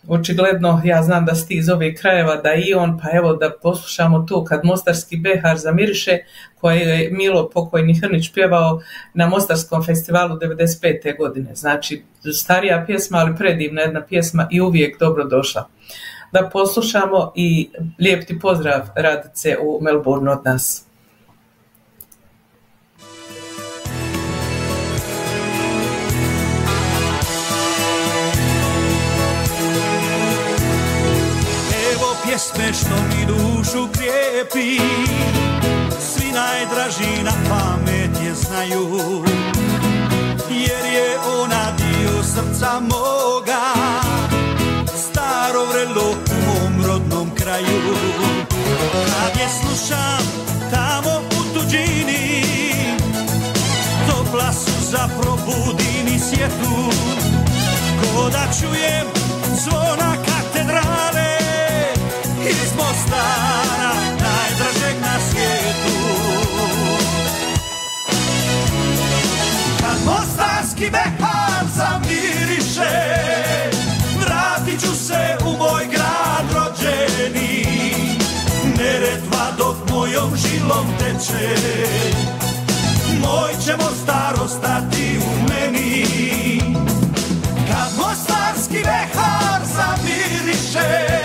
očigledno 0.08 0.80
ja 0.84 1.02
znam 1.02 1.24
da 1.24 1.34
si 1.34 1.48
ti 1.48 1.54
iz 1.54 1.68
ovih 1.68 1.98
krajeva, 2.00 2.36
da 2.36 2.54
i 2.54 2.74
on, 2.74 2.98
pa 2.98 3.08
evo 3.16 3.32
da 3.34 3.50
poslušamo 3.62 4.26
tu 4.28 4.44
kad 4.44 4.64
Mostarski 4.64 5.16
behar 5.16 5.58
zamiriše, 5.58 6.18
koje 6.60 6.80
je 6.80 7.10
Milo 7.10 7.50
pokojni 7.50 8.00
Hrnić 8.00 8.32
pjevao 8.32 8.80
na 9.14 9.26
Mostarskom 9.26 9.84
festivalu 9.84 10.36
95. 10.36 11.16
godine. 11.18 11.54
Znači, 11.54 12.02
starija 12.34 12.84
pjesma, 12.86 13.18
ali 13.18 13.36
predivna 13.36 13.82
jedna 13.82 14.02
pjesma 14.02 14.48
i 14.50 14.60
uvijek 14.60 14.98
dobro 14.98 15.24
došla. 15.24 15.68
Da 16.32 16.48
poslušamo 16.52 17.32
i 17.36 17.70
lijep 17.98 18.26
ti 18.26 18.38
pozdrav 18.38 18.80
Radice 18.96 19.56
u 19.62 19.78
Melbourne 19.82 20.30
od 20.30 20.44
nas. 20.44 20.91
Pjesme 32.42 32.72
što 32.72 32.94
mi 33.02 33.26
dušu 33.26 33.88
krijepi. 33.92 34.82
Svi 36.00 36.32
najdraži 36.32 37.22
na 37.22 37.32
pamet 37.48 38.24
je 38.24 38.34
znaju. 38.34 39.24
Jer 40.50 40.94
je 40.94 41.18
ona 41.40 41.72
dio 41.76 42.22
srca 42.22 42.80
moga. 42.80 43.62
Staro 44.96 45.64
vrelo 45.64 46.10
u 46.10 46.46
mom 46.46 46.86
rodnom 46.86 47.30
kraju. 47.34 47.94
Kad 49.06 49.40
je 49.40 49.48
slušam 49.60 50.22
tamo 50.70 51.20
u 51.30 51.54
tuđini 51.54 52.44
Topla 54.08 54.52
suza 54.52 55.08
probudi 55.20 56.04
mi 56.04 56.18
sjetu. 56.18 56.90
Ko 58.14 58.30
da 58.30 58.44
čujem 58.60 59.06
zvona 59.64 60.16
katedrale 60.26 60.81
Iz 62.50 62.72
Mostara, 62.76 63.92
najdražeg 64.10 65.00
na 65.00 65.20
svijetu. 65.30 65.96
Kad 69.80 70.04
mostarski 70.04 70.90
behar 70.90 71.64
zamiriše 71.76 73.22
Vratit 74.20 74.80
ću 74.80 74.94
se 74.96 75.36
u 75.46 75.56
moj 75.58 75.86
grad 75.90 76.46
rođeni. 76.54 77.66
Neretva 78.78 79.46
dok 79.58 79.76
mojom 79.90 80.36
žilom 80.36 80.86
teče. 80.98 81.56
Moj 83.20 83.52
će 83.64 83.76
Mostar 83.76 84.34
ostati 84.44 85.18
u 85.18 85.48
meni. 85.48 86.06
Kad 87.68 87.92
mostarski 87.96 88.78
behar 88.84 89.60
zamiriše 89.76 91.21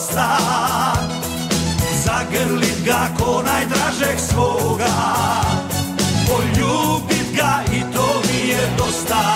ljubav 0.00 0.06
osta 0.08 0.38
Zagrlit 2.04 2.84
ga 2.84 3.08
ko 3.18 3.42
najdražeg 3.42 4.18
svoga. 4.18 4.94
Poljubit 6.26 7.36
ga 7.36 7.62
i 7.72 7.80
to 7.94 8.22
mi 8.26 8.48
je 8.48 8.70
dosta. 8.78 9.34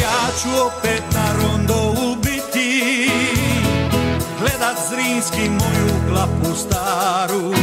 Ja 0.00 0.28
ću 0.42 0.48
opet 0.66 1.02
na 1.14 1.32
rondo 1.32 1.94
ubiti 2.12 3.10
Gledat 4.40 4.76
Zrinski 4.90 5.50
moju 5.50 6.10
klapu 6.10 6.54
staru 6.56 7.54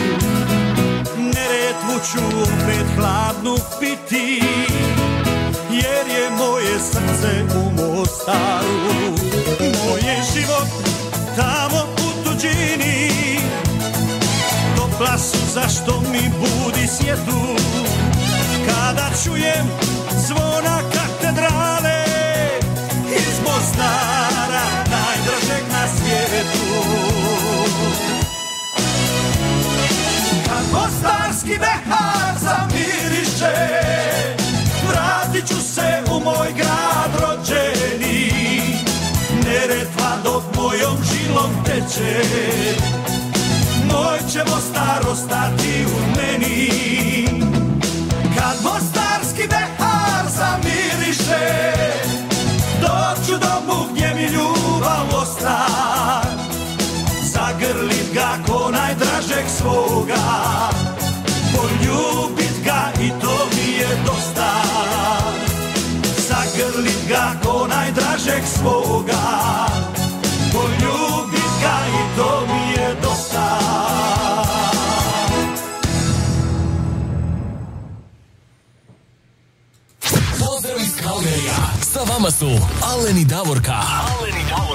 Ću 2.03 2.19
opet 2.41 2.87
hladnu 2.95 3.55
piti 3.79 4.41
Jer 5.71 6.07
je 6.07 6.29
moje 6.37 6.79
srce 6.79 7.55
u 7.55 7.71
Mostaru. 7.71 9.11
Moj 9.59 9.99
je 9.99 10.23
život 10.33 10.67
tamo 11.35 11.83
u 11.97 12.23
tuđini 12.23 13.09
Topla 14.75 15.17
su 15.17 15.37
zašto 15.53 16.01
mi 16.11 16.31
budi 16.39 16.87
sjetu 16.87 17.55
Kada 18.67 19.09
čujem 19.23 19.67
zvona 20.27 20.79
katedrale 20.93 22.03
Iz 23.15 23.39
Mostara, 23.43 24.65
najdražeg 24.75 25.63
na 25.71 25.87
svijetu. 25.87 26.67
Kad 30.45 31.16
mostarski 31.47 31.59
behar 31.59 32.35
zamiriše 32.39 33.55
Vratit 34.89 35.47
ću 35.47 35.61
se 35.61 36.03
u 36.11 36.19
moj 36.19 36.53
grad 36.55 37.11
rođeni. 37.21 38.31
Neretva 39.45 40.17
dok 40.23 40.43
mojom 40.55 40.97
žilom 41.03 41.51
teče. 41.65 42.23
Moj 43.85 44.19
će 44.31 44.39
Mostar 44.51 45.11
ostati 45.11 45.85
u 45.85 46.17
meni. 46.17 46.69
Kad 48.35 48.63
mostarski 48.63 49.47
behar 49.49 50.25
zamiriše 50.27 51.73
Doću 52.81 53.39
domu 53.39 53.85
gdje 53.91 54.13
mi 54.15 54.23
ljubav 54.23 55.21
osta 55.21 55.67
Zagrlit 57.23 58.13
ga 58.13 58.37
ko 58.47 58.71
najdražeg 58.71 59.45
svoga 59.57 60.86
Poljubit 61.97 62.65
ga 62.65 62.91
i 63.01 63.09
to 63.21 63.47
mi 63.55 63.71
je 63.71 63.87
dosta 64.05 64.51
Zagrlit 66.27 67.07
ga 67.09 67.33
ko 67.43 67.67
najdražeg 67.67 68.43
svoga 68.45 69.23
Poljubit 70.53 71.51
ga 71.61 71.77
i 71.87 72.17
to 72.17 72.47
mi 72.47 72.81
je 72.81 72.95
dosta 73.01 73.59
Pozdrav 80.39 80.77
iz 80.77 81.01
Kalgerija. 81.03 81.55
Sa 81.93 81.99
vama 82.13 82.31
su 82.31 82.49
Alen 82.83 83.17
i 83.17 83.25
Davorka. 83.25 83.73
Alen 83.73 84.41
i 84.41 84.49
Davorka. 84.49 84.66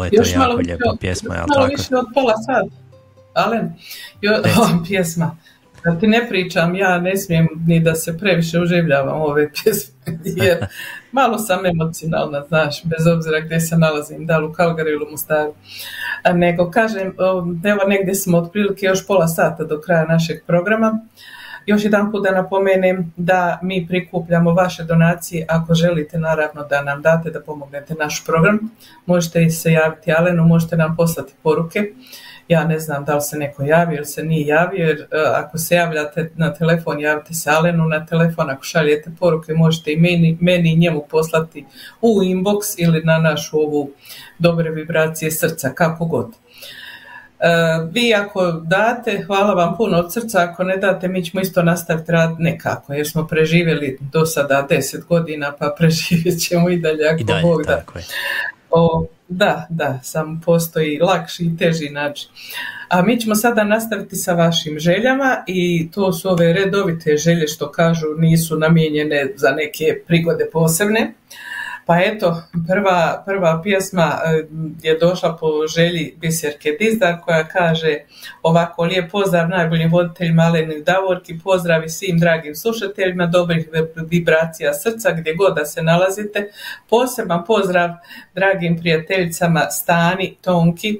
Bila 0.00 0.06
je 0.06 0.22
to 0.22 0.28
Još 0.28 0.36
malo 0.36 0.50
jako 0.52 0.62
lijepa 0.62 0.90
od- 0.90 0.98
pjesma, 1.00 1.34
još 1.34 1.38
malo 1.48 1.54
tako? 1.62 1.76
više 1.76 1.96
od 1.96 2.06
pola 2.14 2.34
sata. 2.36 2.76
Alen, 3.34 3.72
jo, 4.20 4.32
o, 4.34 4.84
pjesma. 4.88 5.36
Da 5.84 5.98
ti 5.98 6.06
ne 6.06 6.28
pričam, 6.28 6.74
ja 6.74 6.98
ne 6.98 7.16
smijem 7.16 7.48
ni 7.66 7.80
da 7.80 7.94
se 7.94 8.18
previše 8.18 8.60
uživljavam 8.60 9.20
u 9.20 9.24
ove 9.24 9.50
pjesme, 9.52 9.94
jer 10.44 10.66
malo 11.12 11.38
sam 11.38 11.66
emocionalna, 11.66 12.44
znaš, 12.48 12.84
bez 12.84 13.06
obzira 13.06 13.40
gdje 13.40 13.60
se 13.60 13.76
nalazim, 13.78 14.26
da 14.26 14.38
li 14.38 14.46
u 14.46 14.52
Kalgari 14.52 14.90
ili 14.90 15.04
u 15.04 15.10
Mostaru. 15.10 15.54
A 16.22 16.32
Nego, 16.32 16.70
kažem, 16.70 17.14
evo 17.64 17.84
negdje 17.88 18.14
smo 18.14 18.38
otprilike 18.38 18.86
još 18.86 19.06
pola 19.06 19.28
sata 19.28 19.64
do 19.64 19.80
kraja 19.80 20.04
našeg 20.04 20.44
programa. 20.46 21.00
Još 21.66 21.84
jedan 21.84 22.10
put 22.12 22.24
da 22.24 22.30
napomenem 22.30 23.12
da 23.16 23.58
mi 23.62 23.86
prikupljamo 23.88 24.54
vaše 24.54 24.84
donacije 24.84 25.46
ako 25.48 25.74
želite 25.74 26.18
naravno 26.18 26.64
da 26.64 26.82
nam 26.82 27.02
date 27.02 27.30
da 27.30 27.40
pomognete 27.40 27.94
naš 27.94 28.24
program. 28.26 28.58
Možete 29.06 29.50
se 29.50 29.72
javiti 29.72 30.12
Alenu, 30.12 30.44
možete 30.44 30.76
nam 30.76 30.96
poslati 30.96 31.32
poruke. 31.42 31.92
Ja 32.48 32.64
ne 32.64 32.78
znam 32.78 33.04
da 33.04 33.14
li 33.14 33.20
se 33.20 33.38
neko 33.38 33.62
javio 33.62 33.96
ili 33.96 34.06
se 34.06 34.22
nije 34.22 34.46
javio, 34.46 34.86
jer 34.86 35.00
e, 35.00 35.06
ako 35.34 35.58
se 35.58 35.74
javljate 35.74 36.30
na 36.36 36.54
telefon, 36.54 37.00
javite 37.00 37.34
se 37.34 37.50
Alenu 37.50 37.86
na 37.86 38.06
telefon, 38.06 38.50
ako 38.50 38.64
šaljete 38.64 39.10
poruke 39.18 39.54
možete 39.54 39.92
i 39.92 39.96
meni, 39.96 40.38
meni 40.40 40.72
i 40.72 40.76
njemu 40.76 41.04
poslati 41.10 41.66
u 42.02 42.22
inbox 42.22 42.74
ili 42.78 43.02
na 43.04 43.18
našu 43.18 43.60
ovu 43.60 43.90
dobre 44.38 44.70
vibracije 44.70 45.30
srca, 45.30 45.70
kako 45.74 46.04
god. 46.04 46.34
E, 47.40 47.88
vi 47.92 48.14
ako 48.14 48.52
date, 48.52 49.22
hvala 49.26 49.54
vam 49.54 49.76
puno 49.76 49.98
od 49.98 50.12
srca, 50.12 50.42
ako 50.42 50.64
ne 50.64 50.76
date 50.76 51.08
mi 51.08 51.24
ćemo 51.24 51.40
isto 51.40 51.62
nastaviti 51.62 52.12
rad 52.12 52.34
nekako, 52.38 52.92
jer 52.92 53.08
smo 53.08 53.26
preživjeli 53.26 53.98
do 54.00 54.26
sada 54.26 54.66
10 54.70 55.06
godina, 55.08 55.52
pa 55.58 55.74
preživjet 55.78 56.40
ćemo 56.40 56.70
i 56.70 56.76
dalje 56.76 57.08
ako 57.08 57.20
I 57.20 57.24
dalje, 57.24 57.42
Bog 57.42 57.62
da. 57.62 57.76
tako 57.76 57.98
je. 57.98 58.04
O, 58.70 59.06
da, 59.28 59.66
da, 59.70 60.00
samo 60.02 60.40
postoji 60.44 60.98
lakši 60.98 61.44
i 61.44 61.56
teži 61.56 61.88
način. 61.88 62.30
A 62.88 63.02
mi 63.02 63.20
ćemo 63.20 63.34
sada 63.34 63.64
nastaviti 63.64 64.16
sa 64.16 64.32
vašim 64.32 64.78
željama 64.78 65.44
i 65.46 65.90
to 65.90 66.12
su 66.12 66.28
ove 66.28 66.52
redovite 66.52 67.16
želje 67.16 67.48
što 67.48 67.72
kažu 67.72 68.06
nisu 68.18 68.58
namijenjene 68.58 69.32
za 69.36 69.50
neke 69.50 70.02
prigode 70.06 70.50
posebne. 70.52 71.12
Pa 71.90 71.98
eto, 71.98 72.42
prva, 72.68 73.22
prva 73.26 73.60
pjesma 73.62 74.18
e, 74.24 74.44
je 74.82 74.98
došla 74.98 75.36
po 75.36 75.46
želji 75.76 76.14
Biserke 76.20 76.76
Dizdar 76.80 77.20
koja 77.24 77.48
kaže 77.48 77.98
ovako 78.42 78.84
lijep 78.84 79.10
pozdrav 79.10 79.48
najboljim 79.48 79.90
voditeljima 79.90 80.42
Aleni 80.42 80.82
Davorki, 80.82 81.38
pozdrav 81.44 81.84
i 81.84 81.88
svim 81.88 82.18
dragim 82.18 82.54
slušateljima, 82.54 83.26
dobrih 83.26 83.68
vibracija 84.10 84.74
srca 84.74 85.10
gdje 85.10 85.34
god 85.34 85.56
da 85.56 85.64
se 85.64 85.82
nalazite. 85.82 86.50
Poseban 86.90 87.44
pozdrav 87.44 87.90
dragim 88.34 88.78
prijateljicama 88.80 89.60
Stani, 89.70 90.36
Tonki, 90.40 90.98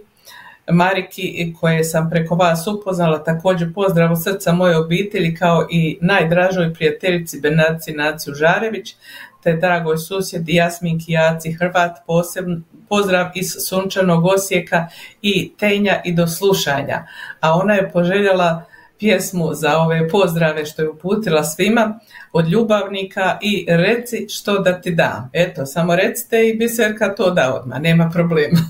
Mariki 0.73 1.55
koje 1.61 1.85
sam 1.85 2.11
preko 2.11 2.35
vas 2.35 2.67
upoznala, 2.67 3.25
također 3.25 3.75
pozdrav 3.75 4.17
srca 4.17 4.53
moje 4.53 4.79
obitelji 4.79 5.35
kao 5.35 5.67
i 5.71 5.99
najdražoj 6.01 6.75
prijateljici 6.75 7.41
Benaci 7.41 7.93
Naciju 7.93 8.35
Žarević, 8.35 8.95
te 9.43 9.53
dragoj 9.53 9.99
susjedi 9.99 10.55
Jasminki 10.55 11.13
Jaci 11.13 11.53
Hrvat, 11.53 11.99
posebno 12.07 12.61
pozdrav 12.89 13.27
iz 13.35 13.47
sunčanog 13.69 14.25
Osijeka 14.27 14.89
i 15.23 15.53
Tenja 15.59 16.03
i 16.05 16.13
do 16.13 16.27
slušanja. 16.27 17.07
A 17.41 17.55
ona 17.55 17.75
je 17.75 17.91
poželjela 17.91 18.65
pjesmu 19.01 19.55
za 19.55 19.79
ove 19.79 20.09
pozdrave 20.09 20.67
što 20.67 20.83
je 20.83 20.89
uputila 20.89 21.45
svima 21.45 21.99
od 22.33 22.49
ljubavnika 22.49 23.39
i 23.43 23.67
reci 23.69 24.27
što 24.29 24.59
da 24.59 24.81
ti 24.81 24.95
dam. 24.95 25.31
Eto, 25.33 25.67
samo 25.67 25.97
recite 25.97 26.49
i 26.49 26.57
Biserka 26.57 27.15
to 27.15 27.31
da 27.31 27.55
odmah, 27.55 27.81
nema 27.81 28.11
problema. 28.13 28.61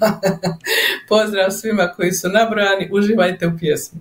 Pozdrav 1.09 1.51
svima 1.51 1.93
koji 1.97 2.13
su 2.13 2.29
nabrojani, 2.29 2.89
uživajte 2.93 3.47
u 3.47 3.59
pjesmi. 3.59 4.01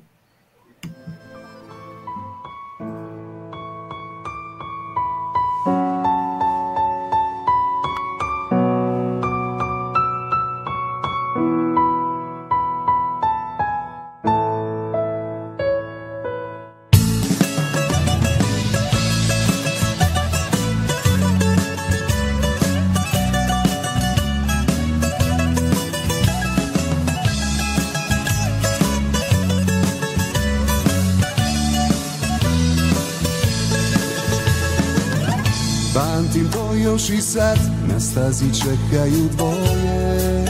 To 36.99 37.03
još 37.03 37.19
i 37.19 37.21
sad, 37.21 37.57
na 37.87 37.99
stazi 37.99 38.45
čekaju 38.53 39.29
dvoje. 39.37 40.45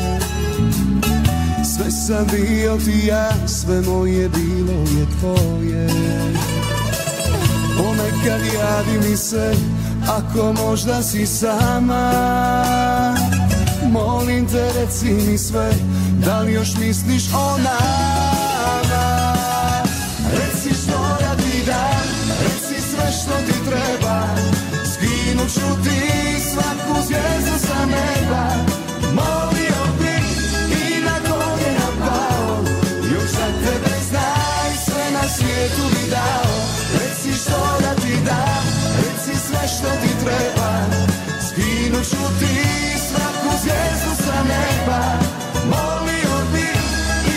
Sve 1.75 1.91
sam 1.91 2.27
bio 2.31 2.77
ti 2.77 3.07
ja, 3.07 3.47
sve 3.47 3.81
moje 3.81 4.29
bilo 4.29 4.79
je 4.81 5.05
tvoje. 5.19 5.87
Ponekad 7.77 8.41
javi 8.53 9.09
mi 9.09 9.17
se, 9.17 9.55
ako 10.07 10.53
možda 10.53 11.03
si 11.03 11.25
sama. 11.25 12.13
Molim 13.91 14.47
te 14.47 14.71
reci 14.81 15.11
mi 15.11 15.37
sve, 15.37 15.71
da 16.25 16.39
li 16.39 16.53
još 16.53 16.75
misliš 16.77 17.23
o 17.33 17.57
nama? 17.57 19.33
Reci 20.31 20.81
što 20.83 21.17
da 21.19 21.35
ti 21.35 21.63
reci 22.41 22.81
sve 22.91 23.11
što 23.23 23.37
ti 23.47 23.69
treba. 23.69 24.25
Skinut 24.93 25.53
ću 25.53 25.83
ti 25.83 25.98
zvijezdu 27.07 27.55
sa 27.67 27.85
neba. 27.85 28.43
Molio 29.17 29.81
bi 29.99 30.15
i 30.81 31.01
na 31.07 31.15
koljena 31.27 31.89
pao 31.99 32.63
Još 33.13 33.29
za 33.31 33.47
tebe 33.63 33.95
znaj 34.09 34.71
sve 34.85 35.05
na 35.11 35.23
svijetu 35.35 35.83
bi 35.93 36.09
dao. 36.11 36.53
Reci 36.99 37.31
što 37.41 37.59
da 37.81 37.95
ti 38.01 38.13
dam, 38.25 38.65
reci 39.01 39.39
sve 39.47 39.67
što 39.67 39.89
ti 40.01 40.11
treba. 40.23 40.71
Skinut 41.47 42.05
ću 42.09 42.23
ti 42.39 42.55
svaku 43.07 43.49
zvijezdu 43.61 44.23
sa 44.25 44.37
neba. 44.51 45.03
Molio 45.71 46.37
bi 46.53 46.67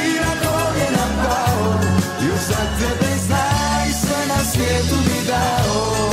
i 0.01 0.20
na 0.24 0.32
koljena 0.43 1.06
pao 1.22 1.80
Još 2.26 2.40
za 2.48 2.62
tebe 2.78 3.12
znaj 3.26 3.89
sve 4.02 4.26
na 4.28 4.44
svijetu 4.52 4.97
bi 5.05 5.26
dao 5.28 6.11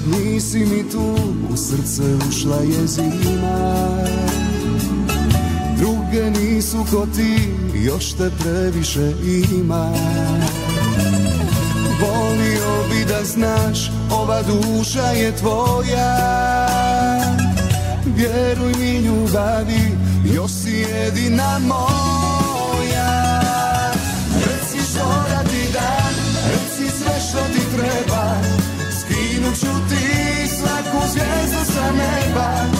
Otkad 0.00 0.20
nisi 0.20 0.58
mi 0.58 0.90
tu, 0.90 1.14
u 1.52 1.56
srce 1.56 2.02
ušla 2.28 2.56
je 2.56 2.86
zima. 2.86 3.86
Druge 5.78 6.30
nisu 6.30 6.76
ko 6.90 7.06
ti, 7.16 7.48
još 7.74 8.12
te 8.12 8.30
previše 8.38 9.12
ima. 9.60 9.92
Volio 12.00 12.88
bi 12.90 13.04
da 13.04 13.24
znaš, 13.24 13.90
ova 14.10 14.42
duša 14.42 15.06
je 15.06 15.36
tvoja. 15.36 16.16
Vjeruj 18.16 18.72
mi 18.78 18.96
ljubavi, 18.96 19.98
još 20.34 20.50
si 20.50 20.70
jedina 20.70 21.58
moja 21.58 22.09
svaku 31.10 31.18
zvijezdu 31.18 32.79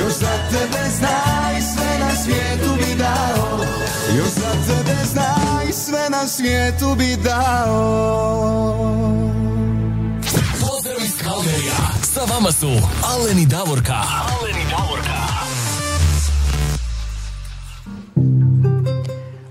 Još 0.00 0.12
za 0.12 0.32
tebe 0.50 0.90
znaj 0.90 1.60
sve 1.62 1.98
na 2.00 2.10
svijetu 2.14 2.74
bi 2.76 2.94
dao 2.94 3.60
Još 4.16 4.28
za 4.28 4.50
tebe 4.66 4.96
znaj 5.04 5.72
sve 5.72 6.10
na 6.10 6.26
svijetu 6.28 6.94
bi 6.98 7.16
dao 7.16 8.90
Pozdrav 10.60 10.96
iz 11.04 11.22
Kalgerija. 11.24 11.76
Sa 12.02 12.20
vama 12.24 12.52
su 12.52 12.70
Aleni 13.04 13.46
Davorka. 13.46 13.94
Aleni 14.40 14.64
Davorka. 14.70 15.20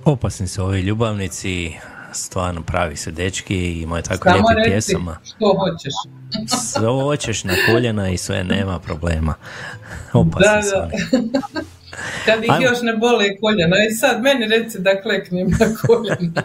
Opasni 0.06 0.48
su 0.48 0.64
ovi 0.64 0.82
ljubavnici, 0.82 1.74
stvarno 2.14 2.62
pravi 2.62 2.96
su 2.98 3.12
dečki, 3.12 3.82
imaju 3.82 4.04
tako 4.04 4.24
Samo 4.24 4.36
lijepi 4.38 4.54
reci 4.56 4.70
pjesama. 4.70 5.18
što 5.24 5.54
hoćeš. 5.60 5.94
Sve 6.74 6.88
hoćeš 6.88 7.44
na 7.44 7.54
koljena 7.66 8.10
i 8.10 8.18
sve, 8.18 8.44
nema 8.44 8.80
problema. 8.80 9.34
Opasni 10.14 10.46
Da, 10.46 10.62
da. 10.62 10.90
Kad 12.26 12.44
ih 12.44 12.52
Ajmo. 12.52 12.66
još 12.66 12.82
ne 12.82 12.94
bole 12.94 13.38
koljena. 13.42 13.76
I 13.90 13.94
sad 13.94 14.22
meni 14.22 14.48
reci 14.48 14.80
da 14.80 15.02
kleknem 15.02 15.48
na 15.48 15.66
koljena. 15.88 16.42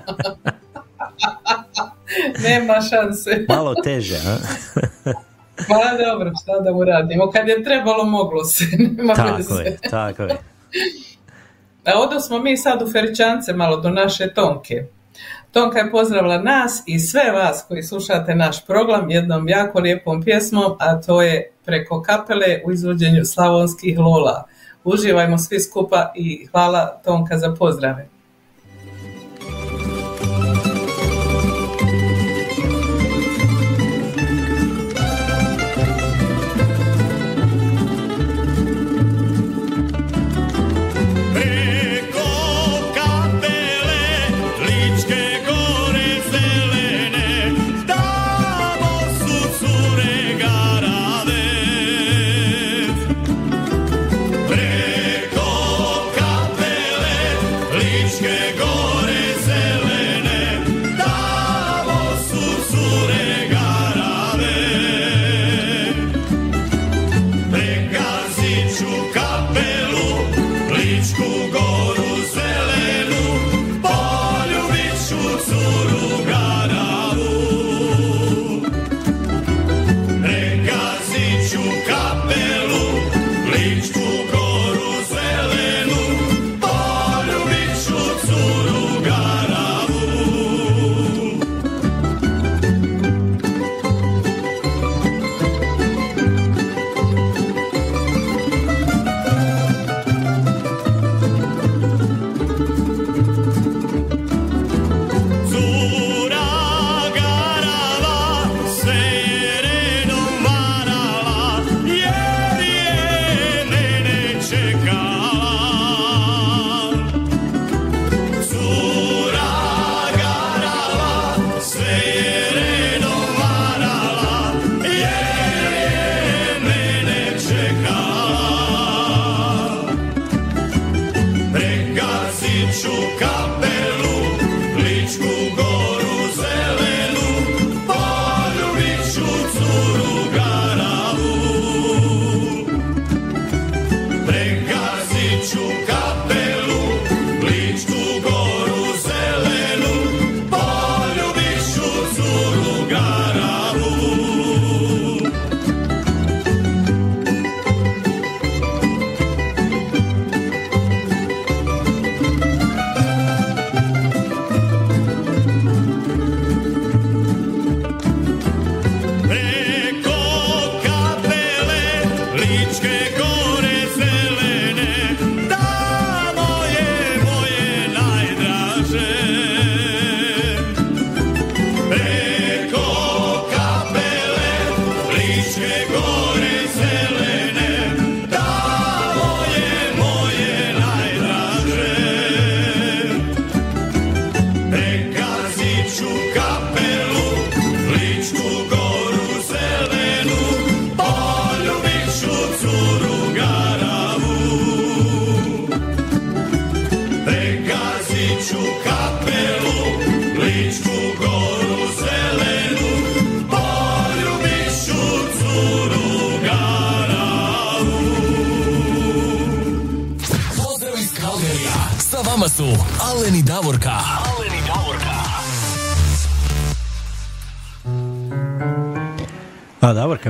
Nema 2.48 2.74
šanse. 2.90 3.44
Malo 3.48 3.74
teže, 3.84 4.16
a? 4.16 4.36
Pa 5.68 6.04
dobro, 6.04 6.32
šta 6.42 6.60
da 6.60 6.72
mu 6.72 6.84
radimo. 6.84 7.30
Kad 7.30 7.48
je 7.48 7.64
trebalo, 7.64 8.04
moglo 8.04 8.44
se. 8.44 8.64
Nema 8.78 9.14
tako 9.14 9.36
veze. 9.36 9.62
je, 9.62 9.78
tako 9.90 10.22
je. 10.22 10.36
A 11.84 11.98
odo 11.98 12.20
smo 12.20 12.38
mi 12.38 12.56
sad 12.56 12.82
u 12.82 12.92
Feričance 12.92 13.52
malo 13.52 13.76
do 13.76 13.90
naše 13.90 14.34
Tonke. 14.34 14.84
Tonka 15.55 15.78
je 15.78 15.90
pozdravila 15.90 16.39
nas 16.39 16.82
i 16.86 16.98
sve 16.98 17.31
vas 17.31 17.64
koji 17.68 17.82
slušate 17.82 18.35
naš 18.35 18.66
program 18.66 19.10
jednom 19.10 19.48
jako 19.48 19.81
lijepom 19.81 20.22
pjesmom, 20.22 20.76
a 20.78 21.01
to 21.01 21.22
je 21.22 21.51
preko 21.64 22.02
kapele 22.02 22.60
u 22.64 22.72
izvođenju 22.72 23.24
slavonskih 23.24 23.98
lola. 23.98 24.44
Uživajmo 24.85 25.39
svi 25.39 25.60
skupa 25.60 26.12
i 26.16 26.47
hvala 26.47 27.01
Tonka 27.05 27.39
za 27.39 27.55
pozdrave. 27.59 28.09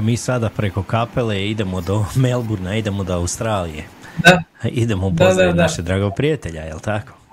Mi 0.04 0.16
sada 0.16 0.48
preko 0.48 0.82
kapele 0.82 1.50
idemo 1.50 1.80
do 1.80 2.04
Melburna, 2.16 2.76
idemo 2.76 3.04
do 3.04 3.14
Australije. 3.14 3.84
Da. 4.18 4.42
Idemo 4.64 5.14
pozdraviti 5.18 5.58
našeg 5.58 5.84
dragog 5.84 6.12
prijatelja, 6.16 6.62
jel 6.62 6.80
tako? 6.80 7.24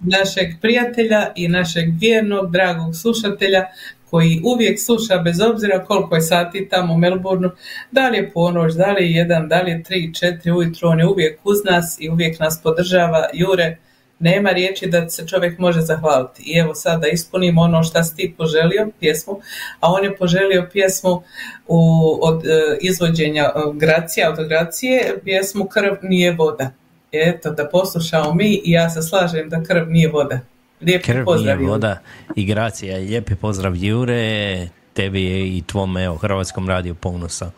našeg 0.00 0.48
prijatelja 0.60 1.32
i 1.36 1.48
našeg 1.48 1.84
vjernog, 2.00 2.52
dragog 2.52 2.96
slušatelja 2.96 3.64
koji 4.10 4.40
uvijek 4.44 4.80
sluša 4.80 5.18
bez 5.18 5.40
obzira 5.40 5.84
koliko 5.84 6.14
je 6.14 6.20
sati 6.20 6.68
tamo 6.68 6.94
u 6.94 6.98
Melbourneu, 6.98 7.50
da 7.90 8.08
li 8.08 8.16
je 8.16 8.30
ponoć, 8.30 8.74
da 8.74 8.92
li 8.92 9.04
je 9.04 9.12
jedan, 9.12 9.48
da 9.48 9.60
li 9.62 9.70
je 9.70 9.82
tri, 9.82 10.14
četiri 10.14 10.52
ujutro, 10.52 10.88
on 10.88 11.00
je 11.00 11.06
uvijek 11.06 11.40
uz 11.44 11.58
nas 11.64 11.96
i 12.00 12.10
uvijek 12.10 12.40
nas 12.40 12.60
podržava. 12.62 13.24
Jure, 13.32 13.76
nema 14.18 14.50
riječi 14.50 14.86
da 14.86 15.08
se 15.08 15.26
čovjek 15.26 15.58
može 15.58 15.80
zahvaliti. 15.80 16.42
I 16.46 16.58
evo 16.58 16.74
sad 16.74 17.00
da 17.00 17.08
ispunimo 17.08 17.62
ono 17.62 17.82
što 17.82 18.04
si 18.04 18.16
ti 18.16 18.34
poželio, 18.38 18.88
pjesmu, 19.00 19.40
a 19.80 19.92
on 19.92 20.04
je 20.04 20.16
poželio 20.16 20.68
pjesmu 20.72 21.22
u, 21.66 21.80
od 22.22 22.46
e, 22.46 22.76
izvođenja 22.80 23.44
e, 23.44 23.60
Gracija, 23.74 24.30
od 24.30 24.48
Gracije, 24.48 25.20
pjesmu 25.24 25.64
Krv 25.64 25.94
nije 26.02 26.32
voda. 26.32 26.70
Eto, 27.12 27.50
da 27.50 27.68
poslušamo 27.68 28.34
mi 28.34 28.60
i 28.64 28.70
ja 28.70 28.90
se 28.90 29.02
slažem 29.02 29.48
da 29.48 29.62
krv 29.62 29.90
nije 29.90 30.08
voda. 30.08 30.40
Lijepi 30.80 31.04
Krv 31.04 31.24
pozdrav. 31.24 31.58
nije 31.58 31.70
voda 31.70 31.98
i 32.36 32.44
gracija. 32.44 32.96
Lijepi 32.96 33.34
pozdrav 33.34 33.76
Jure, 33.76 34.68
tebi 34.92 35.22
i 35.58 35.62
tvom 35.66 35.96
evo, 35.96 36.16
Hrvatskom 36.16 36.68
radiju 36.68 36.94
Ponusa 36.94 37.50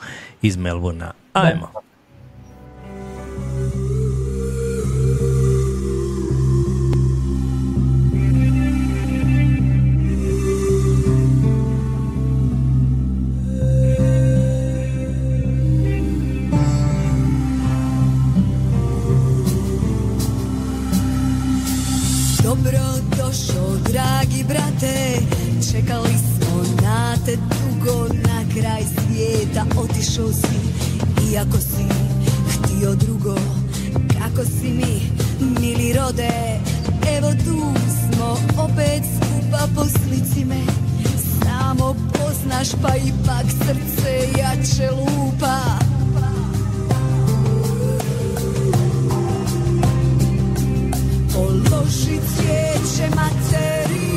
iz 0.42 0.56
Melburna. 0.56 1.12
Ajmo. 1.32 1.72
došao, 23.30 23.76
dragi 23.92 24.44
brate 24.48 25.18
Čekali 25.72 26.14
smo 26.18 26.62
na 26.82 27.16
te 27.26 27.36
dugo 27.36 28.08
na 28.08 28.44
kraj 28.54 28.82
svijeta. 28.82 29.64
Otišao 29.78 30.32
si, 30.32 30.60
iako 31.32 31.58
si 31.58 31.84
htio 32.48 32.94
drugo. 32.94 33.34
Kako 33.92 34.44
si 34.44 34.70
mi, 34.70 35.00
mili 35.60 35.92
rode? 35.92 36.60
Evo 37.16 37.30
tu 37.44 37.80
smo 37.88 38.36
opet 38.64 39.02
skupa 39.16 39.68
po 39.74 39.84
slici 39.84 40.44
me. 40.44 40.60
Samo 41.42 41.94
poznaš 42.12 42.68
pa 42.82 42.96
ipak 42.96 43.46
srce 43.50 44.40
jače 44.40 44.90
lupa. 44.90 45.89
Položi 51.34 52.18
cvijeće 52.28 53.14
materi 53.16 54.09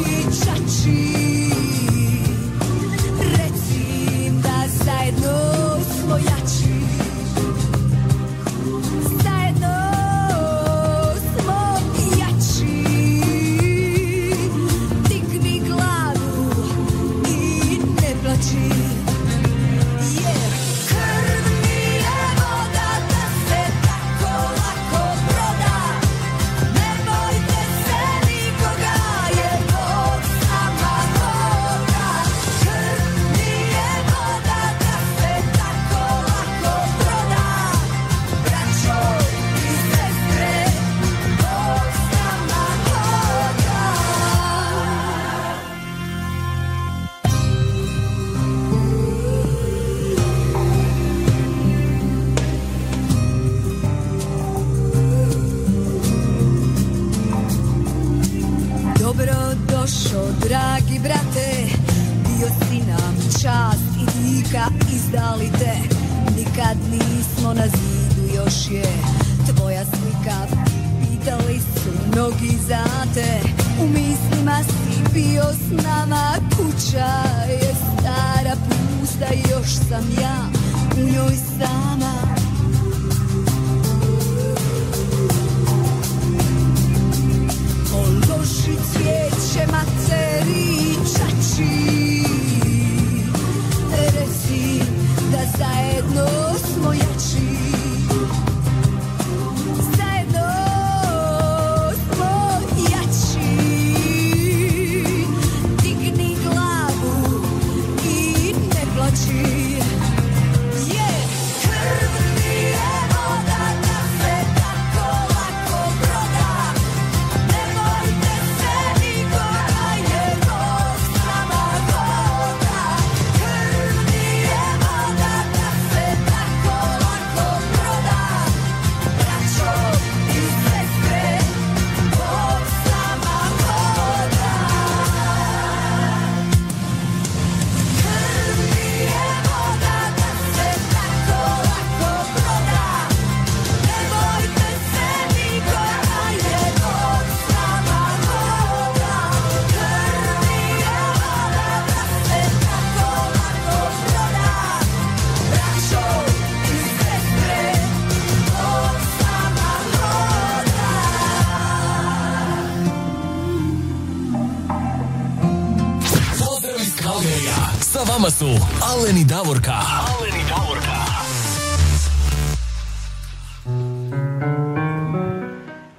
vama 168.23 168.31
su 168.31 168.45
Alen 168.81 169.17
i 169.17 169.25
Davorka. 169.25 169.71
Alen 169.71 170.35
i 170.39 170.43
Davorka. 170.49 170.97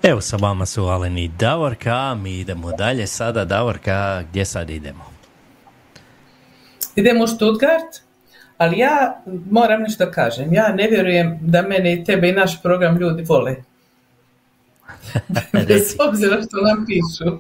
Evo 0.03 0.21
sa 0.21 0.37
vama 0.37 0.67
su 0.67 0.85
Alen 0.85 1.19
i 1.19 1.29
Davorka, 1.29 2.15
mi 2.15 2.41
idemo 2.41 2.73
dalje 2.73 3.07
sada. 3.07 3.45
Davorka, 3.45 4.23
gdje 4.31 4.45
sad 4.45 4.71
idemo? 4.71 5.05
Idemo 6.97 7.25
u 7.25 7.27
Stuttgart, 7.27 8.01
ali 8.59 8.79
ja 8.79 9.23
moram 9.51 9.83
nešto 9.83 10.11
kažem. 10.11 10.53
Ja 10.53 10.69
ne 10.69 10.89
vjerujem 10.89 11.39
da 11.41 11.63
mene 11.63 11.93
i 11.93 12.05
tebe 12.05 12.29
i 12.29 12.33
naš 12.33 12.63
program 12.63 12.97
ljudi 12.97 13.23
vole. 13.23 13.57
Bez 15.69 15.97
obzira 16.09 16.37
što 16.43 16.57
nam 16.57 16.87
pišu. 16.87 17.39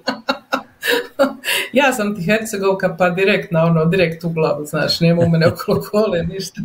Ja 1.74 1.92
sam 1.92 2.16
ti 2.16 2.22
Hercegovka 2.22 2.96
pa 2.96 3.10
direkt 3.10 3.50
na 3.50 3.64
ono, 3.64 3.84
direkt 3.84 4.24
u 4.24 4.28
glavu, 4.28 4.66
znaš, 4.66 5.00
nema 5.00 5.22
u 5.22 5.28
mene 5.28 5.46
okolo 5.46 5.82
kole, 5.90 6.22
ništa. 6.22 6.60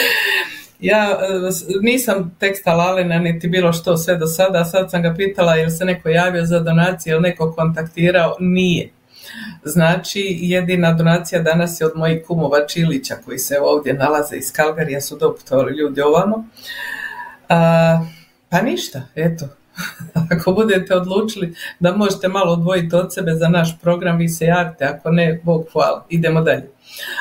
ja 0.80 1.10
e, 1.10 1.50
nisam 1.80 2.36
teksta 2.40 2.74
Lalina 2.74 3.18
niti 3.18 3.48
bilo 3.48 3.72
što 3.72 3.96
sve 3.96 4.16
do 4.16 4.26
sada, 4.26 4.64
sad 4.64 4.90
sam 4.90 5.02
ga 5.02 5.14
pitala 5.16 5.54
jel 5.54 5.70
se 5.70 5.84
neko 5.84 6.08
javio 6.08 6.44
za 6.44 6.60
donacije, 6.60 7.10
jel 7.10 7.20
neko 7.20 7.52
kontaktirao, 7.52 8.36
nije. 8.40 8.90
Znači, 9.64 10.38
jedina 10.40 10.92
donacija 10.92 11.42
danas 11.42 11.80
je 11.80 11.86
od 11.86 11.92
mojih 11.94 12.24
kumova 12.26 12.66
Čilića 12.66 13.14
koji 13.24 13.38
se 13.38 13.58
ovdje 13.60 13.94
nalaze 13.94 14.36
iz 14.36 14.52
Kalgarija, 14.52 15.00
su 15.00 15.16
doputovali 15.16 15.76
ljudi 15.76 16.00
ovamo. 16.00 16.44
A, 17.48 17.98
pa 18.48 18.62
ništa, 18.62 19.02
eto. 19.14 19.46
Ako 20.32 20.52
budete 20.52 20.96
odlučili 20.96 21.54
da 21.80 21.96
možete 21.96 22.28
malo 22.28 22.52
odvojiti 22.52 22.96
od 22.96 23.14
sebe 23.14 23.34
za 23.34 23.48
naš 23.48 23.80
program, 23.80 24.18
vi 24.18 24.28
se 24.28 24.44
javite, 24.44 24.84
ako 24.84 25.10
ne, 25.10 25.40
Bog 25.44 25.66
hvala. 25.72 26.06
Idemo 26.08 26.40
dalje. 26.40 26.70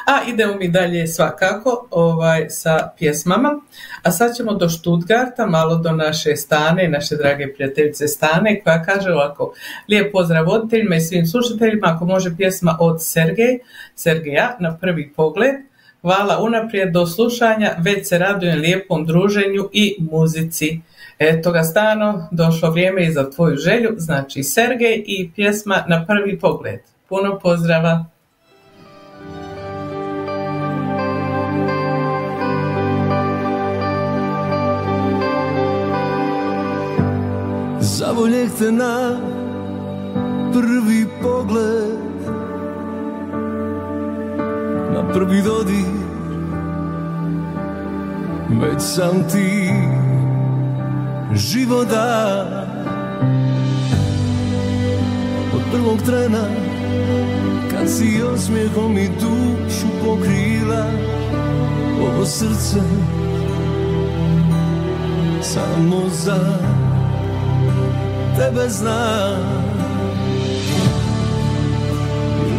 A 0.08 0.30
idemo 0.30 0.56
mi 0.56 0.68
dalje 0.68 1.08
svakako 1.08 1.88
ovaj, 1.92 2.50
sa 2.50 2.90
pjesmama. 2.98 3.50
A 4.04 4.12
sad 4.12 4.36
ćemo 4.36 4.54
do 4.54 4.70
Stuttgarta, 4.70 5.46
malo 5.46 5.76
do 5.76 5.92
naše 5.92 6.36
Stane, 6.36 6.88
naše 6.88 7.16
drage 7.16 7.54
prijateljice 7.54 8.08
Stane, 8.08 8.62
koja 8.64 8.84
kaže 8.84 9.12
ovako, 9.12 9.54
lijep 9.90 10.12
pozdrav 10.12 10.46
voditeljima 10.46 10.96
i 10.96 11.02
svim 11.02 11.26
slušateljima, 11.26 11.88
ako 11.88 12.06
može 12.06 12.38
pjesma 12.38 12.78
od 12.80 13.04
Sergej, 13.04 13.60
Sergeja 13.96 14.58
na 14.60 14.78
prvi 14.78 15.14
pogled. 15.16 15.56
Hvala 16.02 16.40
unaprijed 16.42 16.92
do 16.92 17.06
slušanja, 17.06 17.76
već 17.80 18.08
se 18.08 18.18
radujem 18.18 18.60
lijepom 18.60 19.06
druženju 19.06 19.70
i 19.74 19.96
muzici. 20.12 20.82
Eto 21.20 21.52
ga 21.52 21.64
stano, 21.64 22.28
došlo 22.32 22.72
vrijeme 22.72 23.06
i 23.06 23.12
za 23.12 23.30
tvoju 23.30 23.58
želju, 23.58 23.90
znači 23.98 24.44
Sergej 24.44 25.04
i 25.08 25.32
pjesma 25.36 25.84
na 25.88 26.06
prvi 26.06 26.40
pogled. 26.40 26.80
Puno 27.10 27.40
pozdrava. 27.40 28.06
Zavoljeh 37.80 38.50
te 38.60 38.72
na 38.72 39.20
prvi 40.54 41.06
pogled 41.22 42.06
Na 44.94 45.14
prvi 45.14 45.42
dodir 45.42 45.86
Već 48.62 48.82
sam 48.82 49.30
ti 49.32 49.70
život 51.36 51.88
da 51.88 52.46
Od 55.56 55.62
prvog 55.72 56.02
trena 56.06 56.48
Kad 57.72 57.90
si 57.90 58.24
osmijehom 58.34 58.98
i 58.98 59.08
dušu 59.08 59.88
pokrila 60.06 60.86
Ovo 62.02 62.26
srce 62.26 62.80
Samo 65.42 66.10
za 66.10 66.60
tebe 68.38 68.70
znam 68.70 69.66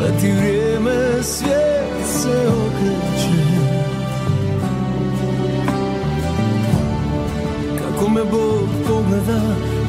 Leti 0.02 0.32
vrijeme, 0.32 1.22
svijet 1.22 2.06
se 2.06 2.48
okreće 2.48 3.75
Kako 7.96 8.08
me 8.08 8.24
Bog 8.24 8.68
pogleda, 8.88 9.40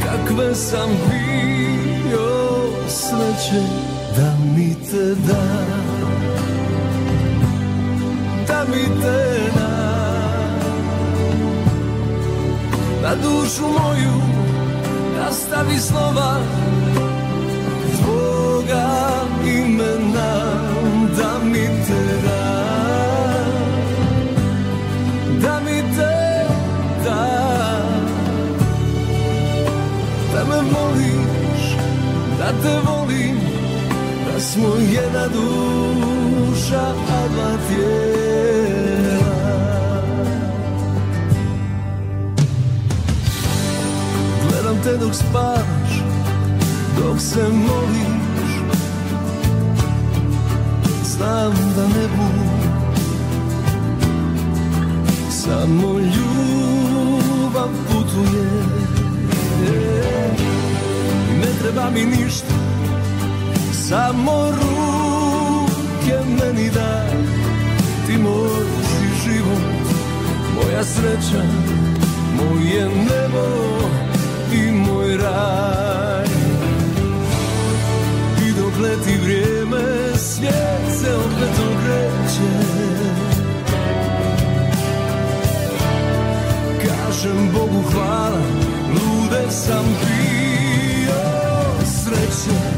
kakve 0.04 0.56
sam 0.56 0.90
bio 0.90 2.28
sreće 2.88 3.62
Da 4.18 4.34
mi 4.56 4.76
te 4.76 5.16
da, 5.28 5.44
da 8.48 8.66
mi 8.72 9.02
te 9.02 9.40
da. 9.56 9.98
Na 13.04 13.16
dušu 13.16 13.64
moju, 13.64 14.22
da 15.16 15.32
stavi 15.32 15.80
slova 15.80 16.40
Tvoga 18.02 18.90
imena 19.46 20.36
da 21.18 21.40
mi 21.44 21.66
te 21.88 22.28
Da 22.28 22.37
Voliš, 30.74 31.76
da 32.40 32.52
te 32.62 32.80
volim 32.90 33.40
Da 34.34 34.40
smo 34.40 34.68
jedna 34.94 35.28
duša, 35.28 36.82
a 37.10 37.28
dva 37.28 37.52
tijela. 37.68 39.18
Gledam 44.50 44.76
te 44.84 44.98
dok 44.98 45.14
spavaš, 45.14 46.02
dok 46.98 47.20
se 47.20 47.44
moliš. 47.54 48.18
Znam 51.18 51.54
da 51.76 51.88
ne 51.88 52.08
budu 52.18 52.48
Samo 55.30 56.00
ljubav 56.00 57.70
putuje 57.88 58.77
treba 61.68 61.90
mi 61.90 62.06
ništa 62.06 62.54
Samo 63.74 64.52
ruke 64.52 66.18
meni 66.28 66.70
da 66.70 67.06
Ti 68.08 68.18
moj 68.18 68.66
si 68.84 69.30
život 69.30 69.88
Moja 70.56 70.84
sreća 70.84 71.44
Moje 72.36 72.86
nebo 72.86 73.48
I 74.54 74.72
moj 74.72 75.18
raj. 75.18 76.26
I 78.48 78.52
dok 78.52 78.74
leti 78.84 79.18
vrijeme 79.24 80.18
Svijet 80.18 81.00
se 81.02 81.16
opet 81.16 81.60
okreće 81.72 82.52
Kažem 86.82 87.50
Bogu 87.54 87.84
hvala 87.92 88.42
Lude 88.90 89.52
sam 89.52 89.86
bio 89.86 90.27
Sreće 92.08 92.77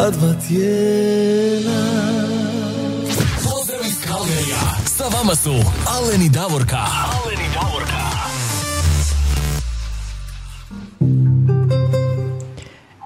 a 0.00 0.10
dva 0.10 0.32
tijela. 0.48 1.80
Pozdrav 3.36 3.80
iz 3.86 4.00
Kalgerija. 4.08 4.60
Sa 4.86 5.04
vama 5.04 5.34
su 5.34 5.50
Alen 5.96 6.22
i 6.22 6.28
Davorka. 6.28 6.76
Alen 6.76 7.40
i 7.40 7.48
Davorka. 7.54 8.02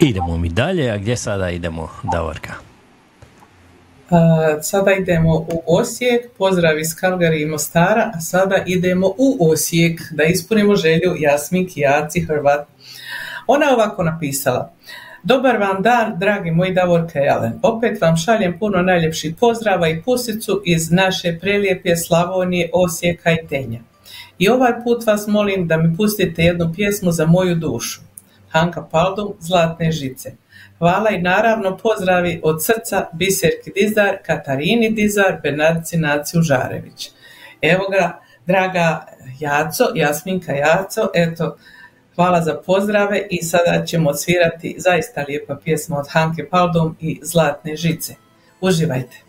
Idemo 0.00 0.36
mi 0.38 0.48
dalje, 0.48 0.90
a 0.90 0.96
gdje 0.96 1.16
sada 1.16 1.50
idemo, 1.50 1.88
Davorka? 2.12 2.52
A, 4.10 4.62
Sada 4.62 4.92
idemo 4.92 5.34
u 5.34 5.62
Osijek, 5.66 6.30
pozdrav 6.38 6.78
iz 6.78 6.96
Kalgari 7.00 7.42
i 7.42 7.46
Mostara, 7.46 8.10
a 8.14 8.20
sada 8.20 8.56
idemo 8.66 9.06
u 9.06 9.50
Osijek 9.50 10.00
da 10.10 10.24
ispunimo 10.24 10.76
želju 10.76 11.14
Jasminki 11.18 11.80
Jaci 11.80 12.20
Hrvat. 12.20 12.66
Ona 13.46 13.66
je 13.66 13.74
ovako 13.74 14.02
napisala. 14.02 14.74
Dobar 15.24 15.56
vam 15.56 15.82
dan, 15.82 16.18
dragi 16.18 16.50
moji 16.50 16.72
Davorka 16.74 17.18
Alen. 17.18 17.52
Opet 17.62 18.00
vam 18.00 18.16
šaljem 18.16 18.58
puno 18.58 18.82
najljepših 18.82 19.34
pozdrava 19.40 19.88
i 19.88 20.02
pusicu 20.02 20.62
iz 20.64 20.90
naše 20.90 21.38
prelijepe 21.40 21.96
Slavonije, 21.96 22.70
Osijeka 22.72 23.32
i 23.32 23.46
Tenja. 23.48 23.80
I 24.38 24.48
ovaj 24.48 24.72
put 24.84 25.06
vas 25.06 25.26
molim 25.26 25.66
da 25.66 25.76
mi 25.76 25.96
pustite 25.96 26.42
jednu 26.42 26.72
pjesmu 26.74 27.12
za 27.12 27.26
moju 27.26 27.54
dušu. 27.54 28.00
Hanka 28.48 28.82
Paldum, 28.90 29.32
Zlatne 29.40 29.92
žice. 29.92 30.32
Hvala 30.78 31.10
i 31.10 31.22
naravno 31.22 31.76
pozdravi 31.76 32.40
od 32.42 32.64
srca 32.64 33.06
Biserki 33.12 33.72
Dizar, 33.74 34.16
Katarini 34.26 34.90
Dizar, 34.90 35.36
Bernardici 35.42 35.96
Naciju 35.96 36.42
Žarević. 36.42 37.10
Evo 37.62 37.84
ga, 37.90 38.20
draga 38.46 39.06
Jaco, 39.40 39.84
Jasminka 39.94 40.52
Jaco, 40.52 41.08
eto, 41.14 41.56
hvala 42.14 42.42
za 42.42 42.54
pozdrave 42.66 43.26
i 43.30 43.42
sada 43.42 43.84
ćemo 43.86 44.10
odsvirati 44.10 44.74
zaista 44.78 45.24
lijepa 45.28 45.56
pjesma 45.64 45.98
od 45.98 46.06
Hanke 46.08 46.48
Paldum 46.48 46.96
i 47.00 47.20
Zlatne 47.22 47.76
žice. 47.76 48.14
Uživajte. 48.60 49.23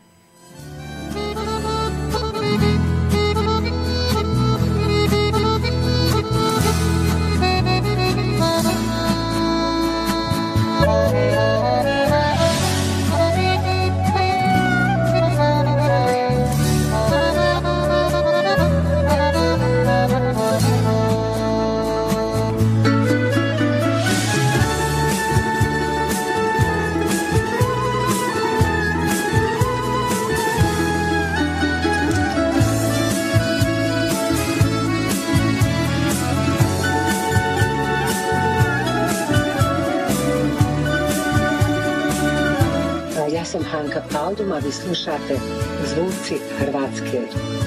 Sam 43.56 43.64
Hanka 43.64 44.02
Paldum, 44.12 44.52
a 44.52 44.60
vi 44.60 44.72
slušate 44.72 45.40
Zvuci 45.86 46.36
Hrvatske 46.60 47.22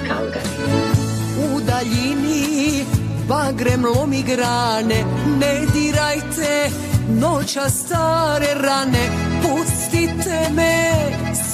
Kalgari. 0.08 0.48
U 1.38 1.60
daljini 1.60 2.84
bagrem 3.28 3.84
lomi 3.84 4.22
grane 4.22 5.04
Ne 5.40 5.66
dirajte 5.72 6.70
noća 7.08 7.68
stare 7.68 8.54
rane 8.54 9.08
Pustite 9.42 10.50
me, 10.54 10.92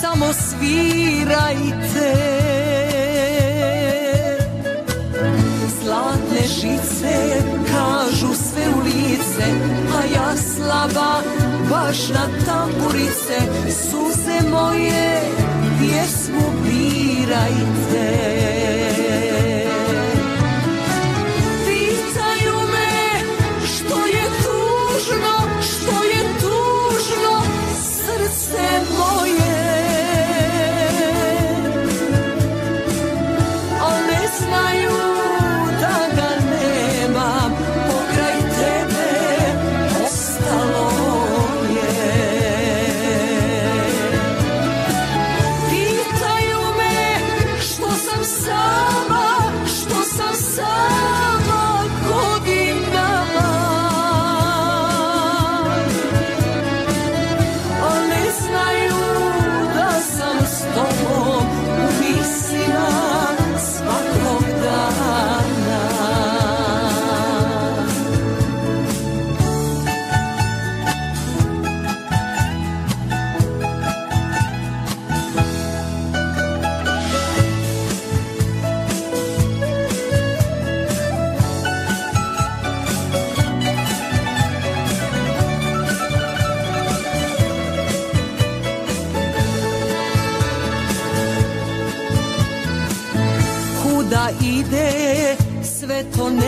samo 0.01 0.27
svirajte 0.33 2.15
Zlatne 5.85 6.41
žice 6.47 7.43
kažu 7.67 8.35
sve 8.35 8.65
u 8.77 8.81
lice 8.85 9.47
A 9.99 10.05
ja 10.15 10.37
slaba 10.37 11.23
baš 11.71 12.09
na 12.09 12.27
tamburice. 12.47 13.39
Suze 13.69 14.49
moje 14.51 15.21
pjesmu 15.79 16.53
birajte. 16.65 18.11
Pitaju 21.67 22.55
me 22.73 23.21
što 23.67 24.07
je 24.07 24.25
tužno, 24.43 25.35
što 25.61 26.05
je 26.05 26.25
tužno 26.41 27.43
srce 27.83 28.94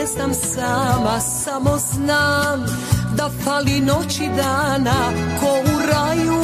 ne 0.06 0.34
sama 0.34 1.20
Samo 1.20 1.78
znam 1.78 2.66
da 3.16 3.30
fali 3.44 3.80
noći 3.80 4.30
dana 4.36 5.12
Ko 5.40 5.46
u 5.46 5.80
raju, 5.92 6.42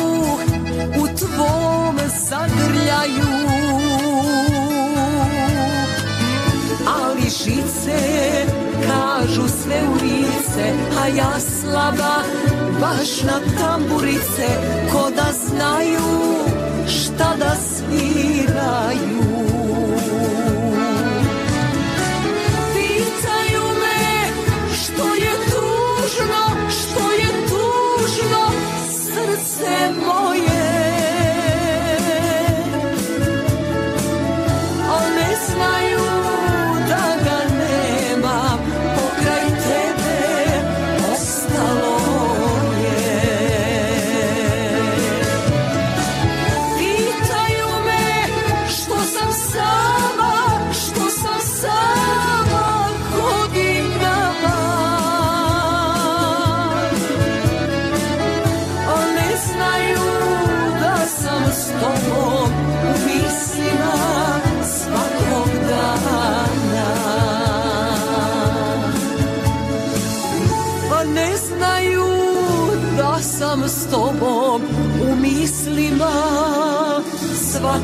u 1.02 1.16
tvom 1.18 1.98
zagrljaju. 2.30 3.42
Ali 7.02 7.22
žice 7.22 8.46
kažu 8.86 9.48
sve 9.62 9.82
u 9.88 9.94
lice 9.94 10.72
A 11.02 11.06
ja 11.06 11.40
slaba 11.40 12.22
baš 12.80 13.22
na 13.22 13.40
tamburice 13.58 14.48
Ko 14.92 15.10
da 15.10 15.32
znaju 15.32 16.42
šta 16.86 17.36
da 17.38 17.56
sviraju 17.56 19.31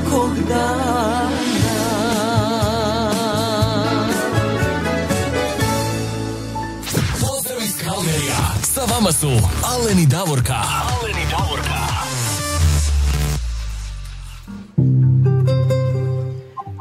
svakog 0.08 0.30
dana 0.48 1.28
Pozdrav 7.20 7.58
iz 7.62 7.76
Kalgerija. 7.84 8.36
Sa 8.62 8.80
vama 8.94 9.12
su 9.12 9.28
Alen 9.64 9.98
i 9.98 10.06
Davorka. 10.06 10.54
Alen 10.54 11.16
i 11.16 11.26
Davorka. 11.30 11.78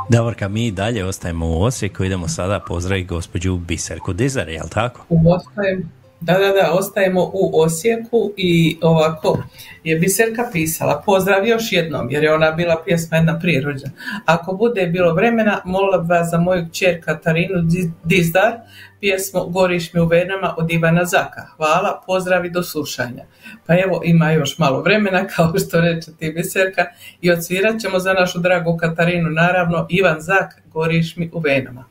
Davorka, 0.10 0.48
mi 0.48 0.68
i 0.68 0.72
dalje 0.72 1.06
ostajemo 1.06 1.48
u 1.48 1.64
Osijeku, 1.64 2.04
idemo 2.04 2.28
sada 2.28 2.60
pozdraviti 2.68 3.08
gospođu 3.08 3.58
Biserku 3.58 4.14
Dizar, 4.14 4.50
jel 4.50 4.68
tako? 4.70 5.06
Ostajem, 5.10 5.92
da, 6.22 6.34
da, 6.34 6.48
da, 6.48 6.72
ostajemo 6.72 7.32
u 7.34 7.62
Osijeku 7.62 8.34
i 8.38 8.78
ovako 8.82 9.44
je 9.84 10.00
Biserka 10.00 10.50
pisala. 10.52 11.02
Pozdrav 11.06 11.48
još 11.48 11.72
jednom, 11.72 12.10
jer 12.12 12.24
je 12.24 12.34
ona 12.34 12.52
bila 12.52 12.84
pjesma 12.86 13.18
jedna 13.18 13.40
prirođa. 13.40 13.88
Ako 14.26 14.54
bude 14.54 14.88
bilo 14.88 15.14
vremena, 15.14 15.62
molila 15.66 15.98
bi 15.98 16.08
vas 16.08 16.30
za 16.32 16.38
moju 16.38 16.68
kćer 16.70 17.06
Katarinu 17.06 17.62
Di- 17.62 17.92
Dizdar, 18.04 18.54
pjesmu 19.00 19.46
Goriš 19.46 19.94
mi 19.94 20.00
u 20.00 20.06
venama 20.06 20.56
od 20.58 20.72
Ivana 20.72 21.06
Zaka. 21.06 21.42
Hvala, 21.58 22.02
pozdrav 22.06 22.46
i 22.46 22.50
do 22.50 22.64
slušanja. 22.64 23.26
Pa 23.66 23.74
evo, 23.74 24.02
ima 24.04 24.32
još 24.32 24.58
malo 24.58 24.82
vremena, 24.82 25.28
kao 25.36 25.54
što 25.68 25.82
reče 25.82 26.12
ti 26.20 26.32
Biserka, 26.32 26.86
i 27.22 27.32
odsvirat 27.32 27.82
ćemo 27.82 28.00
za 28.00 28.14
našu 28.14 28.40
dragu 28.40 28.78
Katarinu, 28.78 29.30
naravno, 29.30 29.86
Ivan 29.90 30.22
Zak, 30.22 30.62
Goriš 30.74 31.16
mi 31.16 31.30
u 31.34 31.40
venama. 31.40 31.86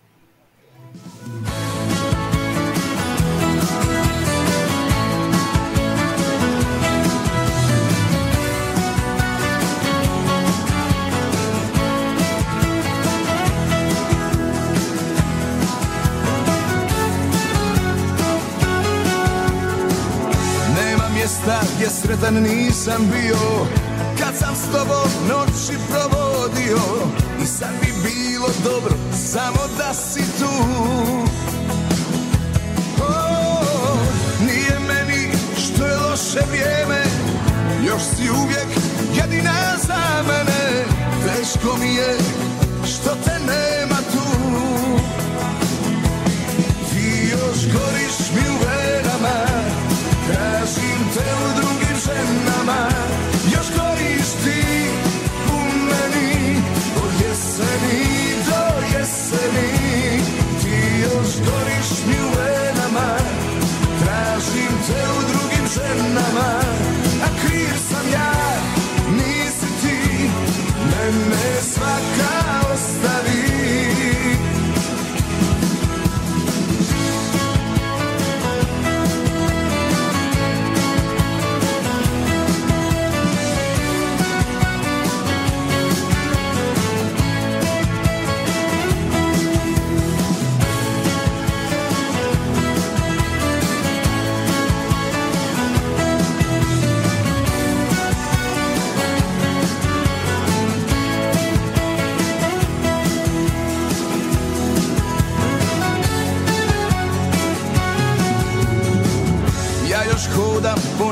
Mjesta 21.46 21.66
gdje 21.76 21.90
sretan 21.90 22.34
nisam 22.34 23.10
bio. 23.12 23.66
Kad 24.18 24.36
sam 24.38 24.54
s 24.56 24.72
tobom 24.72 25.10
noći 25.28 25.78
provodio 25.90 26.78
I 27.42 27.46
sad 27.46 27.70
bi 27.80 27.92
bilo 28.02 28.48
dobro 28.64 28.94
samo 29.12 29.60
da 29.78 29.94
si 29.94 30.22
tu. 30.38 30.50
O, 33.02 33.98
Nije 34.40 34.78
meni 34.88 35.32
što 35.56 35.86
je 35.86 35.96
loše 35.96 36.40
vrijeme 36.50 37.02
Još 37.86 38.02
si 38.02 38.30
uvijek 38.30 38.68
jedina 39.14 39.76
za 39.86 40.22
mene. 40.28 40.84
Teško 41.26 41.76
mi 41.80 41.94
je 41.94 42.18
što 42.84 43.10
te 43.24 43.38
nema 43.38 43.98
tu. 44.12 44.26
Ti 46.90 47.30
još 47.30 47.72
goriš 47.72 48.30
mi 48.34 48.50
u 48.50 48.65
mene 71.80 72.16
svaka 72.16 72.45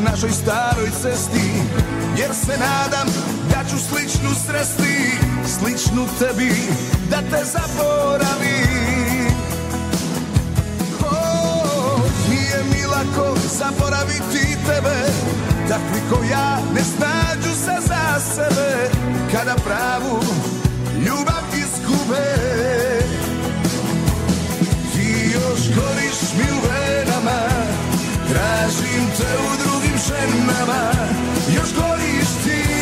našoj 0.05 0.31
staroj 0.31 0.91
cesti 1.03 1.51
Jer 2.19 2.31
se 2.35 2.53
nadam 2.59 3.09
da 3.51 3.65
ću 3.71 3.77
sličnu 3.79 4.31
sresti 4.47 4.97
Sličnu 5.59 6.07
tebi 6.19 6.55
da 7.11 7.17
te 7.17 7.45
zaboravim. 7.45 9.29
O, 11.01 11.99
Nije 12.29 12.65
mi 12.71 12.87
lako 12.87 13.37
zaboraviti 13.59 14.57
tebe 14.67 14.99
Takvi 15.69 16.01
ko 16.11 16.25
ja 16.31 16.59
ne 16.75 16.85
snađu 16.85 17.55
se 17.55 17.77
za 17.89 18.21
sebe 18.35 18.91
Kada 19.33 19.55
pravu 19.55 20.21
ljubav 21.07 21.45
izgube. 21.53 22.37
Ti 24.93 25.33
još 25.35 25.61
goriš 25.75 26.19
mi 26.39 26.53
u 26.53 26.61
venama 26.69 27.49
Tražim 28.29 29.07
te 29.17 29.37
u 29.39 29.64
drugim 30.09 30.41
ženama 30.41 30.91
Još 31.57 31.75
goriš 31.75 32.29
ti 32.45 32.74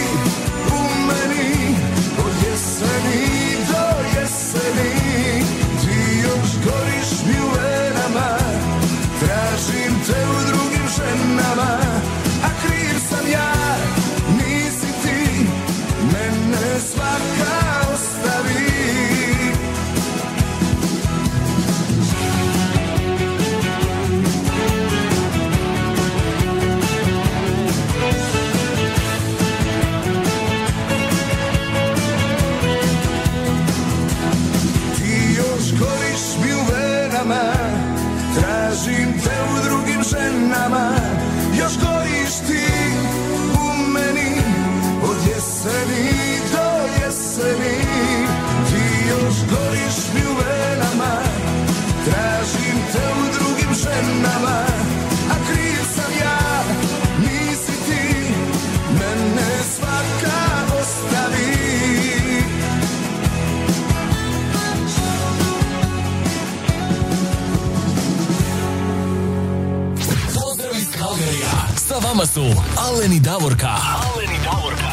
vama 72.23 72.27
su 72.27 72.63
Alen 72.79 73.13
i 73.13 73.21
Davorka. 73.21 73.69
Alen 73.69 74.31
i 74.31 74.39
Davorka. 74.45 74.93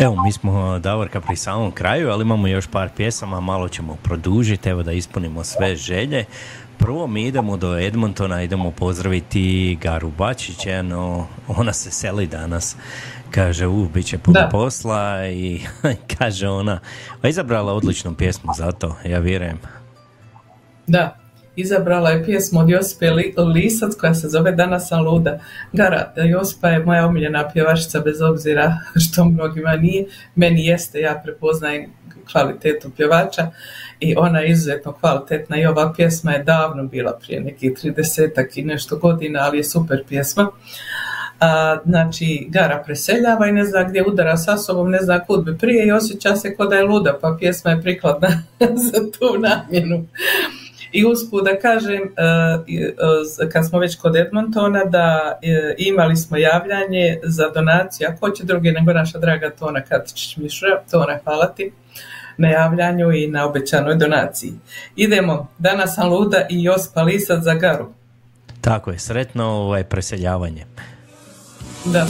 Evo, 0.00 0.22
mi 0.24 0.32
smo 0.32 0.78
Davorka 0.78 1.20
pri 1.20 1.36
samom 1.36 1.70
kraju, 1.70 2.10
ali 2.10 2.22
imamo 2.22 2.46
još 2.46 2.66
par 2.66 2.88
pjesama, 2.96 3.40
malo 3.40 3.68
ćemo 3.68 3.96
produžiti, 4.02 4.68
evo 4.68 4.82
da 4.82 4.92
ispunimo 4.92 5.44
sve 5.44 5.76
želje. 5.76 6.24
Prvo 6.78 7.06
mi 7.06 7.26
idemo 7.26 7.56
do 7.56 7.78
Edmontona, 7.78 8.42
idemo 8.42 8.70
pozdraviti 8.70 9.78
Garu 9.80 10.10
Bačić, 10.18 10.58
no 10.84 11.26
ona 11.48 11.72
se 11.72 11.90
seli 11.90 12.26
danas. 12.26 12.76
Kaže, 13.30 13.66
u, 13.66 13.88
bit 13.88 14.06
će 14.06 14.18
puno 14.18 14.40
Da. 14.40 14.48
posla 14.48 15.26
i 15.26 15.60
kaže 16.18 16.48
ona, 16.48 16.80
a 17.22 17.28
izabrala 17.28 17.72
odličnu 17.72 18.14
pjesmu 18.14 18.52
za 18.56 18.72
to, 18.72 18.96
ja 19.04 19.18
vjerujem. 19.18 19.58
Da, 20.86 21.21
izabrala 21.56 22.10
je 22.10 22.24
pjesmu 22.24 22.60
od 22.60 22.70
Josipe 22.70 23.10
Li- 23.10 23.34
Lisac 23.54 23.94
koja 24.00 24.14
se 24.14 24.28
zove 24.28 24.52
Danas 24.52 24.88
sam 24.88 25.04
luda. 25.04 25.38
Gara, 25.72 26.12
Josipa 26.16 26.68
je 26.68 26.84
moja 26.84 27.06
omiljena 27.06 27.50
pjevačica 27.52 28.00
bez 28.00 28.20
obzira 28.22 28.76
što 29.04 29.24
mnogima 29.24 29.76
nije. 29.76 30.06
Meni 30.34 30.66
jeste, 30.66 31.00
ja 31.00 31.20
prepoznajem 31.24 31.90
kvalitetu 32.32 32.90
pjevača 32.96 33.50
i 34.00 34.14
ona 34.16 34.40
je 34.40 34.50
izuzetno 34.50 34.92
kvalitetna 34.92 35.56
i 35.56 35.66
ova 35.66 35.92
pjesma 35.96 36.32
je 36.32 36.44
davno 36.44 36.84
bila 36.84 37.18
prije 37.22 37.40
nekih 37.40 37.72
30 37.72 38.58
i 38.58 38.64
nešto 38.64 38.96
godina, 38.96 39.40
ali 39.42 39.58
je 39.58 39.64
super 39.64 40.04
pjesma. 40.08 40.50
Znači, 41.84 42.46
Gara 42.48 42.82
preseljava 42.86 43.46
i 43.48 43.52
ne 43.52 43.64
zna 43.64 43.84
gdje 43.84 44.04
udara 44.06 44.36
sa 44.36 44.56
sobom, 44.56 44.90
ne 44.90 44.98
zna 44.98 45.24
kud 45.24 45.44
bi 45.44 45.58
prije 45.58 45.86
i 45.86 45.92
osjeća 45.92 46.36
se 46.36 46.56
kao 46.56 46.66
da 46.66 46.76
je 46.76 46.84
luda, 46.84 47.18
pa 47.20 47.36
pjesma 47.40 47.70
je 47.70 47.82
prikladna 47.82 48.28
za 48.90 49.10
tu 49.18 49.38
namjenu. 49.38 50.06
I 50.92 51.04
usput 51.04 51.44
da 51.44 51.58
kažem, 51.60 52.02
e, 52.02 52.22
e, 53.46 53.48
kad 53.52 53.68
smo 53.68 53.78
već 53.78 53.96
kod 53.96 54.16
Edmontona, 54.16 54.84
da 54.84 55.38
e, 55.42 55.74
imali 55.78 56.16
smo 56.16 56.36
javljanje 56.36 57.20
za 57.22 57.48
donaciju, 57.48 58.08
a 58.10 58.16
ko 58.16 58.30
će 58.30 58.44
drugi 58.44 58.72
nego 58.72 58.92
naša 58.92 59.18
draga 59.18 59.50
Tona 59.50 59.80
Katičić 59.80 60.36
Mišura, 60.36 60.82
Tona, 60.90 61.18
hvala 61.24 61.46
ti 61.46 61.72
na 62.36 62.48
javljanju 62.48 63.12
i 63.12 63.26
na 63.26 63.46
obećanoj 63.46 63.94
donaciji. 63.94 64.52
Idemo, 64.96 65.48
danas 65.58 65.94
sam 65.94 66.12
luda 66.12 66.46
i 66.50 66.62
Josipa 66.62 67.02
Lisac 67.02 67.42
za 67.42 67.54
Garu. 67.54 67.88
Tako 68.60 68.90
je, 68.90 68.98
sretno 68.98 69.44
ovaj 69.44 69.84
preseljavanje. 69.84 70.64
Da. 71.84 72.06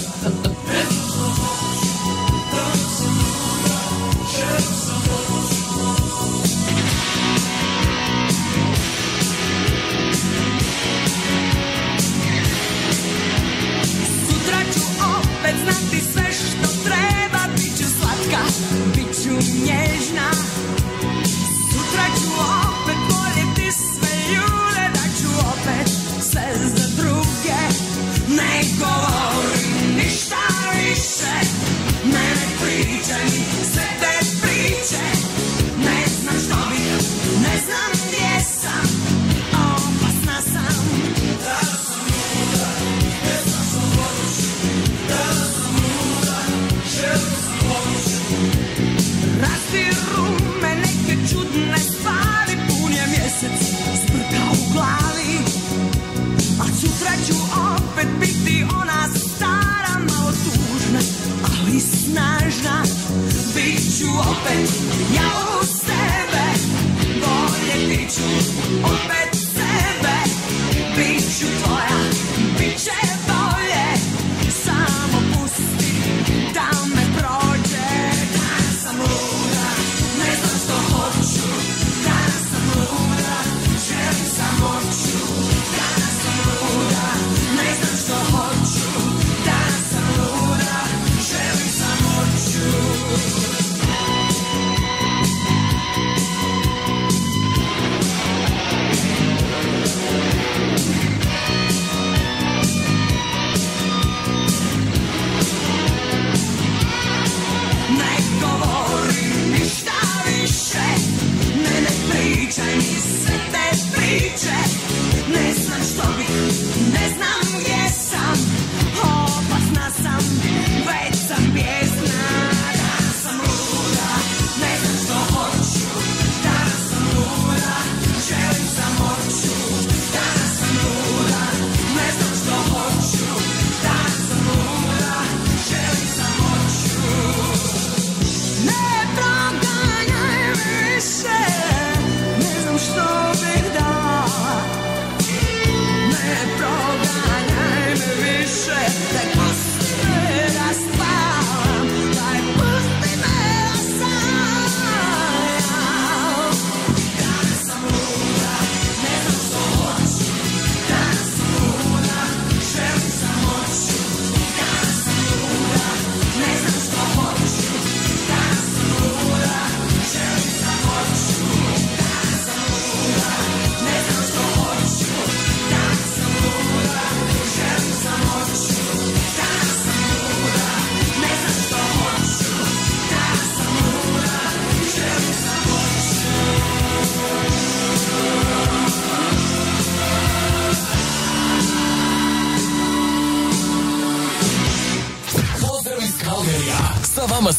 open. 64.44 64.91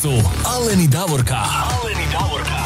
Su 0.04 0.10
Alen 0.10 0.80
i 0.80 0.88
Davorka. 0.88 1.36
Alen 1.36 1.98
i 1.98 2.08
Davorka. 2.12 2.64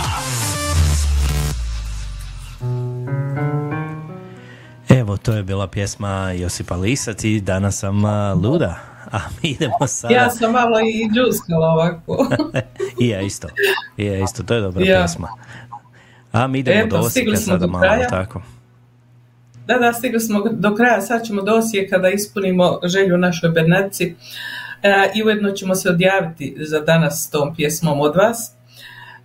Evo, 4.90 5.18
to 5.18 5.34
je 5.34 5.44
bila 5.44 5.68
pjesma 5.68 6.32
Josipa 6.32 6.76
Lisac 6.76 7.24
i 7.24 7.42
danas 7.42 7.80
sam 7.80 8.06
luda. 8.44 8.80
A 9.12 9.18
mi 9.44 9.50
idemo 9.50 9.88
sada... 9.88 10.14
Ja 10.14 10.30
sam 10.30 10.52
malo 10.52 10.80
i 10.80 11.10
džuskala 11.16 11.68
ovako. 11.68 12.28
I 13.02 13.08
ja 13.08 13.22
isto. 13.22 13.48
I 13.98 14.06
ja 14.06 14.18
isto, 14.18 14.44
to 14.44 14.54
je 14.54 14.62
dobra 14.62 14.86
Ja. 14.86 15.00
pjesma. 15.00 15.28
A 16.32 16.48
mi 16.48 16.60
idemo 16.60 16.80
Eto, 16.80 16.98
do 16.98 17.04
Osijeka 17.04 17.38
smo 17.38 17.46
sada 17.46 17.66
do 17.66 17.68
malo, 17.68 18.04
tako. 18.10 18.42
Da, 19.68 19.78
da, 19.78 19.94
stigli 19.94 20.20
smo 20.20 20.44
do 20.52 20.76
kraja, 20.76 21.02
sad 21.02 21.26
ćemo 21.26 21.42
do 21.42 21.54
Osijeka 21.54 21.98
da 21.98 22.10
ispunimo 22.10 22.80
želju 22.84 23.18
našoj 23.18 23.50
Bernarci 23.50 24.04
e, 24.04 24.16
i 25.16 25.24
ujedno 25.24 25.52
ćemo 25.52 25.76
se 25.76 25.90
odjaviti 25.90 26.56
za 26.60 26.80
danas 26.80 27.24
s 27.24 27.30
tom 27.30 27.56
pjesmom 27.56 28.02
od 28.02 28.16
vas. 28.16 28.52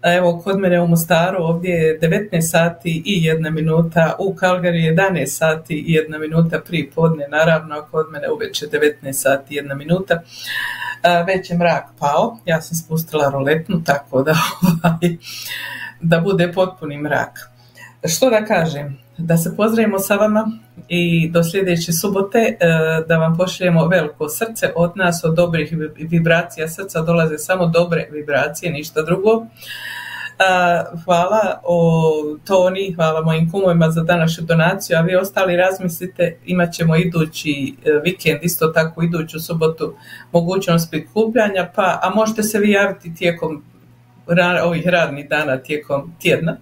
E, 0.03 0.15
Evo, 0.17 0.41
kod 0.45 0.59
mene 0.59 0.81
u 0.81 0.87
Mostaru 0.87 1.39
ovdje 1.41 1.71
je 1.71 2.01
19 2.01 2.41
sati 2.41 3.03
i 3.07 3.25
jedna 3.25 3.51
minuta, 3.51 4.17
u 4.19 4.35
Kalgari 4.35 4.79
11 4.79 5.27
sati 5.27 5.75
i 5.75 5.93
jedna 5.93 6.19
minuta 6.19 6.61
prije 6.61 6.91
podne, 6.91 7.29
naravno, 7.29 7.75
a 7.75 7.87
kod 7.87 8.07
mene 8.11 8.31
uveče 8.31 8.67
19 8.67 9.13
sati 9.13 9.55
i 9.55 9.57
jedna 9.57 9.75
minuta. 9.75 10.23
E, 11.03 11.25
Već 11.27 11.51
je 11.51 11.57
mrak 11.57 11.85
pao, 11.99 12.39
ja 12.45 12.63
sam 12.63 12.77
spustila 12.77 13.31
roletnu, 13.31 13.83
tako 13.85 14.23
da, 14.23 14.33
ovaj, 14.85 15.17
da 16.01 16.21
bude 16.21 16.53
potpuni 16.53 16.99
mrak. 16.99 17.39
Što 18.09 18.31
da 18.31 18.45
kažem? 18.45 19.02
Da 19.19 19.37
se 19.37 19.57
pozdravimo 19.57 19.99
sa 19.99 20.15
vama 20.17 20.51
i 20.89 21.31
do 21.31 21.45
sljedeće 21.45 21.93
subote 21.93 22.39
e, 22.39 22.57
da 23.09 23.17
vam 23.17 23.37
pošaljemo 23.37 23.87
veliko 23.87 24.29
srce 24.29 24.73
od 24.77 24.93
nas, 24.97 25.25
od 25.25 25.35
dobrih 25.35 25.73
vi- 25.73 26.07
vibracija 26.07 26.69
srca 26.69 27.03
dolaze 27.03 27.39
samo 27.39 27.67
dobre 27.67 28.09
vibracije, 28.13 28.73
ništa 28.73 29.03
drugo. 29.03 29.47
A, 30.39 30.85
hvala 31.05 31.61
o 31.65 32.03
Toni, 32.47 32.93
hvala 32.95 33.21
mojim 33.23 33.51
kumovima 33.51 33.91
za 33.91 34.03
današnju 34.03 34.45
donaciju, 34.45 34.97
a 34.99 35.01
vi 35.01 35.17
ostali 35.17 35.57
razmislite, 35.57 36.37
imat 36.47 36.73
ćemo 36.73 36.97
idući 36.97 37.75
e, 37.85 37.91
vikend, 38.05 38.39
isto 38.43 38.67
tako 38.69 39.03
iduću 39.03 39.41
subotu 39.41 39.95
mogućnost 40.33 40.91
prikupljanja, 40.91 41.71
pa, 41.75 41.99
a 42.03 42.11
možete 42.15 42.43
se 42.43 42.59
vi 42.59 42.71
javiti 42.71 43.15
tijekom 43.15 43.65
ovih 44.65 44.87
radnih 44.87 45.29
dana, 45.29 45.57
tijekom 45.57 46.15
tjedna 46.21 46.57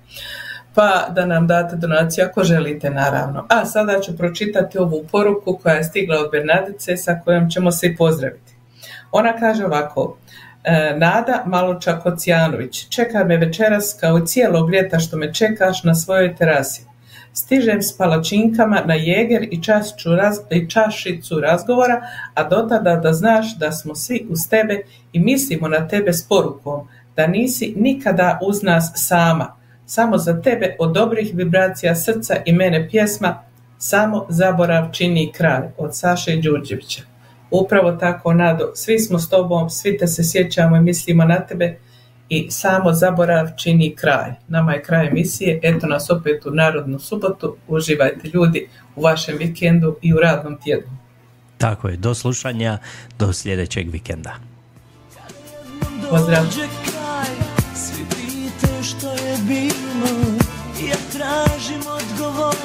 pa 0.75 1.09
da 1.11 1.27
nam 1.27 1.47
date 1.47 1.77
donaciju 1.77 2.25
ako 2.25 2.45
želite 2.45 2.91
naravno. 2.91 3.47
A 3.49 3.65
sada 3.65 4.01
ću 4.01 4.17
pročitati 4.17 4.79
ovu 4.79 5.05
poruku 5.13 5.59
koja 5.63 5.75
je 5.75 5.85
stigla 5.85 6.19
od 6.19 6.31
Bernadice 6.31 6.97
sa 6.97 7.21
kojom 7.25 7.51
ćemo 7.51 7.73
se 7.73 7.95
pozdraviti. 7.99 8.55
Ona 9.13 9.37
kaže 9.39 9.65
ovako, 9.65 10.17
e, 10.65 10.95
Nada 10.97 11.45
Maločak-Ocijanović, 11.47 12.89
čeka 12.89 13.25
me 13.25 13.37
večeras 13.37 13.97
kao 14.01 14.19
i 14.19 14.27
cijelog 14.27 14.75
ljeta 14.75 14.99
što 14.99 15.17
me 15.17 15.35
čekaš 15.35 15.85
na 15.85 15.95
svojoj 15.95 16.37
terasi. 16.37 16.83
Stižem 17.33 17.83
s 17.83 17.97
palačinkama 17.97 18.83
na 18.87 18.95
jeger 18.95 19.43
i, 19.43 19.61
raz- 20.05 20.43
i 20.51 20.71
čašicu 20.71 21.41
razgovora, 21.41 22.03
a 22.35 22.45
do 22.45 22.57
tada 22.57 22.97
da 22.97 23.13
znaš 23.13 23.59
da 23.59 23.73
smo 23.73 23.95
svi 23.95 24.27
uz 24.31 24.49
tebe 24.51 24.83
i 25.13 25.21
mislimo 25.21 25.69
na 25.69 25.89
tebe 25.89 26.13
s 26.13 26.29
porukom, 26.29 26.89
da 27.17 27.27
nisi 27.27 27.75
nikada 27.77 28.39
uz 28.43 28.63
nas 28.63 28.93
sama. 28.95 29.60
Samo 29.93 30.19
za 30.19 30.43
tebe 30.43 30.77
od 30.79 30.93
dobrih 30.93 31.31
vibracija 31.35 31.95
srca 31.95 32.37
i 32.45 32.53
mene 32.53 32.89
pjesma 32.91 33.43
Samo 33.79 34.27
zaborav 34.29 34.93
čini 34.93 35.33
kraj 35.33 35.69
od 35.79 35.97
Saše 35.97 36.37
Đurđevića. 36.37 37.03
Upravo 37.51 37.93
tako, 37.93 38.33
Nado, 38.33 38.73
svi 38.75 38.99
smo 38.99 39.19
s 39.19 39.29
tobom, 39.29 39.71
svi 39.71 39.99
te 39.99 40.07
se 40.07 40.25
sjećamo 40.25 40.77
i 40.77 40.81
mislimo 40.81 41.25
na 41.25 41.41
tebe 41.41 41.79
i 42.29 42.51
samo 42.51 42.93
zaborav 42.93 43.49
čini 43.57 43.97
kraj. 43.97 44.31
Nama 44.49 44.73
je 44.73 44.83
kraj 44.83 45.07
emisije, 45.07 45.61
eto 45.63 45.87
nas 45.87 46.11
opet 46.11 46.47
u 46.47 46.51
Narodnu 46.51 46.99
subotu. 46.99 47.57
Uživajte 47.69 48.29
ljudi 48.35 48.69
u 48.97 49.03
vašem 49.03 49.39
vikendu 49.39 49.97
i 50.03 50.15
u 50.15 50.21
radnom 50.21 50.59
tjednu. 50.63 50.97
Tako 51.59 51.89
je, 51.89 51.97
do 51.97 52.15
slušanja, 52.15 52.79
do 53.19 53.33
sljedećeg 53.33 53.91
vikenda. 53.91 54.35
Pozdrav. 56.11 56.45
Što 58.91 59.11
je 59.11 59.37
bilo. 59.43 60.39
Ja 60.89 60.97
tražim 61.13 61.81
odgovor, 61.87 62.57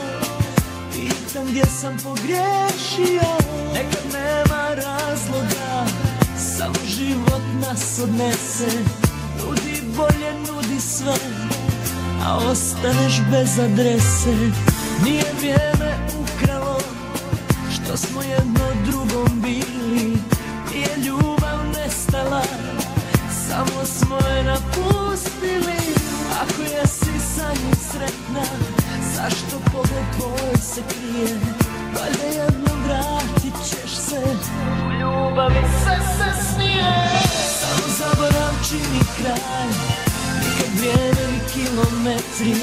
pitam 0.93 1.45
gdje 1.47 1.65
sam 1.65 1.97
pogriješio. 2.03 3.29
Nekad 3.73 4.03
nema 4.13 4.67
razloga, 4.75 5.85
samo 6.37 6.75
život 6.87 7.41
nas 7.61 7.99
odnese. 8.03 8.83
Nudi 9.39 9.81
bolje, 9.97 10.33
nudi 10.47 10.79
sve, 10.79 11.15
a 12.25 12.37
ostaneš 12.37 13.21
bez 13.31 13.59
adrese. 13.59 14.51
Nije 15.03 15.25
vrijeme 15.37 15.97
ukralo, 16.21 16.79
što 17.73 17.97
smo 17.97 18.21
jedno 18.21 18.65
drugom 18.85 19.41
bili. 19.41 20.17
Nije 20.71 20.97
ljubav 21.05 21.59
nestala, 21.75 22.41
samo 23.47 23.85
smo 23.85 24.17
je 24.29 24.43
napustili 24.43 25.84
Ako 26.41 26.61
jesi 26.61 27.15
sa 27.35 27.47
njim 27.49 27.75
sretna 27.91 28.43
Zašto 29.15 29.59
pogled 29.71 30.05
tvoj 30.17 30.57
se 30.61 30.81
krije? 30.89 31.39
Valjda 31.95 32.27
jednom 32.39 32.83
vratit 32.83 33.55
ćeš 33.69 33.91
se. 33.95 34.21
U 34.85 34.91
ljubavi 34.99 35.63
sve 35.83 35.97
se 36.17 36.29
smije. 36.49 36.93
Samo 37.59 37.87
zaborav 37.99 38.53
čini 38.69 39.01
kraj. 39.17 39.69
Nikad 40.39 40.71
vrijeme 40.77 41.23
ni 41.31 41.39
kilometri. 41.53 42.55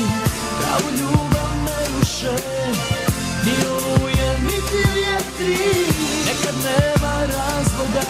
Pravu 0.59 0.89
ljubav 1.01 1.51
ne 1.65 1.79
ruše 1.99 2.37
Ni 3.45 3.55
oluje, 3.67 4.39
niti 4.43 4.81
vjetri. 4.95 5.59
Nekad 6.27 6.55
nema 6.65 7.15
razloga. 7.21 8.07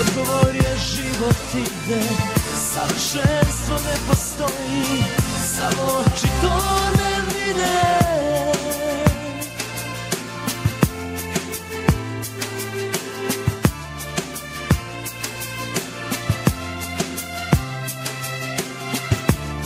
Odgovor 0.00 0.54
je 0.54 0.76
život 0.78 1.54
ide 1.54 2.43
Savršenstvo 2.74 3.74
ne 3.74 3.96
postoji 4.08 5.04
Samo 5.56 5.82
oči 5.82 6.28
to 6.40 6.56
ne 6.98 7.14
vide. 7.26 7.74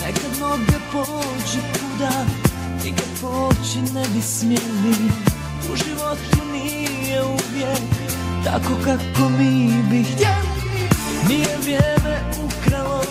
Nekad 0.07 0.41
noge 0.41 0.79
pođu 0.93 1.61
kuda 1.73 2.27
Nikad 2.85 3.09
poći 3.21 3.79
ne 3.95 4.05
bi 4.15 4.23
smjeli. 4.23 5.11
U 5.73 5.77
životu 5.77 6.53
nije 6.53 7.23
uvijek 7.23 7.81
Tako 8.45 8.75
kako 8.85 9.29
mi 9.29 9.83
bi 9.91 10.03
htjeli 10.03 10.58
Nije 11.29 11.57
vrijeme 11.63 12.21
ukralo 12.45 13.03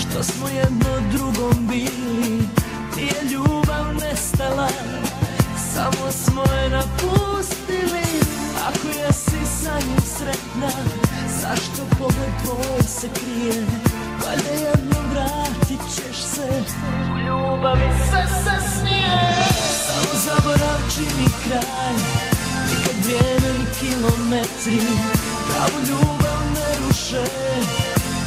Što 0.00 0.22
smo 0.22 0.48
jedno 0.48 1.10
drugom 1.12 1.66
bili. 1.66 2.48
Nije 2.96 3.32
ljubav 3.32 3.94
nestala 4.00 4.68
Samo 5.74 6.12
smo 6.12 6.42
je 6.42 6.70
napustili. 6.70 8.06
Ako 8.68 8.98
jesi 8.98 9.62
sa 9.62 9.74
njim 9.86 10.00
sretna 10.16 10.70
Zašto 11.40 11.82
pogled 11.98 12.32
tvoj 12.44 12.82
se 12.82 13.08
krije? 13.14 13.66
Valjda 14.26 14.68
jednom 14.68 15.10
vratit 15.10 15.80
ćeš 15.94 16.22
se. 16.22 16.48
U 17.14 17.18
ljubavi 17.18 17.90
sve 18.10 18.26
se 18.26 18.76
smije. 18.78 19.20
Samo 19.86 20.20
zaborav 20.24 20.78
čini 20.94 21.28
kraj 21.44 21.94
Nikad 22.70 23.04
vrijeme 23.04 23.58
ni 23.58 23.64
kilometri. 23.80 24.80
Pravu 25.48 25.80
ljubav 25.88 26.29
ruše 27.10 27.24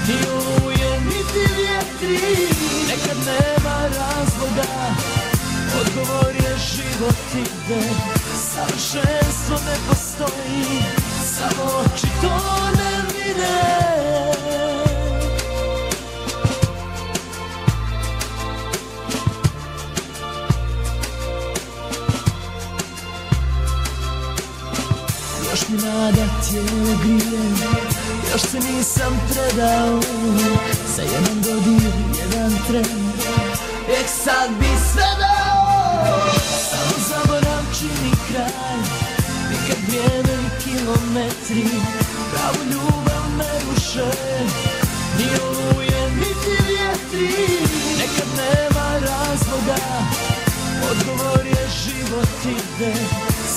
Ni 0.07 0.15
oluje, 0.27 1.01
niti 1.05 1.53
vjetri. 1.55 2.47
Nekad 2.88 3.18
nema 3.26 3.81
razloga 3.81 4.95
Odgovor 5.81 6.35
je 6.35 6.57
život 6.57 7.15
ide. 7.34 7.89
Savršenstvo 8.53 9.55
ne 9.65 9.76
postoji 9.89 10.84
Samo 11.26 11.64
oči 11.64 12.07
to 12.22 12.39
ne 12.77 13.01
vide 13.14 13.64
Još 25.51 25.69
mi 25.69 25.77
nada 25.77 26.26
tijelo 26.49 26.97
grije 27.03 27.93
Još 28.34 28.41
se 28.41 28.60
nisam 28.60 29.22
predao? 29.30 29.99
Za 30.95 31.01
jedan 31.01 31.41
dodir, 31.41 31.91
jedan 32.19 32.51
tren. 32.68 33.11
Ek 33.99 34.07
sad 34.23 34.49
bi 34.60 34.69
sve 34.91 35.10
dao. 35.19 36.18
Samo 36.69 36.95
zaborav 37.10 37.64
čini 37.80 38.11
kraj. 38.27 38.80
Nikad 39.51 39.77
vrijeme 39.88 40.38
ni 40.43 40.49
kilometri. 40.64 41.65
Pravu 42.31 42.64
ljubav 42.72 43.26
ne 43.38 43.51
ruše. 43.65 44.11
Ni 45.18 45.26
oluje, 45.43 46.11
niti 46.15 46.64
vjetri. 46.68 47.47
Nekad 47.97 48.27
nema 48.38 48.88
razloga. 49.07 49.81
Odgovor 50.91 51.45
je 51.45 51.68
život 51.84 52.45
ide. 52.45 52.93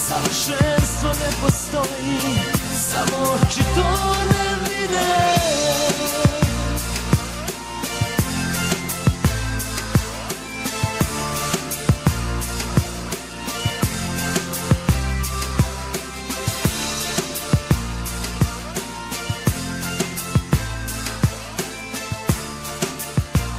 Savršenstvo 0.09 1.09
ne 1.09 1.31
postoji 1.43 2.66
samo 2.97 3.33
oči 3.33 3.63
to 3.77 3.89
ne 4.31 4.47
vide 4.65 5.09